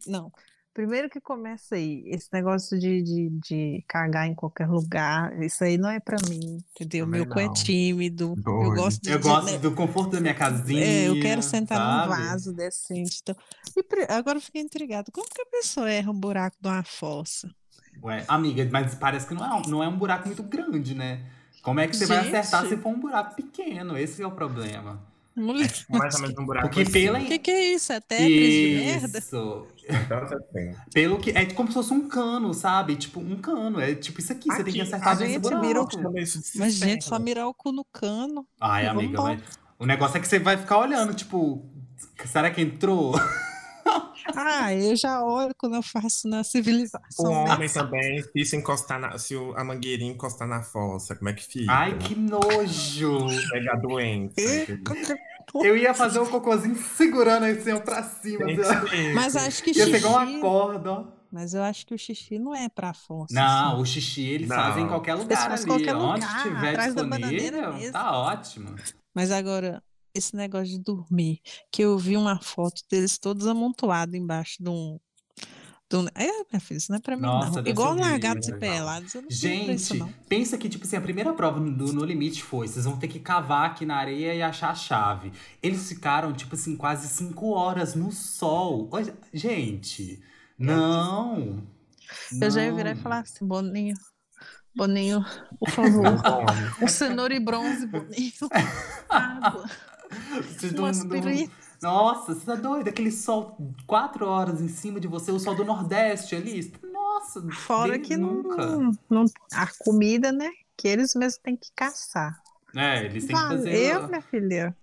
Não. 0.06 0.30
Primeiro 0.78 1.10
que 1.10 1.20
começa 1.20 1.74
aí, 1.74 2.04
esse 2.06 2.28
negócio 2.32 2.78
de, 2.78 3.02
de, 3.02 3.30
de 3.30 3.84
cagar 3.88 4.28
em 4.28 4.34
qualquer 4.36 4.68
lugar, 4.68 5.36
isso 5.42 5.64
aí 5.64 5.76
não 5.76 5.90
é 5.90 5.98
pra 5.98 6.18
mim, 6.30 6.62
entendeu? 6.70 7.04
Também 7.04 7.22
Meu 7.22 7.28
cu 7.28 7.40
é 7.40 7.52
tímido. 7.52 8.36
Eu 8.46 8.74
gosto 8.76 9.02
de. 9.02 9.10
Eu 9.10 9.18
gosto 9.18 9.50
né, 9.50 9.58
do 9.58 9.72
conforto 9.72 10.12
da 10.12 10.20
minha 10.20 10.34
casinha. 10.34 10.84
É, 10.84 11.08
eu 11.08 11.20
quero 11.20 11.42
sentar 11.42 11.78
sabe? 11.78 12.02
num 12.02 12.16
vaso 12.16 12.52
decente. 12.52 13.18
Então. 13.20 13.34
E 13.76 14.12
agora 14.12 14.38
eu 14.38 14.40
fiquei 14.40 14.62
intrigado. 14.62 15.10
Como 15.10 15.26
que 15.28 15.42
a 15.42 15.46
pessoa 15.46 15.90
erra 15.90 16.12
um 16.12 16.20
buraco 16.20 16.56
de 16.62 16.68
uma 16.68 16.84
fossa? 16.84 17.50
Ué, 18.00 18.24
amiga, 18.28 18.64
mas 18.70 18.94
parece 18.94 19.26
que 19.26 19.34
não 19.34 19.44
é, 19.44 19.54
um, 19.54 19.62
não 19.62 19.82
é 19.82 19.88
um 19.88 19.98
buraco 19.98 20.28
muito 20.28 20.44
grande, 20.44 20.94
né? 20.94 21.26
Como 21.60 21.80
é 21.80 21.88
que 21.88 21.96
você 21.96 22.06
vai 22.06 22.22
Gente. 22.22 22.36
acertar 22.36 22.68
se 22.68 22.76
for 22.76 22.90
um 22.90 23.00
buraco 23.00 23.34
pequeno? 23.34 23.98
Esse 23.98 24.22
é 24.22 24.26
o 24.28 24.30
problema. 24.30 25.07
Mulher, 25.38 25.70
Mais 25.88 26.14
ou 26.16 26.20
menos 26.22 26.38
um 26.38 26.44
buraco 26.44 26.66
Porque 26.68 26.82
assim. 26.82 26.92
pela- 26.92 27.18
o 27.20 27.24
que, 27.26 27.38
que 27.38 27.50
é 27.50 27.74
isso? 27.74 27.92
É 27.92 28.00
Tetris 28.00 28.28
de 28.28 28.76
merda? 28.84 29.18
Isso. 29.18 29.66
Pelo 30.92 31.18
que. 31.18 31.30
É 31.30 31.46
como 31.46 31.68
se 31.68 31.74
fosse 31.74 31.92
um 31.92 32.08
cano, 32.08 32.52
sabe? 32.54 32.96
Tipo, 32.96 33.20
um 33.20 33.36
cano. 33.36 33.80
É 33.80 33.94
tipo 33.94 34.20
isso 34.20 34.32
aqui, 34.32 34.50
você 34.50 34.64
tem 34.64 34.72
que 34.74 34.80
Aqui, 34.80 34.88
acertar 34.94 35.08
a 35.12 35.14
gente 35.26 35.38
vira 35.60 35.82
o- 35.82 35.86
de 35.86 35.96
Mas, 36.58 36.74
gente, 36.74 37.04
só 37.04 37.18
mirar 37.18 37.46
o 37.48 37.54
cu 37.54 37.72
no 37.72 37.84
cano. 37.84 38.46
Ai, 38.60 38.86
amiga, 38.86 39.20
mas 39.22 39.42
o 39.78 39.86
negócio 39.86 40.16
é 40.16 40.20
que 40.20 40.28
você 40.28 40.38
vai 40.38 40.56
ficar 40.56 40.78
olhando, 40.78 41.14
tipo, 41.14 41.64
será 42.26 42.50
que 42.50 42.60
entrou? 42.60 43.12
Ah, 44.36 44.74
eu 44.74 44.94
já 44.94 45.24
olho 45.24 45.54
quando 45.56 45.76
eu 45.76 45.82
faço 45.82 46.28
na 46.28 46.40
O 46.40 46.44
civilização. 46.44 47.30
né? 47.44 47.54
homem 47.54 47.68
também, 47.68 48.22
se 48.22 48.30
isso 48.34 48.56
encostar 48.56 49.00
na, 49.00 49.16
se 49.16 49.34
o- 49.34 49.54
a 49.56 49.64
mangueirinha 49.64 50.12
encostar 50.12 50.46
na 50.46 50.62
fossa, 50.62 51.16
como 51.16 51.30
é 51.30 51.32
que 51.32 51.42
fica? 51.46 51.72
Ai, 51.72 51.96
que 51.96 52.14
nojo! 52.14 53.18
Pega 53.50 53.72
a 53.72 53.76
doença. 53.76 54.34
entendeu? 54.38 55.16
Eu 55.54 55.76
ia 55.76 55.94
fazer 55.94 56.18
o 56.18 56.26
cocôzinho 56.26 56.76
segurando 56.76 57.44
assim 57.44 57.72
ó, 57.72 57.80
pra 57.80 58.02
cima. 58.02 58.44
Assim. 58.50 59.12
Mas 59.14 59.34
acho 59.36 59.62
que 59.62 59.70
Ia 59.70 59.84
xixi. 59.86 59.96
igual 59.96 60.24
uma 60.26 60.40
corda, 60.40 60.92
ó. 60.92 61.04
Mas 61.30 61.52
eu 61.52 61.62
acho 61.62 61.86
que 61.86 61.94
o 61.94 61.98
xixi 61.98 62.38
não 62.38 62.54
é 62.54 62.68
pra 62.68 62.94
fossa. 62.94 63.34
Não, 63.34 63.72
assim. 63.72 63.82
o 63.82 63.84
xixi 63.84 64.22
eles 64.26 64.48
Não. 64.48 64.56
fazem 64.56 64.84
em 64.84 64.88
qualquer 64.88 65.14
lugar 65.14 65.50
ali. 65.52 65.64
qualquer 65.66 65.94
Onde 65.94 66.24
lugar, 66.24 66.42
tiver 66.42 66.70
atrás 66.70 66.94
da 66.94 67.04
bananeira 67.04 67.60
disponível, 67.60 67.92
tá 67.92 68.18
ótimo. 68.18 68.74
Mas 69.14 69.30
agora, 69.30 69.82
esse 70.14 70.34
negócio 70.34 70.68
de 70.68 70.78
dormir, 70.78 71.40
que 71.70 71.82
eu 71.82 71.98
vi 71.98 72.16
uma 72.16 72.40
foto 72.40 72.80
deles 72.90 73.18
todos 73.18 73.46
amontoados 73.46 74.14
embaixo 74.14 74.56
de 74.62 74.68
um, 74.70 74.98
Do... 75.90 76.06
É, 76.14 76.26
minha 76.50 76.60
filha, 76.60 76.76
isso 76.76 76.92
não 76.92 76.98
é 76.98 77.00
pra 77.00 77.16
mim, 77.16 77.22
Nossa, 77.22 77.62
não. 77.62 77.68
Igual 77.70 77.94
largados 77.94 78.46
e 78.46 78.52
né? 78.52 78.58
pelados, 78.58 79.14
eu 79.14 79.22
não 79.22 79.28
pra 79.28 79.34
isso, 79.36 79.40
Gente, 79.46 79.96
não. 79.98 80.12
pensa 80.28 80.58
que, 80.58 80.68
tipo 80.68 80.84
assim, 80.84 80.96
a 80.96 81.00
primeira 81.00 81.32
prova 81.32 81.58
do 81.58 81.92
No 81.94 82.04
Limite 82.04 82.42
foi: 82.42 82.68
vocês 82.68 82.84
vão 82.84 82.98
ter 82.98 83.08
que 83.08 83.18
cavar 83.18 83.70
aqui 83.70 83.86
na 83.86 83.96
areia 83.96 84.34
e 84.34 84.42
achar 84.42 84.68
a 84.70 84.74
chave. 84.74 85.32
Eles 85.62 85.88
ficaram, 85.88 86.32
tipo 86.34 86.54
assim, 86.54 86.76
quase 86.76 87.08
cinco 87.08 87.52
horas 87.52 87.94
no 87.94 88.12
sol. 88.12 88.88
Olha, 88.92 89.14
Gente, 89.32 90.22
não. 90.58 91.62
Eu 92.40 92.50
já 92.50 92.62
ia 92.64 92.74
virar 92.74 92.90
e 92.92 92.96
falar 92.96 93.20
assim, 93.20 93.46
Boninho, 93.46 93.96
Boninho, 94.76 95.24
por 95.58 95.70
favor, 95.70 96.04
um 96.82 96.86
cenoura 96.86 97.34
e 97.34 97.40
bronze, 97.40 97.86
Boninho, 97.86 98.32
água, 99.08 99.64
Vocês 100.42 100.72
um 100.72 100.76
não- 100.76 100.82
não-. 100.92 101.50
Nossa, 101.82 102.34
você 102.34 102.44
tá 102.44 102.54
doido? 102.54 102.88
Aquele 102.88 103.12
sol 103.12 103.56
quatro 103.86 104.26
horas 104.26 104.60
em 104.60 104.68
cima 104.68 104.98
de 104.98 105.06
você, 105.06 105.30
o 105.30 105.38
sol 105.38 105.54
do 105.54 105.64
Nordeste 105.64 106.34
ali. 106.34 106.72
Nossa, 106.92 107.40
Fora 107.52 107.98
que 107.98 108.16
não, 108.16 108.34
nunca. 108.42 108.66
não, 109.08 109.24
a 109.52 109.66
comida, 109.78 110.32
né, 110.32 110.50
que 110.76 110.88
eles 110.88 111.14
mesmos 111.14 111.38
têm 111.42 111.56
que 111.56 111.70
caçar. 111.74 112.40
É, 112.74 113.04
eles 113.04 113.24
têm 113.26 113.34
que 113.36 113.42
Vale, 113.42 113.56
fazer. 113.56 113.74
Eu, 113.74 114.08
minha 114.08 114.22
filha, 114.22 114.76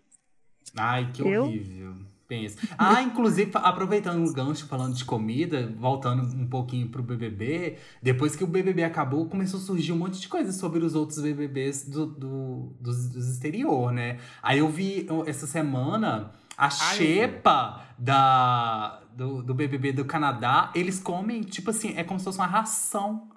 Ai, 0.75 1.11
que 1.11 1.21
Eu? 1.21 1.43
horrível. 1.43 1.95
Pensa. 2.27 2.57
Ah, 2.75 3.03
inclusive, 3.03 3.51
aproveitando 3.53 4.27
o 4.27 4.33
gancho, 4.33 4.65
falando 4.65 4.95
de 4.95 5.05
comida, 5.05 5.71
voltando 5.77 6.23
um 6.35 6.47
pouquinho 6.47 6.89
pro 6.89 7.03
BBB, 7.03 7.77
depois 8.01 8.35
que 8.35 8.43
o 8.43 8.47
BBB 8.47 8.83
acabou, 8.83 9.27
começou 9.27 9.59
a 9.59 9.63
surgir 9.63 9.91
um 9.91 9.97
monte 9.97 10.19
de 10.19 10.27
coisa 10.27 10.51
sobre 10.51 10.83
os 10.83 10.95
outros 10.95 11.19
BBBs 11.21 11.87
do, 11.87 12.07
do, 12.07 12.73
dos, 12.81 13.09
dos 13.09 13.29
exterior, 13.29 13.91
né? 13.91 14.17
Aí 14.41 14.57
eu 14.57 14.67
vi 14.67 15.05
essa 15.27 15.45
semana 15.45 16.31
a 16.57 16.69
xepa 16.69 17.81
da, 17.97 18.99
do, 19.15 19.41
do 19.43 19.53
BBB 19.53 19.91
do 19.93 20.05
Canadá, 20.05 20.71
eles 20.75 20.99
comem, 20.99 21.41
tipo 21.41 21.69
assim, 21.69 21.93
é 21.95 22.03
como 22.03 22.19
se 22.19 22.25
fosse 22.25 22.37
uma 22.37 22.47
ração. 22.47 23.29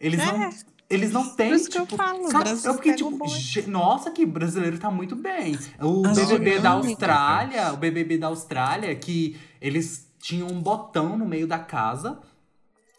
Eles 0.00 0.20
É. 0.20 0.26
não. 0.26 0.50
Eles 0.88 1.10
não 1.10 1.28
têm, 1.34 1.48
Por 1.48 1.56
isso 1.56 1.68
que 1.68 1.78
eu 1.78 1.84
tipo. 1.84 1.96
falo, 1.96 2.26
o 2.26 2.28
cara, 2.28 2.48
eu 2.50 2.74
fiquei 2.74 2.94
tipo. 2.94 3.26
"Ge- 3.26 3.66
nossa, 3.66 4.08
que 4.08 4.24
brasileiro 4.24 4.78
tá 4.78 4.88
muito 4.88 5.16
bem. 5.16 5.58
O 5.80 6.06
As 6.06 6.16
BBB 6.16 6.60
da. 6.60 6.70
Austrália, 6.70 7.72
o 7.72 7.76
BBB 7.76 8.18
da 8.18 8.28
Austrália, 8.28 8.94
que 8.94 9.36
eles 9.60 10.08
tinham 10.20 10.46
um 10.46 10.60
botão 10.62 11.18
no 11.18 11.26
meio 11.26 11.44
da 11.48 11.58
casa. 11.58 12.20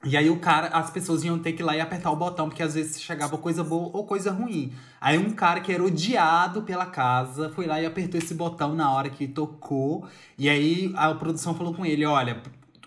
E 0.05 0.15
aí 0.15 0.29
o 0.29 0.39
cara, 0.39 0.67
as 0.67 0.91
pessoas 0.91 1.23
iam 1.23 1.39
ter 1.39 1.53
que 1.53 1.61
ir 1.61 1.65
lá 1.65 1.75
e 1.75 1.81
apertar 1.81 2.11
o 2.11 2.15
botão, 2.15 2.47
porque 2.47 2.61
às 2.61 2.75
vezes 2.75 3.01
chegava 3.01 3.37
coisa 3.37 3.63
boa 3.63 3.89
ou 3.91 4.05
coisa 4.05 4.31
ruim. 4.31 4.71
Aí 5.01 5.17
um 5.17 5.31
cara 5.31 5.59
que 5.59 5.71
era 5.71 5.83
odiado 5.83 6.61
pela 6.61 6.85
casa 6.85 7.49
foi 7.49 7.65
lá 7.65 7.81
e 7.81 7.85
apertou 7.85 8.19
esse 8.19 8.33
botão 8.33 8.75
na 8.75 8.91
hora 8.91 9.09
que 9.09 9.27
tocou. 9.27 10.07
E 10.37 10.47
aí 10.47 10.93
a 10.95 11.13
produção 11.15 11.55
falou 11.55 11.73
com 11.73 11.85
ele: 11.85 12.05
olha, 12.05 12.41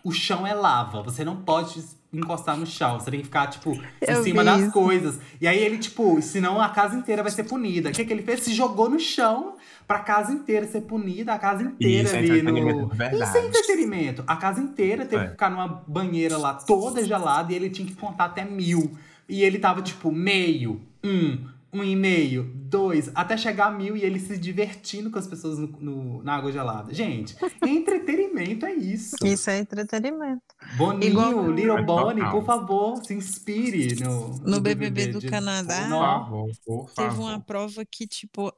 o 0.05 0.13
chão 0.13 0.47
é 0.47 0.55
lava, 0.55 1.03
você 1.03 1.25
não 1.25 1.37
pode 1.37 1.83
encostar 2.13 2.57
no 2.57 2.67
chão, 2.67 2.99
você 2.99 3.11
tem 3.11 3.21
que 3.21 3.27
ficar, 3.27 3.47
tipo, 3.49 3.73
em 3.73 3.83
Eu 4.01 4.23
cima 4.23 4.43
vi 4.43 4.47
das 4.47 4.61
isso. 4.63 4.73
coisas. 4.73 5.21
E 5.41 5.47
aí 5.47 5.59
ele, 5.59 5.79
tipo, 5.79 6.21
senão 6.23 6.61
a 6.61 6.69
casa 6.69 6.97
inteira 6.97 7.23
vai 7.23 7.31
ser 7.31 7.45
punida. 7.45 7.89
O 7.89 7.93
que, 7.93 8.05
que 8.05 8.13
ele 8.13 8.23
fez? 8.23 8.41
Se 8.41 8.53
jogou 8.53 8.89
no 8.89 8.99
chão 8.99 9.55
pra 9.91 9.99
casa 9.99 10.33
inteira 10.33 10.69
ser 10.69 10.83
punida, 10.83 11.33
a 11.35 11.39
casa 11.39 11.65
inteira 11.65 12.05
Isso 12.05 12.15
é 12.15 12.19
ali 12.21 12.29
no. 12.43 12.51
entretenimento 12.51 12.87
de 12.87 12.95
Isso 12.95 13.03
é 13.03 13.09
verdade. 13.11 13.47
entretenimento. 13.49 14.25
A 14.25 14.37
casa 14.37 14.61
inteira 14.61 15.05
teve 15.05 15.23
É. 15.23 15.25
que 15.27 15.31
ficar 15.33 15.51
numa 15.51 15.67
banheira 15.67 16.39
lá 16.39 16.55
toda 16.55 17.05
gelada 17.05 17.53
e 17.53 17.57
ele 17.57 17.69
tinha 17.71 17.89
que 17.89 17.97
contar 17.97 18.27
até 18.27 18.45
mil. 18.45 18.97
E 19.29 19.43
ele 19.43 19.59
tava 19.59 19.83
tipo 19.83 20.13
meio, 20.13 20.81
um, 21.03 21.45
um 21.73 21.83
e 21.83 21.97
meio, 21.97 22.53
dois, 22.55 23.11
até 23.17 23.37
chegar 23.37 23.67
a 23.67 23.71
mil 23.73 23.97
e 23.97 24.05
ele 24.05 24.21
se 24.21 24.39
divertindo 24.39 25.11
com 25.11 25.19
as 25.19 25.27
pessoas 25.27 25.59
no, 25.59 25.67
no- 25.81 26.23
na 26.23 26.37
água 26.37 26.53
gelada. 26.53 26.95
Gente, 26.95 27.35
entretenimento 27.67 28.67
é 28.67 28.73
isso. 28.75 29.17
Isso 29.25 29.51
é 29.51 29.59
entretenimento. 29.59 30.43
Boninho, 30.77 31.11
Igual- 31.11 31.51
Little 31.51 31.79
É 31.79 31.83
Bonnie, 31.83 32.31
por 32.31 32.45
favor, 32.45 33.05
se 33.05 33.13
inspire 33.15 33.97
no, 34.05 34.29
No 34.47 34.61
BBB 34.61 35.09
do 35.09 35.19
de- 35.19 35.29
Canadá. 35.29 35.81
Por 35.83 35.89
Não. 35.89 36.01
favor, 36.01 36.49
por 36.65 36.91
Teve 36.93 37.09
favor. 37.09 37.23
uma 37.25 37.41
prova 37.41 37.83
que, 37.85 38.07
tipo, 38.07 38.53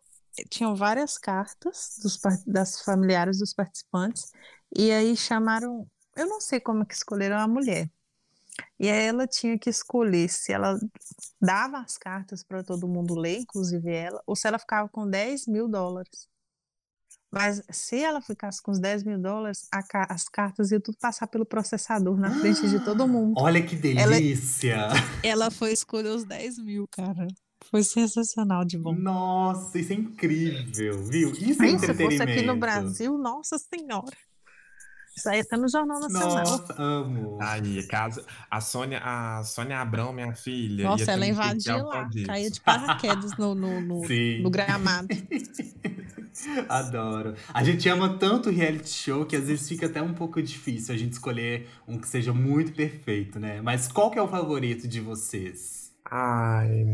tinham 0.49 0.75
várias 0.75 1.19
cartas 1.19 1.99
dos, 2.03 2.19
das 2.47 2.81
familiares 2.83 3.39
dos 3.39 3.53
participantes, 3.53 4.33
e 4.75 4.91
aí 4.91 5.17
chamaram, 5.17 5.87
eu 6.17 6.27
não 6.27 6.41
sei 6.41 6.59
como 6.61 6.85
que 6.87 6.95
escolheram 6.95 7.39
a 7.39 7.49
mulher. 7.49 7.91
E 8.79 8.91
aí 8.91 9.07
ela 9.07 9.27
tinha 9.27 9.59
que 9.59 9.71
escolher 9.71 10.29
se 10.29 10.53
ela 10.53 10.79
dava 11.41 11.79
as 11.79 11.97
cartas 11.97 12.43
para 12.43 12.63
todo 12.63 12.87
mundo 12.89 13.15
ler, 13.15 13.39
inclusive 13.41 13.91
ela, 13.91 14.23
ou 14.27 14.37
se 14.37 14.47
ela 14.47 14.59
ficava 14.59 14.89
com 14.89 15.09
10 15.09 15.47
mil 15.47 15.69
dólares. 15.69 16.29
Mas 17.31 17.63
se 17.71 17.99
ela 17.99 18.21
ficasse 18.21 18.61
com 18.61 18.71
os 18.73 18.79
10 18.79 19.05
mil 19.05 19.19
dólares, 19.19 19.67
ca- 19.89 20.07
as 20.11 20.29
cartas 20.29 20.71
iam 20.71 20.81
tudo 20.83 20.99
passar 20.99 21.27
pelo 21.29 21.47
processador 21.47 22.19
na 22.19 22.31
frente 22.41 22.69
de 22.69 22.79
todo 22.85 23.09
mundo. 23.09 23.41
Olha 23.41 23.65
que 23.65 23.75
Ela- 23.97 24.17
delícia! 24.17 24.89
Ela 25.23 25.51
foi 25.51 25.73
escolher 25.73 26.11
os 26.11 26.25
10 26.25 26.59
mil, 26.59 26.87
cara. 26.89 27.27
Foi 27.71 27.83
sensacional 27.83 28.65
de 28.65 28.79
bom. 28.79 28.95
Nossa, 28.95 29.79
isso 29.79 29.93
é 29.93 29.97
incrível, 29.97 31.03
viu? 31.05 31.33
Isso 31.33 31.63
é 31.63 31.67
Aí, 31.67 31.79
se 31.79 31.87
fosse 31.87 31.93
entretenimento. 31.93 32.23
aqui 32.23 32.43
no 32.43 32.57
Brasil, 32.57 33.17
nossa 33.19 33.57
senhora. 33.59 34.17
Isso 35.17 35.29
aí 35.29 35.45
tá 35.45 35.57
no 35.59 35.69
Jornal 35.69 36.01
Nacional. 36.01 36.45
Nossa, 36.45 36.75
amo. 36.83 37.39
Aí, 37.41 37.87
caso. 37.87 38.25
A 38.51 38.61
Sônia, 38.61 39.01
a 39.05 39.45
Sônia 39.45 39.79
Abrão, 39.79 40.13
minha 40.13 40.35
filha. 40.35 40.85
Nossa, 40.85 41.13
ela 41.13 41.27
especial 41.27 41.87
lá, 41.87 42.09
caía 42.27 42.51
de 42.51 42.61
paraquedas 42.61 43.37
no, 43.37 43.55
no, 43.55 43.81
no, 43.81 44.03
no 44.43 44.51
gramado. 44.51 45.09
Adoro. 46.69 47.35
A 47.53 47.63
gente 47.63 47.89
ama 47.91 48.17
tanto 48.19 48.49
reality 48.49 48.89
show 48.89 49.27
que 49.27 49.37
às 49.37 49.45
vezes 49.45 49.69
fica 49.69 49.85
até 49.87 50.01
um 50.01 50.15
pouco 50.15 50.43
difícil 50.43 50.95
a 50.95 50.99
gente 50.99 51.13
escolher 51.13 51.69
um 51.87 51.99
que 51.99 52.09
seja 52.09 52.33
muito 52.33 52.73
perfeito, 52.73 53.39
né? 53.39 53.61
Mas 53.61 53.89
qual 53.89 54.11
que 54.11 54.19
é 54.19 54.23
o 54.23 54.29
favorito 54.29 54.89
de 54.89 55.01
vocês? 55.01 55.93
Ai. 56.11 56.87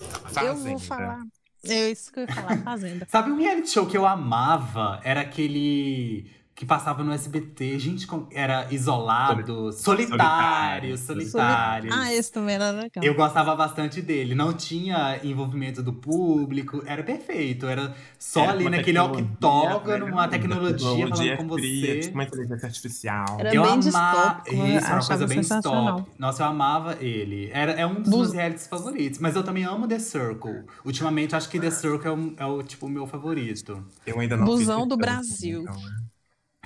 Eu 0.00 0.08
vou 0.54 0.78
Fazenda. 0.78 0.78
falar. 0.80 1.22
É 1.64 1.90
isso 1.90 2.12
que 2.12 2.20
eu 2.20 2.24
ia 2.24 2.34
falar, 2.34 2.58
Fazenda. 2.58 3.06
Sabe 3.10 3.30
um 3.30 3.36
reality 3.36 3.70
show 3.70 3.86
que 3.86 3.96
eu 3.96 4.06
amava? 4.06 5.00
Era 5.02 5.22
aquele 5.22 6.30
que 6.56 6.64
passava 6.64 7.04
no 7.04 7.12
SBT. 7.12 7.78
Gente, 7.78 8.06
era 8.32 8.66
isolado, 8.72 9.70
solitário, 9.74 10.96
Solitário. 10.96 10.96
solitário. 10.98 11.90
Ah, 11.92 12.12
esse 12.14 12.32
também 12.32 12.54
era 12.54 12.70
legal. 12.70 13.02
Eu 13.04 13.14
gostava 13.14 13.54
bastante 13.54 14.00
dele. 14.00 14.34
Não 14.34 14.54
tinha 14.54 15.20
envolvimento 15.22 15.82
do 15.82 15.92
público. 15.92 16.82
Era 16.86 17.02
perfeito. 17.02 17.66
Era 17.66 17.94
só 18.18 18.40
Era 18.44 18.52
ali 18.52 18.64
uma 18.64 18.70
naquele 18.70 18.98
octógono, 18.98 20.06
uma 20.06 20.14
maravilhosa, 20.16 20.28
tecnologia 20.30 21.36
falando 21.36 21.36
com 21.50 21.54
fria, 21.56 21.86
você. 21.94 22.00
Tipo 22.00 22.14
uma 22.14 22.24
inteligência 22.24 22.66
artificial. 22.66 23.36
Era 23.38 23.54
eu 23.54 23.62
bem 23.62 23.72
amava. 23.72 23.78
distópico, 23.80 24.56
eu 24.56 24.66
Isso, 24.66 24.86
era 24.86 24.94
uma 24.94 25.06
coisa 25.06 25.26
bem 25.26 25.42
sensacional. 25.42 25.98
stop. 25.98 26.10
Nossa, 26.18 26.42
eu 26.42 26.46
amava 26.46 26.96
ele. 27.04 27.50
Era, 27.52 27.72
é 27.72 27.86
um 27.86 27.96
dos 28.00 28.08
Bus- 28.10 28.20
meus 28.20 28.32
realities 28.32 28.66
favoritos. 28.66 29.18
Mas 29.18 29.36
eu 29.36 29.44
também 29.44 29.64
amo 29.64 29.86
The 29.86 29.98
Circle. 29.98 30.64
Ultimamente, 30.82 31.36
acho 31.36 31.50
que 31.50 31.60
The 31.60 31.70
Circle 31.70 32.08
é 32.08 32.10
o, 32.10 32.34
é 32.38 32.46
o 32.46 32.62
tipo, 32.62 32.88
meu 32.88 33.06
favorito. 33.06 33.84
Eu 34.06 34.18
ainda 34.20 34.38
não 34.38 34.46
Busão 34.46 34.86
do 34.88 34.96
Brasil. 34.96 35.60
então, 35.60 35.74
né? 35.74 36.05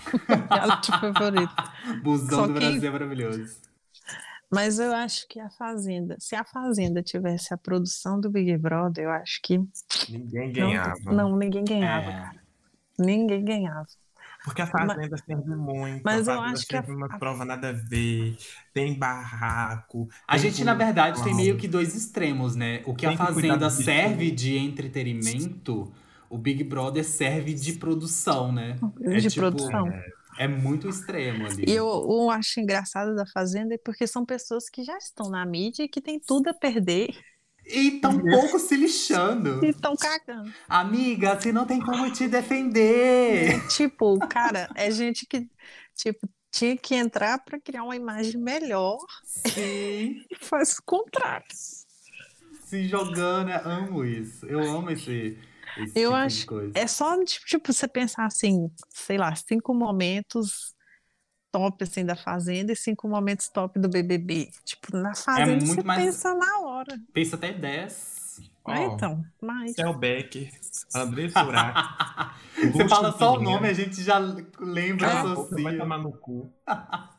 Reality 0.50 0.90
favorito. 1.00 1.54
Busão 2.02 2.38
Só 2.40 2.46
do 2.46 2.54
Brasil 2.54 2.88
é 2.88 2.90
maravilhoso. 2.92 3.56
Mas 4.52 4.78
eu 4.80 4.92
acho 4.94 5.28
que 5.28 5.38
a 5.38 5.48
Fazenda, 5.50 6.16
se 6.18 6.34
a 6.34 6.42
Fazenda 6.44 7.02
tivesse 7.02 7.54
a 7.54 7.56
produção 7.56 8.20
do 8.20 8.28
Big 8.28 8.56
Brother, 8.58 9.04
eu 9.04 9.10
acho 9.10 9.40
que 9.42 9.58
Ninguém 10.08 10.46
não, 10.48 10.52
ganhava. 10.52 11.12
não 11.12 11.36
ninguém 11.36 11.64
ganhava, 11.64 12.10
É. 12.10 12.12
cara. 12.12 12.40
Ninguém 12.98 13.44
ganhava. 13.44 13.86
Porque 14.44 14.62
a 14.62 14.66
Fazenda 14.66 15.16
serve 15.18 15.54
muito. 15.54 16.02
mas 16.02 16.26
a 16.26 16.32
eu 16.32 16.40
acho 16.40 16.66
que 16.66 16.74
a- 16.74 16.80
serve 16.82 16.96
uma 16.96 17.06
a- 17.06 17.18
prova 17.18 17.44
nada 17.44 17.68
a 17.68 17.72
ver. 17.72 18.36
Tem 18.72 18.98
barraco. 18.98 20.08
A 20.26 20.32
tem 20.32 20.40
gente, 20.50 20.64
na 20.64 20.74
verdade, 20.74 21.22
tem 21.22 21.34
meio 21.34 21.56
que 21.58 21.68
dois 21.68 21.94
extremos, 21.94 22.56
né? 22.56 22.82
O 22.86 22.94
que 22.94 23.04
a 23.06 23.10
Tem 23.10 23.18
que 23.18 23.24
cuidar 23.26 23.34
Fazenda 23.34 23.68
do 23.68 23.70
serve 23.70 24.30
de 24.30 24.56
entretenimento, 24.56 25.92
o 26.30 26.38
Big 26.38 26.62
Brother 26.64 27.04
serve 27.04 27.52
de 27.52 27.74
produção, 27.74 28.52
né? 28.52 28.78
É 29.02 29.18
de 29.18 29.28
tipo, 29.28 29.40
produção. 29.40 29.88
É 30.38 30.48
muito 30.48 30.88
extremo 30.88 31.46
ali. 31.46 31.64
E 31.66 31.72
eu, 31.72 31.86
eu 31.86 32.30
acho 32.30 32.60
engraçado 32.60 33.14
da 33.14 33.26
Fazenda 33.26 33.74
é 33.74 33.78
porque 33.78 34.06
são 34.06 34.24
pessoas 34.24 34.70
que 34.70 34.82
já 34.84 34.96
estão 34.96 35.28
na 35.28 35.44
mídia 35.44 35.82
e 35.82 35.88
que 35.88 36.00
tem 36.00 36.18
tudo 36.18 36.48
a 36.48 36.54
perder 36.54 37.10
E 37.66 38.00
tão 38.00 38.18
pouco 38.18 38.58
se 38.58 38.74
lixando. 38.76 39.62
e 39.64 39.68
estão 39.70 39.94
cagando. 39.96 40.50
Amiga, 40.68 41.38
você 41.38 41.52
não 41.52 41.66
tem 41.66 41.80
como 41.80 42.10
te 42.12 42.26
defender. 42.28 43.60
tipo, 43.68 44.18
cara, 44.28 44.68
é 44.76 44.90
gente 44.90 45.26
que 45.26 45.46
tipo, 45.94 46.26
tinha 46.50 46.76
que 46.76 46.94
entrar 46.94 47.38
para 47.44 47.60
criar 47.60 47.82
uma 47.84 47.96
imagem 47.96 48.40
melhor 48.40 48.98
Sim, 49.24 50.24
e 50.30 50.36
faz 50.40 50.78
o 50.78 50.82
contrário. 50.84 51.46
se 52.64 52.86
jogando. 52.88 53.50
eu 53.50 53.60
Amo 53.70 54.04
isso. 54.04 54.46
Eu 54.46 54.60
amo 54.70 54.90
esse, 54.90 55.36
esse 55.78 55.98
Eu 55.98 56.10
tipo 56.10 56.14
acho- 56.14 56.36
de 56.38 56.46
coisa. 56.46 56.72
É 56.74 56.86
só 56.86 57.24
tipo, 57.24 57.46
tipo, 57.46 57.72
você 57.72 57.86
pensar 57.88 58.24
assim, 58.26 58.70
sei 58.88 59.18
lá, 59.18 59.34
cinco 59.34 59.74
momentos 59.74 60.74
top 61.52 61.82
assim 61.82 62.04
da 62.04 62.14
Fazenda 62.14 62.72
e 62.72 62.76
cinco 62.76 63.08
momentos 63.08 63.48
top 63.48 63.78
do 63.78 63.88
BBB. 63.88 64.50
Tipo, 64.64 64.96
na 64.96 65.14
Fazenda 65.14 65.64
muito 65.64 65.66
você 65.66 65.82
mais- 65.82 66.02
pensa 66.04 66.34
na 66.34 66.60
hora. 66.60 66.98
Pensa 67.12 67.36
até 67.36 67.52
10. 67.52 68.20
Ó, 68.64 68.70
Ah, 68.72 68.82
então, 68.84 69.24
mas 69.40 69.74
Céu 69.74 69.94
Becker, 69.94 70.50
André 70.94 71.28
Surak. 71.30 71.74
Você 72.72 72.88
fala 72.88 73.10
só 73.16 73.34
o 73.36 73.40
nome, 73.42 73.68
a 73.68 73.72
gente 73.72 74.02
já 74.02 74.18
lembra, 74.60 75.08
Cala 75.08 75.32
a 75.32 75.34
boca, 75.34 75.62
vai 75.62 75.76
tomar 75.78 75.98
no 75.98 76.12
cu. 76.12 76.52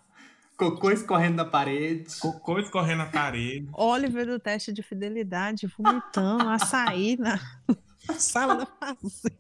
Cocô 0.56 0.92
escorrendo 0.92 1.38
na 1.38 1.46
parede. 1.46 2.16
Cocô 2.20 2.60
escorrendo 2.60 3.00
na 3.00 3.06
parede. 3.08 3.68
Oliver 3.74 4.28
do 4.28 4.40
teste 4.40 4.72
de 4.72 4.84
fidelidade, 4.84 5.66
vomitando, 5.66 6.48
açaí 6.50 7.18
na 7.18 7.40
sala 8.18 8.56
da 8.56 8.66
fazenda. 8.66 9.38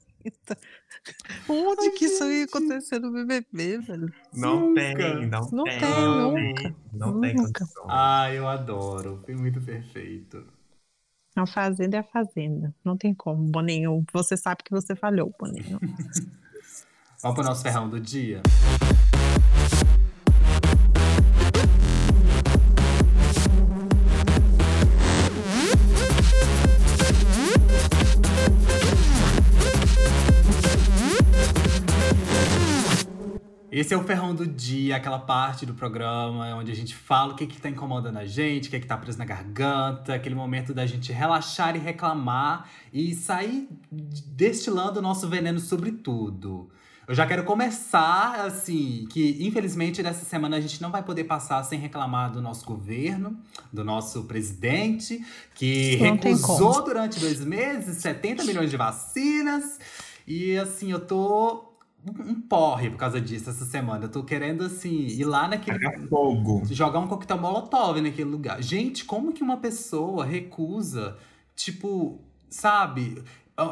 Onde 1.49 1.81
Ai, 1.85 1.89
que 1.91 2.05
isso 2.05 2.23
ia 2.25 2.41
gente. 2.41 2.49
acontecer 2.49 2.99
no 2.99 3.11
BBB, 3.11 3.79
velho? 3.79 4.13
Não 4.33 4.67
Nunca. 4.69 4.81
tem, 4.95 5.27
não, 5.27 5.49
Não 5.51 5.63
tem. 5.63 5.79
tem, 5.79 5.89
não 5.89 6.31
nunca. 6.31 6.61
tem, 6.61 6.75
Não 6.93 7.21
tem 7.21 7.35
Nunca. 7.35 7.59
condição. 7.59 7.85
Ah, 7.89 8.31
eu 8.31 8.47
adoro. 8.47 9.21
Foi 9.25 9.33
muito 9.35 9.59
perfeito. 9.61 10.45
A 11.35 11.47
fazenda 11.47 11.97
é 11.97 11.99
a 12.01 12.03
fazenda. 12.03 12.75
Não 12.83 12.95
tem 12.97 13.13
como, 13.15 13.43
Boninho. 13.49 14.03
Você 14.13 14.37
sabe 14.37 14.63
que 14.63 14.71
você 14.71 14.95
falhou, 14.95 15.33
Boninho. 15.39 15.79
Vamos 17.23 17.35
pro 17.35 17.43
nosso 17.43 17.63
ferrão 17.63 17.89
do 17.89 17.99
dia? 17.99 18.41
Esse 33.71 33.93
é 33.93 33.97
o 33.97 34.03
ferrão 34.03 34.35
do 34.35 34.45
dia, 34.45 34.97
aquela 34.97 35.17
parte 35.17 35.65
do 35.65 35.73
programa 35.73 36.53
onde 36.55 36.69
a 36.69 36.75
gente 36.75 36.93
fala 36.93 37.31
o 37.31 37.35
que, 37.37 37.47
que 37.47 37.61
tá 37.61 37.69
incomodando 37.69 38.17
a 38.17 38.25
gente, 38.25 38.67
o 38.67 38.71
que, 38.71 38.81
que 38.81 38.85
tá 38.85 38.97
preso 38.97 39.17
na 39.17 39.23
garganta, 39.23 40.13
aquele 40.13 40.35
momento 40.35 40.73
da 40.73 40.85
gente 40.85 41.13
relaxar 41.13 41.73
e 41.77 41.79
reclamar 41.79 42.69
e 42.91 43.15
sair 43.15 43.69
destilando 43.89 44.99
o 44.99 45.01
nosso 45.01 45.29
veneno 45.29 45.57
sobre 45.57 45.93
tudo. 45.93 46.69
Eu 47.07 47.15
já 47.15 47.25
quero 47.25 47.45
começar, 47.45 48.45
assim, 48.45 49.07
que 49.09 49.37
infelizmente 49.39 50.03
nessa 50.03 50.25
semana 50.25 50.57
a 50.57 50.61
gente 50.61 50.81
não 50.81 50.91
vai 50.91 51.01
poder 51.01 51.23
passar 51.23 51.63
sem 51.63 51.79
reclamar 51.79 52.29
do 52.29 52.41
nosso 52.41 52.65
governo, 52.65 53.39
do 53.71 53.85
nosso 53.85 54.25
presidente, 54.25 55.25
que 55.55 55.95
Não 55.95 56.17
recusou 56.17 56.83
durante 56.83 57.21
dois 57.21 57.39
meses 57.39 57.99
70 57.99 58.43
milhões 58.43 58.69
de 58.69 58.75
vacinas. 58.75 59.79
E 60.27 60.57
assim, 60.57 60.91
eu 60.91 60.99
tô 60.99 61.70
um 62.05 62.41
porre 62.41 62.89
por 62.89 62.97
causa 62.97 63.19
disso 63.21 63.49
essa 63.49 63.65
semana. 63.65 64.05
Eu 64.05 64.09
tô 64.09 64.23
querendo, 64.23 64.63
assim, 64.63 65.05
ir 65.07 65.23
lá 65.23 65.47
naquele. 65.47 66.07
Fogo. 66.07 66.63
Jogar 66.65 66.99
um 66.99 67.07
coquetel 67.07 67.37
molotov 67.39 67.99
naquele 68.01 68.29
lugar. 68.29 68.61
Gente, 68.61 69.05
como 69.05 69.31
que 69.33 69.43
uma 69.43 69.57
pessoa 69.57 70.25
recusa, 70.25 71.17
tipo, 71.55 72.19
sabe? 72.49 73.23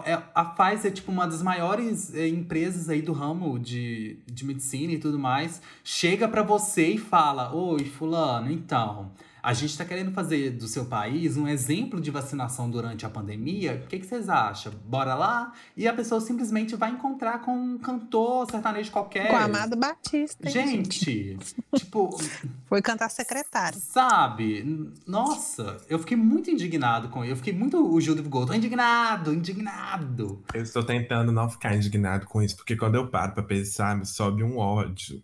É- 0.05 0.11
é- 0.11 0.23
A 0.35 0.45
Pfizer 0.45 0.91
é 0.91 0.93
tipo 0.93 1.11
uma 1.11 1.25
das 1.25 1.41
maiores 1.41 2.13
é, 2.13 2.27
empresas 2.27 2.89
aí 2.89 3.01
do 3.01 3.13
ramo 3.13 3.57
de, 3.57 4.19
de 4.27 4.45
medicina 4.45 4.93
e 4.93 4.99
tudo 4.99 5.17
mais. 5.17 5.61
Chega 5.83 6.27
pra 6.27 6.43
você 6.43 6.89
e 6.89 6.97
fala: 6.97 7.53
Oi, 7.55 7.85
Fulano, 7.85 8.51
então, 8.51 9.11
a 9.41 9.53
gente 9.53 9.77
tá 9.77 9.85
querendo 9.85 10.11
fazer 10.11 10.51
do 10.51 10.67
seu 10.67 10.85
país 10.85 11.37
um 11.37 11.47
exemplo 11.47 11.99
de 11.99 12.11
vacinação 12.11 12.69
durante 12.69 13.05
a 13.05 13.09
pandemia. 13.09 13.81
O 13.83 13.87
que, 13.87 13.99
que 13.99 14.05
vocês 14.05 14.29
acham? 14.29 14.73
Bora 14.85 15.15
lá? 15.15 15.53
E 15.75 15.87
a 15.87 15.93
pessoa 15.93 16.21
simplesmente 16.21 16.75
vai 16.75 16.91
encontrar 16.91 17.39
com 17.39 17.51
um 17.51 17.77
cantor 17.77 18.49
sertanejo 18.49 18.91
qualquer. 18.91 19.29
Com 19.29 19.35
a 19.35 19.43
Amado 19.43 19.75
Batista, 19.75 20.47
hein, 20.47 20.53
Gente, 20.53 21.37
tipo, 21.75 22.09
Foi 22.67 22.81
cantar 22.81 23.09
secretário. 23.09 23.79
Sabe? 23.79 24.93
Nossa, 25.07 25.77
eu 25.89 25.99
fiquei 25.99 26.17
muito 26.17 26.51
indignado 26.51 27.09
com 27.09 27.23
ele. 27.23 27.33
Eu 27.33 27.37
fiquei 27.37 27.53
muito 27.53 27.93
o 27.93 27.99
Gil 27.99 28.15
do 28.15 28.23
Vigor. 28.23 28.45
Tô 28.45 28.53
indignado, 28.53 29.33
indignado. 29.33 30.43
Eu 30.53 30.61
estou 30.61 30.83
tentando 30.83 31.31
não 31.31 31.49
ficar 31.49 31.75
indignado 31.75 32.25
com 32.27 32.41
isso, 32.41 32.55
porque 32.55 32.75
quando 32.75 32.95
eu 32.95 33.07
paro 33.07 33.33
pra 33.33 33.43
pensar, 33.43 33.97
me 33.97 34.05
sobe 34.05 34.43
um 34.43 34.57
ódio 34.57 35.21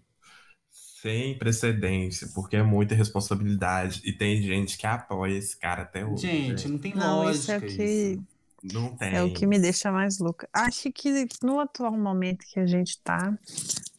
sem 1.06 1.38
precedência, 1.38 2.28
porque 2.34 2.56
é 2.56 2.64
muita 2.64 2.96
responsabilidade. 2.96 4.02
E 4.04 4.12
tem 4.12 4.42
gente 4.42 4.76
que 4.76 4.88
apoia 4.88 5.38
esse 5.38 5.56
cara 5.56 5.84
até 5.84 6.04
hoje. 6.04 6.22
Gente, 6.24 6.68
não 6.68 6.80
tem 6.80 6.96
Não, 6.96 7.24
lógica 7.24 7.38
isso 7.38 7.52
é 7.52 7.58
o 7.58 7.62
que 7.62 7.84
isso. 7.84 8.24
Não 8.64 8.98
tem. 8.98 9.16
é 9.16 9.24
o 9.24 9.32
que 9.32 9.46
me 9.46 9.60
deixa 9.60 9.92
mais 9.92 10.18
louca. 10.18 10.50
Acho 10.52 10.92
que 10.92 11.28
no 11.44 11.60
atual 11.60 11.92
momento 11.92 12.44
que 12.52 12.60
a 12.60 12.66
gente 12.66 13.00
tá, 13.04 13.38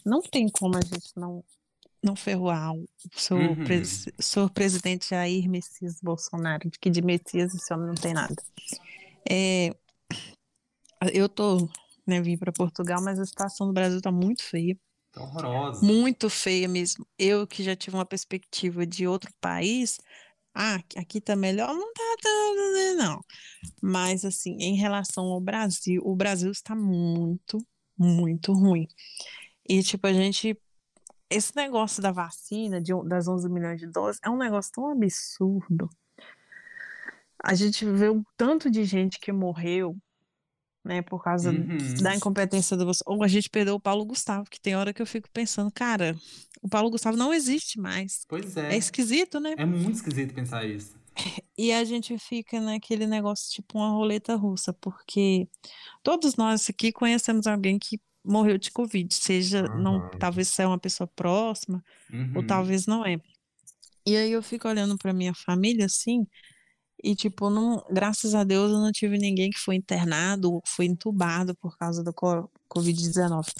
não 0.04 0.20
tem 0.20 0.48
como 0.48 0.76
a 0.76 0.80
gente 0.80 1.12
não 1.14 1.44
não 2.02 2.14
ferroar 2.14 2.72
o 2.72 2.86
seu, 3.16 3.36
Uhum. 3.38 3.64
pres- 3.64 4.06
seu 4.18 4.48
presidente 4.48 5.10
Jair 5.10 5.48
Messias 5.48 6.00
Bolsonaro, 6.00 6.68
de 6.70 6.78
que 6.78 6.88
de 6.90 7.02
Messias 7.02 7.52
esse 7.54 7.72
homem 7.74 7.86
não 7.88 7.94
tem 7.94 8.14
nada. 8.14 8.34
É, 9.28 9.70
eu 11.12 11.28
tô, 11.28 11.68
né, 12.06 12.20
vim 12.20 12.36
para 12.36 12.52
Portugal, 12.52 13.02
mas 13.02 13.18
a 13.18 13.24
situação 13.24 13.66
do 13.66 13.72
Brasil 13.72 14.00
tá 14.00 14.12
muito 14.12 14.42
feia. 14.44 14.76
Tá 15.16 15.22
horrorosa. 15.22 15.84
muito 15.84 16.28
feia 16.28 16.68
mesmo. 16.68 17.06
Eu 17.18 17.46
que 17.46 17.62
já 17.62 17.74
tive 17.74 17.96
uma 17.96 18.04
perspectiva 18.04 18.86
de 18.86 19.06
outro 19.06 19.32
país, 19.40 19.98
ah, 20.54 20.76
aqui 20.96 21.22
tá 21.22 21.34
melhor, 21.34 21.72
não 21.72 21.92
tá, 21.94 22.16
tá, 22.22 22.94
não. 22.96 23.20
Mas 23.82 24.26
assim, 24.26 24.56
em 24.60 24.76
relação 24.76 25.24
ao 25.24 25.40
Brasil, 25.40 26.02
o 26.04 26.14
Brasil 26.14 26.50
está 26.50 26.74
muito, 26.74 27.58
muito 27.96 28.52
ruim. 28.52 28.86
E 29.66 29.82
tipo, 29.82 30.06
a 30.06 30.12
gente 30.12 30.58
esse 31.30 31.56
negócio 31.56 32.02
da 32.02 32.12
vacina, 32.12 32.80
de, 32.80 32.92
das 33.08 33.26
11 33.26 33.48
milhões 33.48 33.80
de 33.80 33.86
doses, 33.86 34.20
é 34.22 34.30
um 34.30 34.36
negócio 34.36 34.70
tão 34.72 34.90
absurdo. 34.90 35.88
A 37.42 37.54
gente 37.54 37.84
vê 37.84 38.08
o 38.08 38.24
tanto 38.36 38.70
de 38.70 38.84
gente 38.84 39.18
que 39.18 39.32
morreu, 39.32 39.96
né, 40.86 41.02
por 41.02 41.22
causa 41.22 41.50
Uhum. 41.50 41.94
da 42.02 42.14
incompetência 42.14 42.76
do 42.76 42.84
Bolsonaro. 42.84 43.18
Ou 43.18 43.24
a 43.24 43.28
gente 43.28 43.50
perdeu 43.50 43.74
o 43.74 43.80
Paulo 43.80 44.04
Gustavo, 44.04 44.48
que 44.48 44.60
tem 44.60 44.74
hora 44.76 44.92
que 44.94 45.02
eu 45.02 45.06
fico 45.06 45.28
pensando, 45.32 45.70
cara, 45.70 46.16
o 46.62 46.68
Paulo 46.68 46.90
Gustavo 46.90 47.16
não 47.16 47.34
existe 47.34 47.78
mais. 47.78 48.24
Pois 48.28 48.56
É 48.56 48.74
é. 48.74 48.76
esquisito, 48.76 49.38
né? 49.40 49.54
É 49.58 49.66
muito 49.66 49.96
esquisito 49.96 50.32
pensar 50.34 50.64
isso. 50.64 50.94
E 51.56 51.72
a 51.72 51.82
gente 51.84 52.16
fica 52.18 52.60
naquele 52.60 53.06
negócio 53.06 53.50
tipo 53.50 53.78
uma 53.78 53.88
roleta 53.90 54.34
russa, 54.36 54.72
porque 54.72 55.48
todos 56.02 56.36
nós 56.36 56.68
aqui 56.68 56.92
conhecemos 56.92 57.46
alguém 57.46 57.78
que 57.78 57.98
morreu 58.22 58.58
de 58.58 58.70
Covid, 58.70 59.14
seja, 59.14 59.62
não, 59.62 59.94
Uhum. 60.00 60.10
talvez 60.18 60.48
seja 60.48 60.68
uma 60.68 60.78
pessoa 60.78 61.06
próxima, 61.06 61.82
ou 62.34 62.40
Uhum. 62.42 62.46
talvez 62.46 62.86
não 62.86 63.04
é. 63.06 63.18
E 64.06 64.16
aí 64.16 64.30
eu 64.30 64.42
fico 64.42 64.68
olhando 64.68 64.96
para 64.98 65.12
minha 65.12 65.32
família 65.34 65.86
assim, 65.86 66.26
e 67.02 67.14
tipo, 67.14 67.50
não, 67.50 67.84
graças 67.90 68.34
a 68.34 68.42
Deus 68.44 68.70
eu 68.70 68.78
não 68.78 68.90
tive 68.92 69.18
ninguém 69.18 69.50
que 69.50 69.58
foi 69.58 69.74
internado 69.76 70.52
ou 70.54 70.62
foi 70.66 70.86
entubado 70.86 71.54
por 71.56 71.76
causa 71.78 72.02
do 72.02 72.12
co- 72.12 72.50
Covid-19. 72.68 73.52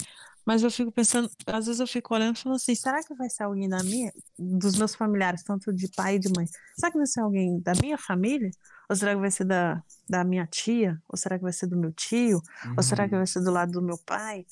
Mas 0.45 0.63
eu 0.63 0.71
fico 0.71 0.91
pensando, 0.91 1.29
às 1.45 1.65
vezes 1.65 1.81
eu 1.81 1.87
fico 1.87 2.13
olhando 2.15 2.37
e 2.37 2.39
falando 2.39 2.55
assim, 2.55 2.73
será 2.73 3.03
que 3.03 3.13
vai 3.15 3.29
ser 3.29 3.43
alguém 3.43 3.67
da 3.67 3.83
minha, 3.83 4.13
dos 4.39 4.77
meus 4.77 4.95
familiares, 4.95 5.43
tanto 5.43 5.73
de 5.73 5.89
pai 5.89 6.15
e 6.15 6.19
de 6.19 6.29
mãe? 6.35 6.45
Será 6.77 6.89
que 6.91 6.97
vai 6.97 7.05
ser 7.07 7.19
alguém 7.19 7.59
da 7.59 7.73
minha 7.81 7.97
família? 7.97 8.49
Ou 8.89 8.95
será 8.95 9.13
que 9.13 9.19
vai 9.19 9.29
ser 9.29 9.43
da, 9.43 9.83
da 10.07 10.23
minha 10.23 10.47
tia? 10.47 10.97
Ou 11.09 11.17
será 11.17 11.37
que 11.37 11.43
vai 11.43 11.51
ser 11.51 11.67
do 11.67 11.75
meu 11.77 11.91
tio? 11.91 12.41
Ou 12.77 12.81
será 12.83 13.09
que 13.09 13.13
Uhum. 13.13 13.19
vai 13.19 13.27
ser 13.27 13.41
do 13.43 13.51
lado 13.51 13.73
do 13.73 13.81
meu 13.81 13.97
pai? 14.05 14.45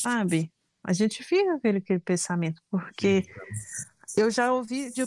Sabe? 0.00 0.50
A 0.82 0.94
gente 0.94 1.22
fica 1.22 1.44
com 1.44 1.56
aquele, 1.58 1.78
aquele 1.78 2.00
pensamento, 2.00 2.62
porque 2.70 3.26
eu 4.16 4.30
já 4.30 4.50
ouvi 4.52 4.90
de 4.92 5.04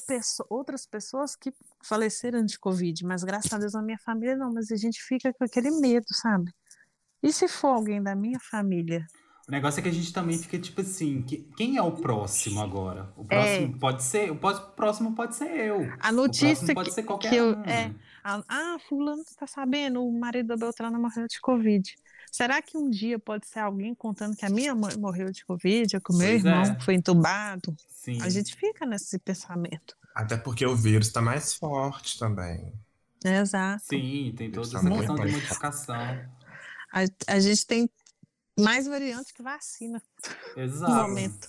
outras 0.49 0.85
pessoas 0.85 1.35
que 1.35 1.51
faleceram 1.83 2.43
de 2.45 2.57
Covid, 2.59 3.05
mas 3.05 3.23
graças 3.23 3.51
a 3.53 3.57
Deus 3.57 3.73
na 3.73 3.81
minha 3.81 3.97
família 3.99 4.35
não, 4.35 4.51
mas 4.53 4.71
a 4.71 4.75
gente 4.75 5.01
fica 5.01 5.33
com 5.33 5.43
aquele 5.43 5.71
medo, 5.71 6.05
sabe? 6.11 6.51
E 7.23 7.31
se 7.33 7.47
for 7.47 7.69
alguém 7.69 8.01
da 8.01 8.15
minha 8.15 8.39
família? 8.39 9.05
O 9.47 9.51
negócio 9.51 9.79
é 9.79 9.83
que 9.83 9.87
a 9.87 9.93
gente 9.93 10.11
também 10.11 10.37
fica 10.37 10.59
tipo 10.59 10.81
assim, 10.81 11.21
que- 11.21 11.37
quem 11.55 11.77
é 11.77 11.81
o 11.81 11.93
próximo 11.93 12.59
agora? 12.61 13.13
O 13.15 13.23
É. 13.23 13.25
próximo 13.27 13.79
pode 13.79 14.03
ser, 14.03 14.29
o 14.31 14.35
próximo 14.75 15.15
pode 15.15 15.35
ser 15.35 15.49
eu. 15.49 15.89
A 16.01 16.11
notícia 16.11 16.73
pode 16.73 16.89
que, 16.89 16.95
ser 16.95 17.03
qualquer 17.03 17.29
que 17.29 17.35
eu. 17.37 17.55
um. 17.57 17.63
É, 17.63 17.93
a- 18.23 18.43
ah, 18.49 18.77
fulano 18.89 19.21
está 19.21 19.47
sabendo, 19.47 20.03
o 20.05 20.19
marido 20.19 20.47
da 20.47 20.57
Beltrana 20.57 20.99
morreu 20.99 21.27
de 21.27 21.39
Covid. 21.39 21.95
Será 22.29 22.61
que 22.61 22.77
um 22.77 22.89
dia 22.89 23.17
pode 23.17 23.47
ser 23.47 23.59
alguém 23.59 23.95
contando 23.95 24.35
que 24.35 24.45
a 24.45 24.49
minha 24.49 24.75
mãe 24.75 24.95
morreu 24.97 25.31
de 25.31 25.45
Covid, 25.45 25.95
ou 25.95 26.01
que 26.01 26.13
o 26.13 26.17
meu 26.17 26.27
Pois 26.27 26.43
irmão 26.45 26.61
é. 26.63 26.79
foi 26.81 26.95
entubado? 26.95 27.73
Sim. 27.87 28.21
A 28.21 28.27
gente 28.29 28.53
fica 28.53 28.85
nesse 28.85 29.17
pensamento. 29.17 29.95
Até 30.17 30.35
porque 30.35 30.65
o 30.65 30.75
vírus 30.75 31.11
tá 31.11 31.21
mais 31.21 31.53
forte 31.53 32.17
também. 32.17 32.73
Exato. 33.23 33.83
Sim, 33.87 34.33
tem 34.35 34.49
toda 34.51 34.65
essa 34.67 34.81
Muito 34.81 34.97
questão 35.01 35.15
de 35.15 35.31
modificação. 35.31 35.95
A, 36.91 37.01
a 37.35 37.39
gente 37.39 37.67
tem 37.67 37.87
mais 38.59 38.87
variantes 38.87 39.31
que 39.31 39.43
vacina 39.43 40.01
no 40.55 40.63
Exato. 40.63 40.91
momento. 40.91 41.47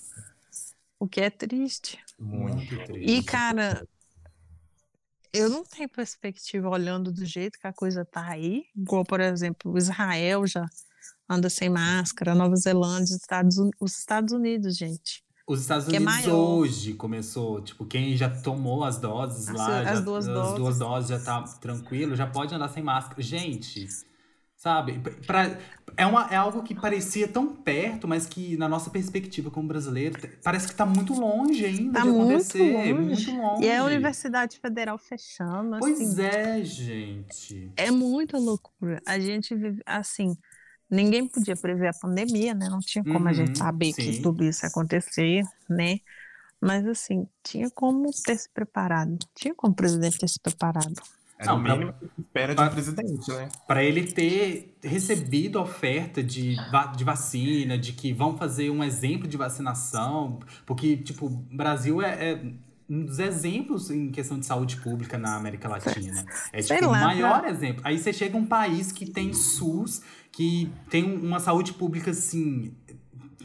O 1.00 1.08
que 1.08 1.18
é 1.22 1.30
triste. 1.30 1.98
Muito. 2.18 2.76
Triste. 2.84 3.10
E, 3.10 3.22
cara, 3.22 3.88
eu 5.32 5.48
não 5.48 5.64
tenho 5.64 5.88
perspectiva 5.88 6.68
olhando 6.68 7.10
do 7.10 7.24
jeito 7.24 7.58
que 7.58 7.66
a 7.66 7.72
coisa 7.72 8.04
tá 8.04 8.26
aí. 8.28 8.64
Igual, 8.76 9.02
por 9.02 9.20
exemplo, 9.20 9.72
o 9.72 9.78
Israel 9.78 10.46
já 10.46 10.66
anda 11.26 11.48
sem 11.48 11.70
máscara, 11.70 12.34
Nova 12.34 12.56
Zelândia, 12.56 13.14
os 13.14 13.22
Estados, 13.22 13.56
Uni- 13.56 13.72
os 13.80 13.98
Estados 13.98 14.32
Unidos, 14.34 14.76
gente. 14.76 15.24
Os 15.48 15.62
Estados 15.62 15.86
que 15.88 15.96
é 15.96 15.98
Unidos 15.98 16.14
maior. 16.26 16.36
hoje 16.36 16.92
começou, 16.92 17.62
tipo, 17.62 17.84
quem 17.86 18.14
já 18.16 18.28
tomou 18.28 18.84
as 18.84 18.98
doses 18.98 19.48
As- 19.48 19.56
lá, 19.56 19.78
as 19.80 19.84
já- 19.98 20.00
duas 20.00 20.28
as 20.28 20.34
doses. 20.34 20.54
duas 20.56 20.78
doses 20.78 21.08
já 21.08 21.18
tá 21.18 21.42
tranquilo, 21.58 22.14
já 22.14 22.26
pode 22.26 22.54
andar 22.54 22.68
sem 22.68 22.82
máscara. 22.82 23.22
Gente, 23.22 23.86
Sabe? 24.60 24.98
Pra, 25.24 25.56
é, 25.96 26.04
uma, 26.04 26.26
é 26.32 26.34
algo 26.34 26.64
que 26.64 26.74
parecia 26.74 27.28
tão 27.28 27.46
perto, 27.46 28.08
mas 28.08 28.26
que, 28.26 28.56
na 28.56 28.68
nossa 28.68 28.90
perspectiva 28.90 29.52
como 29.52 29.68
brasileiro, 29.68 30.18
parece 30.42 30.66
que 30.66 30.72
está 30.72 30.84
muito 30.84 31.12
longe 31.14 31.64
ainda 31.64 32.00
Tá 32.00 32.04
de 32.04 32.10
muito 32.10 32.28
acontecer. 32.32 32.72
longe. 32.72 32.92
Muito 32.92 33.30
longe. 33.40 33.62
E 33.64 33.68
é 33.68 33.76
a 33.76 33.84
Universidade 33.84 34.58
Federal 34.58 34.98
fechando, 34.98 35.76
Pois 35.78 36.00
assim. 36.00 36.20
é, 36.22 36.64
gente. 36.64 37.70
É 37.76 37.92
muita 37.92 38.36
loucura. 38.36 39.00
A 39.06 39.16
gente 39.20 39.54
vive, 39.54 39.80
assim, 39.86 40.36
ninguém 40.90 41.26
podia 41.28 41.56
prever 41.56 41.88
a 41.88 41.94
pandemia, 41.94 42.54
né? 42.54 42.68
Não 42.70 42.80
tinha 42.80 43.04
como 43.06 43.28
a 43.28 43.32
Uhum, 43.32 43.34
gente 43.34 43.58
saber 43.58 43.94
que 43.94 44.12
sim. 44.12 44.20
tudo 44.22 44.44
isso 44.44 44.64
ia 44.64 44.68
acontecer, 44.68 45.44
né? 45.68 45.98
Mas, 46.60 46.86
assim, 46.86 47.28
tinha 47.42 47.70
como 47.70 48.10
ter 48.24 48.36
se 48.38 48.50
preparado. 48.52 49.18
Tinha 49.34 49.54
como 49.54 49.72
o 49.72 49.76
presidente 49.76 50.18
ter 50.18 50.28
se 50.28 50.40
preparado. 50.40 50.94
Era 51.38 51.52
Não, 51.52 51.60
o 51.60 51.62
pra- 51.62 51.76
mínimo 51.76 51.92
que 51.94 52.20
espera 52.20 52.52
de 52.54 52.62
um 52.64 52.68
presidente, 52.68 53.28
né? 53.32 53.48
Para 53.66 53.84
ele 53.84 54.12
ter 54.12 54.76
recebido 54.82 55.58
a 55.58 55.62
oferta 55.62 56.20
de, 56.22 56.56
de 56.96 57.04
vacina, 57.04 57.78
de 57.78 57.92
que 57.92 58.12
vão 58.12 58.36
fazer 58.36 58.70
um 58.70 58.82
exemplo 58.82 59.28
de 59.28 59.36
vacinação, 59.36 60.40
porque, 60.66 60.96
tipo, 60.96 61.26
o 61.26 61.30
Brasil 61.30 62.02
é, 62.02 62.32
é 62.32 62.54
um 62.88 63.04
dos 63.04 63.18
exemplos 63.18 63.90
em 63.90 64.10
questão 64.10 64.38
de 64.38 64.46
saúde 64.46 64.76
pública 64.80 65.18
na 65.18 65.36
América 65.36 65.68
Latina. 65.68 66.24
É 66.52 66.62
tipo 66.62 66.86
o 66.86 66.90
maior 66.90 67.44
exemplo. 67.46 67.82
Aí 67.84 67.98
você 67.98 68.12
chega 68.12 68.36
a 68.36 68.40
um 68.40 68.46
país 68.46 68.90
que 68.90 69.04
tem 69.10 69.32
SUS, 69.34 70.00
que 70.32 70.72
tem 70.88 71.04
um- 71.04 71.20
uma 71.26 71.38
saúde 71.38 71.74
pública, 71.74 72.10
assim, 72.12 72.74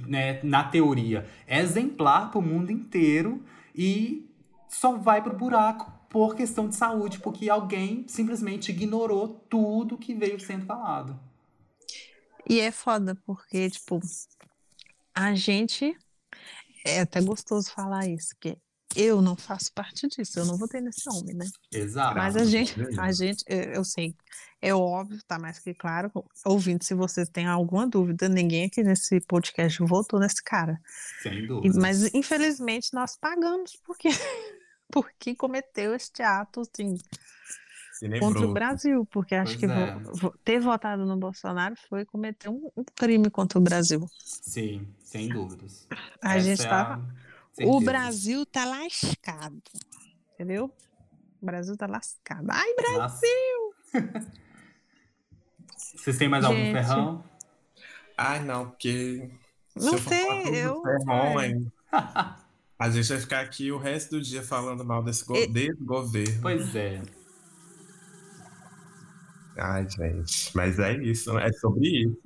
né, 0.08 0.42
na 0.44 0.64
teoria, 0.64 1.28
exemplar 1.48 2.32
para 2.32 2.40
o 2.40 2.42
mundo 2.42 2.72
inteiro 2.72 3.44
e 3.76 4.30
só 4.70 4.98
vai 4.98 5.22
pro 5.22 5.36
buraco 5.36 5.92
por 6.10 6.36
questão 6.36 6.70
de 6.70 6.76
saúde, 6.76 7.20
porque 7.20 7.50
alguém 7.50 8.06
simplesmente 8.08 8.72
ignorou 8.72 9.28
tudo 9.50 9.98
que 9.98 10.14
veio 10.14 10.40
sendo 10.40 10.66
falado. 10.66 11.20
E 12.48 12.60
é 12.60 12.72
foda, 12.72 13.18
porque, 13.26 13.70
tipo, 13.70 14.00
a 15.14 15.34
gente. 15.34 15.98
É 16.86 17.00
até 17.00 17.22
gostoso 17.22 17.72
falar 17.72 18.08
isso, 18.08 18.36
que 18.40 18.58
eu 18.96 19.22
não 19.22 19.36
faço 19.36 19.72
parte 19.74 20.08
disso, 20.08 20.40
eu 20.40 20.46
não 20.46 20.58
votei 20.58 20.82
nesse 20.82 21.10
homem, 21.10 21.36
né? 21.36 21.46
Exato. 21.72 22.16
Mas 22.18 22.36
a 22.36 22.46
gente, 22.46 22.76
a 22.98 23.04
a 23.04 23.12
gente, 23.12 23.44
eu 23.48 23.84
sei, 23.84 24.16
é 24.62 24.74
óbvio, 24.74 25.20
tá 25.28 25.38
mais 25.40 25.60
que 25.60 25.74
claro. 25.74 26.12
Ouvindo, 26.46 26.84
se 26.84 26.94
vocês 26.94 27.28
têm 27.30 27.46
alguma 27.48 27.88
dúvida, 27.88 28.30
ninguém 28.30 28.66
aqui 28.66 28.84
nesse 28.84 29.20
podcast 29.22 29.82
votou 29.84 30.20
nesse 30.20 30.42
cara. 30.44 30.80
Sem 31.22 31.46
dúvida. 31.46 31.80
Mas, 31.80 32.14
infelizmente, 32.14 32.90
nós 32.94 33.18
pagamos 33.18 33.76
porque, 33.86 34.08
porque 34.92 35.36
cometeu 35.36 35.94
este 35.96 36.22
ato, 36.22 36.62
assim, 36.62 36.98
contra 38.20 38.48
o. 38.48 38.54
Brasil. 38.54 39.06
Porque 39.12 39.36
acho 39.36 39.58
Pois 39.58 39.60
que 39.60 39.66
é. 39.66 39.96
vo- 40.00 40.34
ter 40.44 40.60
votado 40.60 41.06
no 41.06 41.18
Bolsonaro 41.18 41.76
foi 41.90 42.06
cometer 42.06 42.50
um, 42.50 42.70
um 42.76 42.84
crime 42.96 43.30
contra 43.30 43.60
o 43.60 43.62
Brasil. 43.62 44.08
Sim, 44.24 44.88
sem 45.04 45.30
dúvidas. 45.30 45.88
A 46.22 46.38
Essa 46.38 46.46
gente 46.46 46.62
é 46.66 46.70
tava. 47.56 47.70
O 47.70 47.74
certeza. 47.74 47.92
Brasil 47.92 48.46
tá 48.46 48.66
lascado. 48.66 49.62
Entendeu? 50.34 50.72
O 51.42 51.46
Brasil 51.46 51.76
tá 51.78 51.86
lascado. 51.88 52.48
Ai, 52.50 52.74
Brasil! 52.76 53.74
Vocês 55.96 56.18
têm 56.18 56.28
mais 56.28 56.44
algum 56.44 56.58
Gente. 56.58 56.74
ferrão? 56.74 57.24
Ai, 58.18 58.44
não, 58.44 58.70
porque. 58.70 59.30
se 59.78 59.86
Não 59.86 59.94
eu 59.94 59.98
falar 60.00 60.16
sei, 60.18 60.38
tudo 60.44 60.52
do 60.52 60.56
eu- 60.58 60.82
Ferron, 60.84 61.40
é. 61.42 61.48
hein, 61.48 61.72
A 62.80 62.90
gente 62.90 63.08
vai 63.08 63.20
ficar 63.20 63.40
aqui 63.42 63.72
o 63.72 63.78
resto 63.78 64.12
do 64.18 64.22
dia 64.22 64.44
falando 64.44 64.84
mal 64.84 65.02
desse, 65.04 65.24
go 65.24 65.36
E- 65.38 65.48
desse 65.48 65.82
governo. 65.84 66.42
Pois 66.42 66.76
é. 66.76 67.02
Ai, 69.58 69.88
gente. 69.90 70.52
Mas 70.56 70.80
é 70.80 70.98
isso, 70.98 71.38
é 71.38 71.52
sobre 71.54 71.88
isso. 71.88 72.22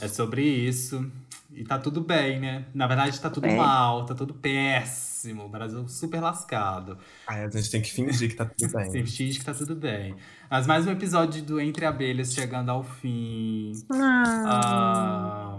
É 0.00 0.08
sobre 0.08 0.42
isso. 0.42 1.10
E 1.58 1.64
tá 1.64 1.76
tudo 1.76 2.00
bem, 2.00 2.38
né? 2.38 2.66
Na 2.72 2.86
verdade, 2.86 3.18
tá 3.20 3.28
tudo 3.28 3.46
É. 3.46 3.56
mal, 3.56 4.04
tá 4.06 4.14
tudo 4.14 4.32
péssimo. 4.32 5.44
O 5.44 5.48
Brasil 5.48 5.88
super 5.88 6.20
lascado. 6.20 6.96
Aí 7.26 7.42
a 7.42 7.50
gente 7.50 7.68
tem 7.68 7.82
que 7.82 7.92
fingir 7.92 8.28
que 8.30 8.36
tá 8.36 8.44
tudo 8.44 8.70
bem. 8.78 8.90
Sem 8.92 9.04
finge 9.04 9.40
que 9.40 9.44
tá 9.44 9.52
tudo 9.52 9.74
bem. 9.74 10.14
Mas 10.48 10.68
mais 10.68 10.86
um 10.86 10.90
episódio 10.92 11.42
do 11.42 11.60
Entre 11.60 11.84
Abelhas 11.84 12.32
chegando 12.32 12.68
ao 12.70 12.84
fim. 12.84 13.72
Ah, 13.92 14.44
Ah, 14.46 15.58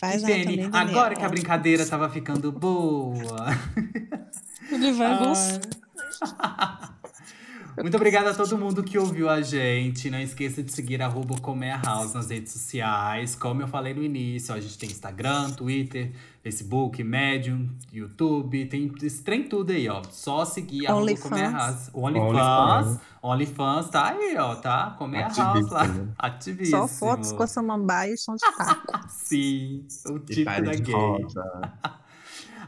Faz 0.00 0.22
que 0.24 0.44
Daniel. 0.44 0.70
Agora 0.72 1.14
que 1.14 1.22
a 1.24 1.28
brincadeira 1.28 1.86
tava 1.86 2.08
ficando 2.10 2.50
boa. 2.50 3.46
ele 4.72 4.92
vai 4.92 5.12
Ah. 5.14 5.18
gostar. 5.24 6.96
Muito 7.82 7.94
obrigada 7.94 8.30
a 8.30 8.34
todo 8.34 8.56
mundo 8.56 8.82
que 8.82 8.98
ouviu 8.98 9.28
a 9.28 9.42
gente. 9.42 10.08
Não 10.08 10.18
esqueça 10.18 10.62
de 10.62 10.72
seguir 10.72 11.02
arroba 11.02 11.38
Comer 11.38 11.78
House 11.84 12.14
nas 12.14 12.30
redes 12.30 12.52
sociais. 12.52 13.34
Como 13.34 13.60
eu 13.60 13.68
falei 13.68 13.92
no 13.92 14.02
início, 14.02 14.54
a 14.54 14.58
gente 14.58 14.78
tem 14.78 14.88
Instagram, 14.88 15.50
Twitter, 15.50 16.10
Facebook, 16.42 17.04
Medium, 17.04 17.68
YouTube. 17.92 18.64
Tem 18.66 18.90
esse 19.02 19.22
trem 19.22 19.46
tudo 19.46 19.72
aí, 19.72 19.88
ó. 19.88 20.02
Só 20.10 20.46
seguir 20.46 20.86
arroba. 20.86 21.16
Comer 21.16 21.52
House. 21.52 21.90
O 21.92 22.00
OnlyFans. 22.00 22.98
OnlyFans. 23.22 23.90
Tá 23.90 24.08
aí, 24.08 24.36
ó, 24.38 24.54
tá? 24.54 24.94
Comer 24.98 25.28
House 25.36 25.70
lá. 25.70 25.84
Ativíssimo. 26.18 26.78
Só 26.78 26.88
fotos 26.88 27.30
com 27.32 27.42
a 27.42 27.46
samambaia 27.46 28.14
e 28.14 28.16
som 28.16 28.36
de 28.36 28.56
taco. 28.56 29.00
Sim, 29.08 29.86
o 30.08 30.18
tipo 30.18 30.44
da 30.44 30.74
gay. 30.74 30.94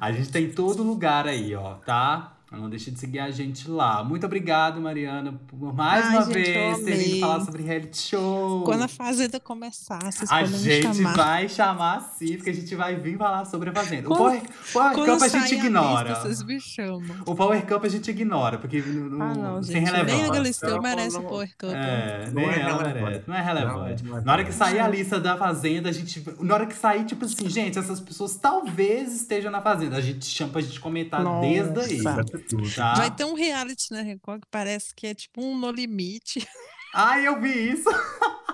A 0.00 0.12
gente 0.12 0.30
tem 0.30 0.48
todo 0.48 0.84
lugar 0.84 1.26
aí, 1.26 1.56
ó, 1.56 1.74
tá? 1.74 2.37
Não 2.50 2.70
deixe 2.70 2.90
de 2.90 2.98
seguir 2.98 3.18
a 3.18 3.30
gente 3.30 3.70
lá. 3.70 4.02
Muito 4.02 4.24
obrigado, 4.24 4.80
Mariana, 4.80 5.38
por 5.48 5.72
mais 5.74 6.06
Ai, 6.06 6.12
uma 6.16 6.24
gente, 6.24 6.34
vez 6.34 6.78
ter 6.82 6.96
vindo 6.96 7.20
falar 7.20 7.44
sobre 7.44 7.62
reality 7.62 7.98
show. 7.98 8.64
Quando 8.64 8.82
a 8.84 8.88
Fazenda 8.88 9.38
começar, 9.38 9.98
vocês 10.10 10.30
A 10.32 10.44
gente 10.44 10.82
chamar. 10.96 11.14
vai 11.14 11.48
chamar 11.48 12.00
sim, 12.16 12.36
porque 12.36 12.48
a 12.48 12.54
gente 12.54 12.74
vai 12.74 12.96
vir 12.96 13.18
falar 13.18 13.44
sobre 13.44 13.68
a 13.68 13.72
Fazenda. 13.74 14.08
O 14.08 14.16
Quando- 14.16 14.40
Power, 14.40 14.42
Power 14.72 14.92
Quando 14.94 15.06
Camp 15.06 15.22
a 15.22 15.28
gente 15.28 15.40
lista, 15.42 15.54
ignora. 15.56 16.14
vocês 16.14 16.42
me 16.42 16.58
chamam. 16.58 17.16
O 17.26 17.34
Power 17.34 17.66
Camp 17.66 17.84
a 17.84 17.88
gente 17.88 18.10
ignora, 18.10 18.56
porque 18.56 18.80
no- 18.80 19.22
Ah, 19.22 19.34
não, 19.34 19.62
sem 19.62 19.74
gente. 19.80 19.84
Nem 19.84 19.92
a 19.92 19.96
relevância. 20.04 20.32
Galisteu 20.32 20.70
Não, 20.70 20.80
merece 20.82 21.16
não. 21.18 21.24
o 21.26 21.28
Power 21.28 21.48
Cup. 21.58 21.70
É, 21.70 22.30
Não 22.32 22.34
nem 22.34 22.44
é 22.50 22.60
ela 22.60 22.78
relevante. 22.78 23.02
merece. 23.04 23.24
Não 23.28 23.34
é 23.36 23.42
relevante. 23.42 24.04
Não, 24.04 24.10
não 24.12 24.18
é 24.18 24.20
na 24.22 24.32
hora 24.32 24.44
que 24.44 24.52
sair 24.52 24.78
a 24.80 24.88
lista 24.88 25.20
da 25.20 25.36
Fazenda, 25.36 25.90
a 25.90 25.92
gente. 25.92 26.24
Na 26.40 26.54
hora 26.54 26.64
que 26.66 26.74
sair, 26.74 27.04
tipo 27.04 27.26
assim, 27.26 27.46
gente, 27.50 27.78
essas 27.78 28.00
pessoas 28.00 28.36
talvez 28.36 29.12
estejam 29.14 29.50
na 29.52 29.60
Fazenda. 29.60 29.96
A 29.96 30.00
gente 30.00 30.24
chama 30.24 30.52
pra 30.52 30.60
gente 30.62 30.80
comentar 30.80 31.22
Nossa. 31.22 31.46
desde 31.46 31.78
aí. 31.80 32.37
Vai 32.38 32.38
ter 32.38 32.48
tudo. 32.48 32.74
Tá? 32.74 32.94
Vai 32.94 33.14
ter 33.14 33.24
um 33.24 33.34
reality 33.34 33.90
na 33.90 34.02
Record 34.02 34.42
que 34.42 34.48
parece 34.50 34.94
que 34.94 35.06
é 35.06 35.14
tipo 35.14 35.42
um 35.42 35.58
No 35.58 35.70
Limite. 35.70 36.46
Ai, 36.94 37.26
eu 37.26 37.40
vi 37.40 37.72
isso. 37.72 37.88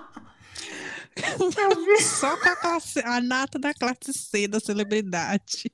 Só 2.21 2.37
com 2.37 2.49
a, 2.49 2.57
classe, 2.57 2.99
a 3.01 3.21
nata 3.21 3.59
da 3.59 3.73
classe 3.73 4.13
C 4.13 4.49
da 4.49 4.59
celebridade. 4.59 5.71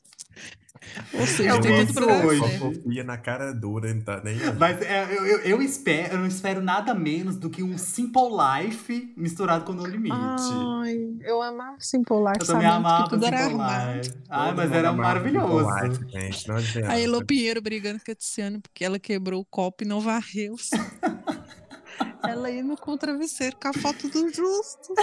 Ou 1.13 1.27
seja, 1.27 1.51
Eu 1.51 1.61
tem 1.61 1.77
vi 1.77 1.87
tudo 1.93 2.07
pra 2.07 2.17
dar 2.17 2.29
certo. 2.49 3.05
Na 3.05 3.17
cara 3.19 3.53
dura, 3.53 3.93
não 3.93 4.01
tá 4.01 4.21
nem. 4.25 4.37
Mas 4.59 4.81
é, 4.83 5.05
eu, 5.05 5.27
eu, 5.27 5.39
eu 5.41 5.63
espero, 5.63 6.15
eu 6.15 6.19
não 6.19 6.27
espero 6.27 6.63
nada 6.63 6.95
menos 6.95 7.37
do 7.37 7.51
que 7.51 7.63
um 7.63 7.77
Simple 7.77 8.23
Life 8.31 9.13
misturado 9.17 9.65
com 9.65 9.73
No 9.73 9.87
Limite. 9.87 10.15
Ai, 10.15 11.17
eu 11.21 11.43
amava 11.43 11.77
Simple 11.79 12.17
Life, 12.17 12.41
eu 12.41 12.47
também 12.47 12.67
amava 12.67 13.05
que 13.05 13.11
tudo 13.11 13.27
era 13.27 13.39
Simple 13.39 13.61
armado. 13.61 13.97
Life. 13.99 14.15
Ai, 14.29 14.55
mas 14.55 14.73
era 14.73 14.93
maravilhoso. 14.93 15.69
Life, 15.69 16.09
gente, 16.09 16.49
não 16.49 16.57
adianta. 16.57 16.93
A 16.93 17.01
Elo 17.01 17.25
Pinheiro 17.25 17.61
brigando 17.61 18.01
com 18.05 18.11
a 18.11 18.15
Tiziane 18.15 18.59
porque 18.61 18.85
ela 18.85 18.99
quebrou 18.99 19.41
o 19.41 19.45
copo 19.45 19.85
e 19.85 19.87
não 19.87 20.01
varreu. 20.01 20.57
ela 22.27 22.51
indo 22.51 22.77
com 22.77 22.93
o 22.93 22.99
travesseiro 22.99 23.57
com 23.61 23.69
a 23.69 23.73
foto 23.73 24.09
do 24.09 24.33
Justo. 24.33 24.95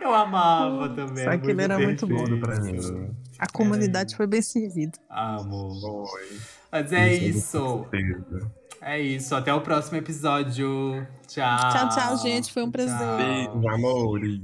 Eu 0.00 0.14
amava 0.14 0.88
também. 0.90 1.24
Só 1.24 1.36
que 1.36 1.50
ele 1.50 1.62
era 1.62 1.78
muito 1.78 2.06
bom. 2.06 2.38
pra 2.38 2.60
mim. 2.60 2.78
A 3.40 3.46
comunidade 3.48 4.14
foi 4.14 4.26
bem 4.26 4.42
servida. 4.42 4.98
Amo. 5.08 6.06
Foi. 6.06 6.38
Mas 6.70 6.92
é 6.92 7.14
Isso, 7.14 7.86
certeza. 7.90 8.52
É 8.82 9.00
isso. 9.00 9.34
Até 9.34 9.52
o 9.52 9.62
próximo 9.62 9.96
episódio. 9.96 11.06
Tchau. 11.26 11.70
Tchau, 11.70 11.88
tchau, 11.88 12.16
gente. 12.18 12.52
Foi 12.52 12.62
um 12.62 12.70
prazer. 12.70 12.98
Beijo, 13.16 13.68
amores. 13.68 14.40